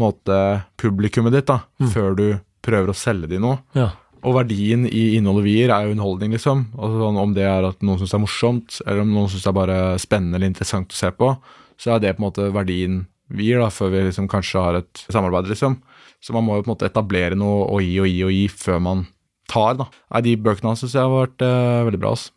måte, 0.00 0.38
publikummet 0.80 1.36
ditt, 1.36 1.46
da, 1.52 1.60
Mm. 1.80 1.90
før 1.92 2.16
du 2.16 2.24
prøver 2.64 2.88
å 2.88 2.96
selge 2.96 3.28
dem 3.28 3.42
noe. 3.44 3.60
Ja. 3.76 3.90
Og 4.24 4.36
verdien 4.38 4.86
i 4.88 5.02
innholdet 5.18 5.44
vi 5.44 5.56
gir, 5.58 5.72
er 5.72 5.86
jo 5.86 5.94
underholdning, 5.94 6.34
liksom. 6.36 6.66
Altså, 6.78 7.00
sånn, 7.02 7.18
om 7.20 7.34
det 7.36 7.44
er 7.48 7.66
at 7.68 7.82
noen 7.84 8.00
syns 8.00 8.14
det 8.14 8.18
er 8.18 8.24
morsomt, 8.24 8.78
eller 8.84 9.02
om 9.04 9.10
noen 9.12 9.32
syns 9.32 9.44
det 9.44 9.50
er 9.50 9.58
bare 9.58 9.80
spennende 10.00 10.38
eller 10.38 10.52
interessant 10.52 10.94
å 10.94 10.98
se 10.98 11.10
på, 11.12 11.32
så 11.80 11.94
er 11.94 12.00
det 12.02 12.14
på 12.16 12.22
en 12.22 12.28
måte 12.28 12.46
verdien 12.54 13.02
vi 13.34 13.48
gir, 13.48 13.60
da, 13.60 13.70
før 13.72 13.92
vi 13.92 14.04
liksom 14.06 14.28
kanskje 14.30 14.62
har 14.62 14.78
et 14.80 15.04
samarbeid, 15.12 15.48
liksom. 15.52 15.78
Så 16.24 16.32
man 16.36 16.46
må 16.46 16.56
jo 16.56 16.64
på 16.64 16.70
en 16.70 16.74
måte 16.74 16.88
etablere 16.88 17.36
noe 17.36 17.66
og 17.66 17.84
gi 17.84 17.98
og 18.00 18.08
gi 18.08 18.22
og 18.24 18.32
gi 18.32 18.46
før 18.52 18.80
man 18.84 19.04
tar, 19.50 19.76
da. 19.80 19.88
Nei, 20.14 20.24
de 20.24 20.38
bøkene 20.40 20.72
hans 20.72 20.84
syns 20.84 20.96
jeg 20.96 21.04
har 21.04 21.12
vært 21.12 21.44
eh, 21.44 21.84
veldig 21.88 22.00
bra, 22.00 22.14
altså. 22.16 22.32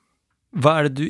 Hva 0.58 0.74
er 0.80 0.88
det 0.88 0.96
du 0.98 1.06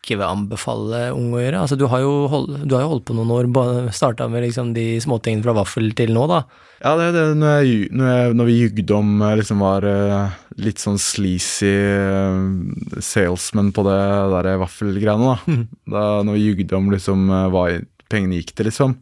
ikke 0.00 0.16
vil 0.16 0.24
anbefale 0.24 1.10
unge 1.12 1.36
å 1.36 1.42
gjøre? 1.42 1.60
Altså, 1.60 1.76
du 1.76 1.84
har 1.92 2.00
jo 2.00 2.12
holdt, 2.32 2.62
du 2.64 2.72
har 2.72 2.86
jo 2.86 2.92
holdt 2.94 3.06
på 3.10 3.16
noen 3.18 3.32
år, 3.36 3.48
starta 3.92 4.30
med 4.32 4.46
liksom 4.46 4.72
de 4.76 4.94
småtingene 5.04 5.44
fra 5.44 5.54
vaffel 5.60 5.90
til 5.96 6.14
nå, 6.16 6.24
da. 6.30 6.40
Ja, 6.80 6.94
det 6.96 7.10
det 7.12 7.24
når, 7.36 7.58
jeg, 7.60 7.88
når, 7.92 8.06
jeg, 8.08 8.36
når 8.40 8.48
vi 8.48 8.54
jugde 8.56 8.94
om 8.96 9.10
eh, 9.20 9.34
liksom 9.36 9.60
var 9.60 9.84
eh, 9.84 10.38
litt 10.64 10.80
sånn 10.80 10.96
sleazy 10.96 11.68
eh, 11.68 13.02
salesman 13.04 13.68
på 13.76 13.84
det 13.84 13.98
der 14.32 14.48
vaffelgreiene, 14.62 15.34
da. 15.34 15.58
da. 15.92 16.04
Når 16.24 16.38
vi 16.38 16.46
jugde 16.46 16.78
om 16.78 16.88
liksom 16.94 17.28
hva 17.52 17.66
pengene 18.10 18.40
gikk 18.40 18.54
til, 18.56 18.70
liksom. 18.70 18.96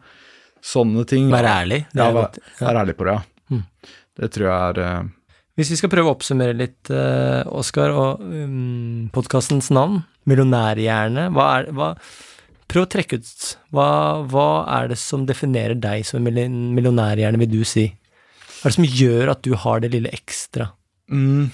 Sånne 0.58 1.06
ting. 1.06 1.30
Vær 1.30 1.46
ærlig. 1.46 1.84
Ja, 1.94 2.11
vær, 2.16 2.34
vær 2.58 2.82
ærlig 2.82 2.98
på 2.98 3.06
det, 3.06 3.14
ja. 3.14 3.54
Mm. 3.54 3.62
Det 4.18 4.28
tror 4.34 4.48
jeg 4.48 4.82
er 4.82 5.06
Hvis 5.56 5.70
vi 5.70 5.78
skal 5.78 5.90
prøve 5.94 6.11
å 6.11 6.16
oppsummere 6.18 6.58
litt, 6.58 6.90
Oskar, 6.90 7.94
og 7.94 8.26
um, 8.26 9.06
podkastens 9.14 9.70
navn, 9.70 10.02
Millionærhjerne, 10.28 11.28
hva 11.34 11.52
er 11.58 11.70
hva, 11.76 11.92
Prøv 12.68 12.84
å 12.84 12.88
trekke 12.92 13.16
ut 13.16 13.52
hva, 13.72 13.90
hva 14.28 14.48
er 14.76 14.90
det 14.90 14.98
som 15.00 15.22
definerer 15.28 15.78
deg 15.80 16.04
som 16.04 16.26
en 16.28 16.58
millionærhjerne, 16.76 17.40
vil 17.40 17.54
du 17.54 17.62
si? 17.64 17.86
Hva 18.58 18.68
er 18.68 18.74
det 18.74 18.76
som 18.76 18.88
gjør 19.00 19.32
at 19.32 19.40
du 19.46 19.54
har 19.56 19.80
det 19.80 19.94
lille 19.94 20.12
ekstra? 20.12 20.68
mm, 21.08 21.48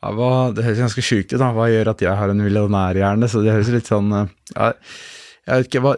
ja, 0.00 0.12
hva, 0.16 0.30
Det 0.56 0.64
høres 0.64 0.82
ganske 0.86 1.04
sjukt 1.04 1.32
ut, 1.34 1.40
da. 1.40 1.50
Hva 1.56 1.68
gjør 1.68 1.92
at 1.92 2.04
jeg 2.04 2.16
har 2.16 2.32
en 2.32 2.40
millionærhjerne? 2.44 3.28
Så 3.28 3.44
det 3.44 3.52
høres 3.52 3.72
litt 3.74 3.90
sånn 3.90 4.12
eh, 4.12 4.32
ja, 4.54 4.72
Jeg 5.44 5.60
vet 5.60 5.70
ikke 5.70 5.84
hva 5.84 5.94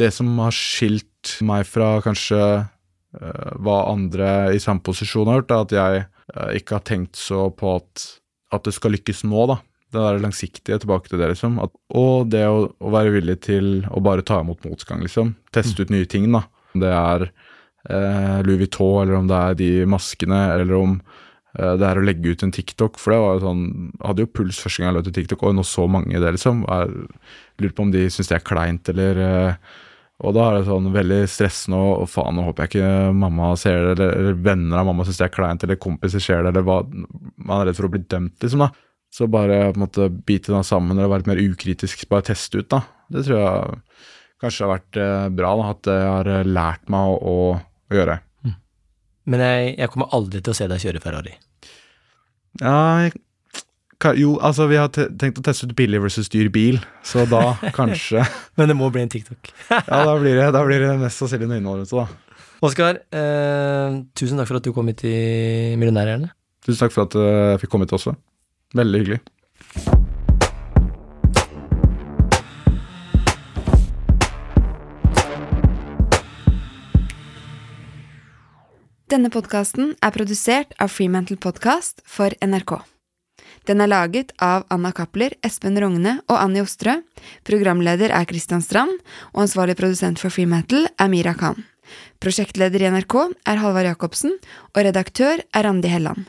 Det 0.00 0.10
som 0.14 0.32
har 0.40 0.56
skilt 0.56 1.36
meg 1.44 1.66
fra 1.68 1.98
kanskje 2.04 2.40
uh, 2.64 3.48
hva 3.60 3.80
andre 3.90 4.54
i 4.54 4.60
samme 4.62 4.80
posisjon 4.86 5.28
har 5.28 5.40
gjort, 5.40 5.50
er 5.50 5.64
at 5.64 5.74
jeg 5.74 6.04
uh, 6.06 6.50
ikke 6.56 6.78
har 6.78 6.84
tenkt 6.86 7.18
så 7.18 7.48
på 7.52 7.74
at, 7.80 8.04
at 8.54 8.64
det 8.64 8.72
skal 8.76 8.94
lykkes 8.94 9.24
nå, 9.26 9.48
da. 9.50 9.58
Det 9.88 10.00
der 10.04 10.18
langsiktige, 10.20 10.76
tilbake 10.82 11.08
til 11.08 11.20
det, 11.20 11.30
liksom. 11.32 11.54
At, 11.64 11.72
og 11.96 12.28
det 12.28 12.42
å, 12.44 12.66
å 12.76 12.90
være 12.92 13.14
villig 13.14 13.38
til 13.46 13.70
å 13.88 14.02
bare 14.04 14.24
ta 14.26 14.42
imot 14.42 14.66
motgang, 14.68 15.00
liksom. 15.06 15.32
Teste 15.54 15.86
ut 15.86 15.92
nye 15.94 16.04
ting, 16.04 16.26
da. 16.34 16.42
Om 16.74 16.82
det 16.82 16.90
er 16.92 17.24
eh, 17.88 18.42
Louis 18.44 18.60
Vuitton, 18.60 19.02
eller 19.06 19.16
om 19.16 19.30
det 19.30 19.38
er 19.38 19.56
de 19.62 19.70
maskene, 19.88 20.42
eller 20.58 20.74
om 20.76 20.98
eh, 20.98 21.74
det 21.80 21.88
er 21.88 22.00
å 22.00 22.04
legge 22.04 22.34
ut 22.34 22.44
en 22.44 22.52
TikTok. 22.52 23.00
For 23.00 23.14
det 23.14 23.20
var 23.24 23.38
jo 23.38 23.44
sånn 23.46 23.62
Hadde 24.04 24.26
jo 24.26 24.32
puls 24.36 24.60
første 24.60 24.82
gang 24.82 24.90
jeg 24.90 24.98
la 24.98 25.04
ut 25.06 25.10
en 25.12 25.16
TikTok, 25.22 25.44
og 25.48 25.56
nå 25.56 25.64
så 25.64 25.86
mange 25.88 26.20
det, 26.20 26.32
liksom. 26.36 26.64
Jeg 26.68 27.06
lurer 27.62 27.76
på 27.78 27.86
om 27.86 27.94
de 27.94 28.08
syns 28.12 28.28
det 28.28 28.36
er 28.42 28.48
kleint, 28.50 28.90
eller 28.92 29.22
eh, 29.24 29.78
Og 30.18 30.34
da 30.34 30.48
er 30.50 30.58
det 30.58 30.66
sånn 30.68 30.90
veldig 30.92 31.22
stressende, 31.30 31.78
og, 31.78 32.02
og 32.04 32.12
faen, 32.12 32.36
nå 32.36 32.44
håper 32.44 32.66
jeg 32.66 32.74
ikke 32.74 33.16
mamma 33.24 33.54
ser 33.56 33.80
det, 33.86 33.96
eller, 33.96 34.12
eller 34.20 34.44
venner 34.50 34.82
av 34.82 34.88
mamma 34.90 35.08
syns 35.08 35.22
det 35.22 35.30
er 35.30 35.34
kleint, 35.38 35.64
eller 35.64 35.80
kompiser 35.80 36.20
ser 36.20 36.44
det, 36.44 36.52
eller 36.52 36.66
hva 36.68 36.82
Man 36.90 37.62
er 37.62 37.70
redd 37.70 37.80
for 37.80 37.88
å 37.88 37.92
bli 37.96 38.04
dømt, 38.04 38.36
liksom, 38.44 38.66
da. 38.66 38.72
Så 39.14 39.26
bare 39.30 39.70
på 39.72 39.78
en 39.78 39.84
måte 39.86 40.08
bite 40.10 40.52
den 40.52 40.66
sammen, 40.66 40.98
eller 40.98 41.10
være 41.10 41.24
litt 41.24 41.30
mer 41.32 41.42
ukritisk, 41.42 42.04
bare 42.10 42.28
teste 42.28 42.60
ut, 42.60 42.68
da. 42.70 42.82
Det 43.08 43.24
tror 43.24 43.38
jeg 43.40 43.78
kanskje 44.42 44.66
har 44.66 44.74
vært 44.76 44.98
eh, 45.00 45.28
bra, 45.34 45.52
da, 45.58 45.70
at 45.74 45.90
jeg 45.90 46.08
har 46.08 46.32
eh, 46.32 46.50
lært 46.58 46.90
meg 46.92 47.14
å, 47.14 47.36
å, 47.88 47.94
gjøre. 47.94 48.18
Men 49.28 49.44
jeg, 49.44 49.72
jeg 49.76 49.92
kommer 49.92 50.12
aldri 50.16 50.42
til 50.44 50.54
å 50.54 50.56
se 50.56 50.68
deg 50.70 50.84
kjøre 50.84 51.02
Ferrari. 51.04 51.34
Ja, 52.62 53.08
jo, 54.14 54.36
altså 54.44 54.68
vi 54.70 54.78
har 54.78 54.92
tenkt 54.94 55.40
å 55.40 55.44
teste 55.44 55.66
ut 55.66 55.74
billig 55.78 56.00
versus 56.04 56.30
dyr 56.32 56.48
bil, 56.54 56.78
så 57.06 57.26
da 57.28 57.56
kanskje 57.78 58.22
Men 58.58 58.70
det 58.70 58.76
må 58.78 58.92
bli 58.94 59.02
en 59.02 59.12
TikTok. 59.12 59.50
Ja, 59.90 60.04
da 60.06 60.14
blir 60.20 60.38
det, 60.38 60.48
da 60.54 60.62
blir 60.66 60.84
det 60.84 60.94
mest 61.02 61.20
sannsynlig 61.20 61.50
noe 61.50 61.60
innhold 61.60 61.84
ute, 61.84 62.04
da. 62.04 62.44
Oskar, 62.64 63.02
eh, 63.14 63.98
tusen 64.18 64.38
takk 64.38 64.50
for 64.50 64.58
at 64.58 64.66
du 64.66 64.72
kom 64.74 64.88
hit 64.90 65.04
i 65.06 65.18
Millionærhjerne. 65.78 66.30
Tusen 66.66 66.80
takk 66.80 66.94
for 66.94 67.06
at 67.06 67.18
eh, 67.18 67.44
jeg 67.54 67.64
fikk 67.64 67.74
komme 67.74 67.86
hit 67.86 67.94
også. 67.98 68.14
Veldig 68.76 69.00
hyggelig. 69.00 69.20
Denne 79.08 79.30
podkasten 79.32 79.94
er 80.04 80.12
produsert 80.12 80.74
av 80.76 80.92
Freemantle 80.92 81.38
Podcast 81.40 82.02
for 82.04 82.34
NRK. 82.44 82.76
Den 83.64 83.80
er 83.80 83.88
laget 83.88 84.34
av 84.44 84.66
Anna 84.72 84.92
Cappler, 84.92 85.32
Espen 85.44 85.80
Rogne 85.80 86.18
og 86.28 86.36
Annie 86.36 86.60
Ostrø. 86.64 86.98
Programleder 87.48 88.12
er 88.12 88.28
Christian 88.28 88.64
Strand, 88.64 89.00
og 89.32 89.46
ansvarlig 89.46 89.78
produsent 89.80 90.20
for 90.20 90.32
Freemantle 90.32 90.90
er 90.92 91.12
Mira 91.12 91.32
Khan. 91.36 91.64
Prosjektleder 92.20 92.84
i 92.84 92.90
NRK 92.92 93.16
er 93.48 93.62
Halvard 93.64 93.88
Jacobsen, 93.88 94.36
og 94.76 94.84
redaktør 94.84 95.40
er 95.40 95.64
Randi 95.64 95.88
Helland. 95.88 96.28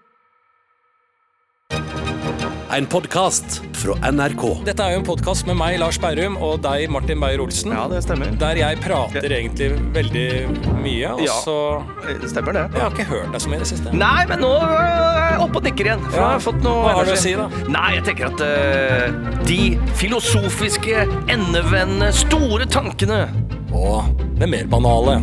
En 2.73 2.85
podkast 2.87 3.61
fra 3.75 4.11
NRK. 4.11 4.43
Dette 4.63 4.83
er 4.85 4.93
jo 4.93 4.99
en 5.01 5.05
podkast 5.05 5.43
med 5.47 5.57
meg, 5.59 5.75
Lars 5.81 5.97
Berrum, 5.99 6.37
og 6.39 6.61
deg, 6.63 6.85
Martin 6.93 7.19
Beyer-Olsen. 7.19 7.73
Ja, 7.75 7.83
det 7.91 7.99
stemmer. 8.05 8.31
Der 8.39 8.59
jeg 8.61 8.79
prater 8.83 9.27
egentlig 9.27 9.67
veldig 9.95 10.27
mye, 10.79 11.09
og 11.17 11.23
Ja. 11.25 11.35
så 11.43 11.57
Stemmer 12.31 12.53
det. 12.53 12.63
Jeg 12.73 12.81
har 12.81 12.89
ikke 12.91 13.03
hørt 13.09 13.31
deg 13.33 13.41
så 13.41 13.49
mye 13.49 13.55
i 13.55 13.59
det 13.59 13.67
siste. 13.67 13.91
Nei, 13.93 14.25
men 14.25 14.39
nå 14.39 14.53
er 14.61 15.31
jeg 15.33 15.39
oppe 15.41 15.57
og 15.57 15.63
nikker 15.63 15.85
igjen. 15.85 15.99
For 16.09 16.15
Ja. 16.17 16.21
jeg 16.21 16.31
har 16.31 16.39
fått 16.39 16.63
noe 16.63 16.83
Hva 16.83 16.93
har 16.95 17.05
du 17.05 17.11
å 17.11 17.17
si, 17.17 17.33
da? 17.35 17.47
Nei, 17.67 17.93
jeg 17.95 18.03
tenker 18.03 18.25
at 18.31 18.41
uh, 18.41 19.43
de 19.45 19.79
filosofiske, 19.95 21.07
endevendende, 21.27 22.13
store 22.13 22.65
tankene 22.65 23.27
Og 23.73 24.03
det 24.39 24.47
mer 24.49 24.65
banale. 24.65 25.21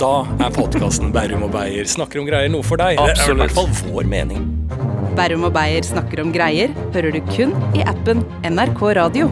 Da 0.00 0.22
er 0.40 0.52
podkasten 0.54 1.10
Bærum 1.12 1.42
og 1.44 1.50
Beyer 1.52 1.84
snakker 1.84 2.22
om 2.22 2.28
greier 2.28 2.48
noe 2.48 2.64
for 2.64 2.80
deg. 2.80 2.96
Det 2.96 3.18
er 3.20 3.34
i 3.34 3.36
hvert 3.36 3.52
fall 3.52 3.68
vår 3.92 4.08
mening. 4.08 4.46
Bærum 5.18 5.44
og 5.44 5.52
Beyer 5.52 5.84
snakker 5.84 6.22
om 6.24 6.32
greier 6.32 6.72
hører 6.94 7.12
du 7.12 7.20
kun 7.28 7.52
i 7.76 7.84
appen 7.84 8.24
NRK 8.48 8.80
Radio. 8.96 9.28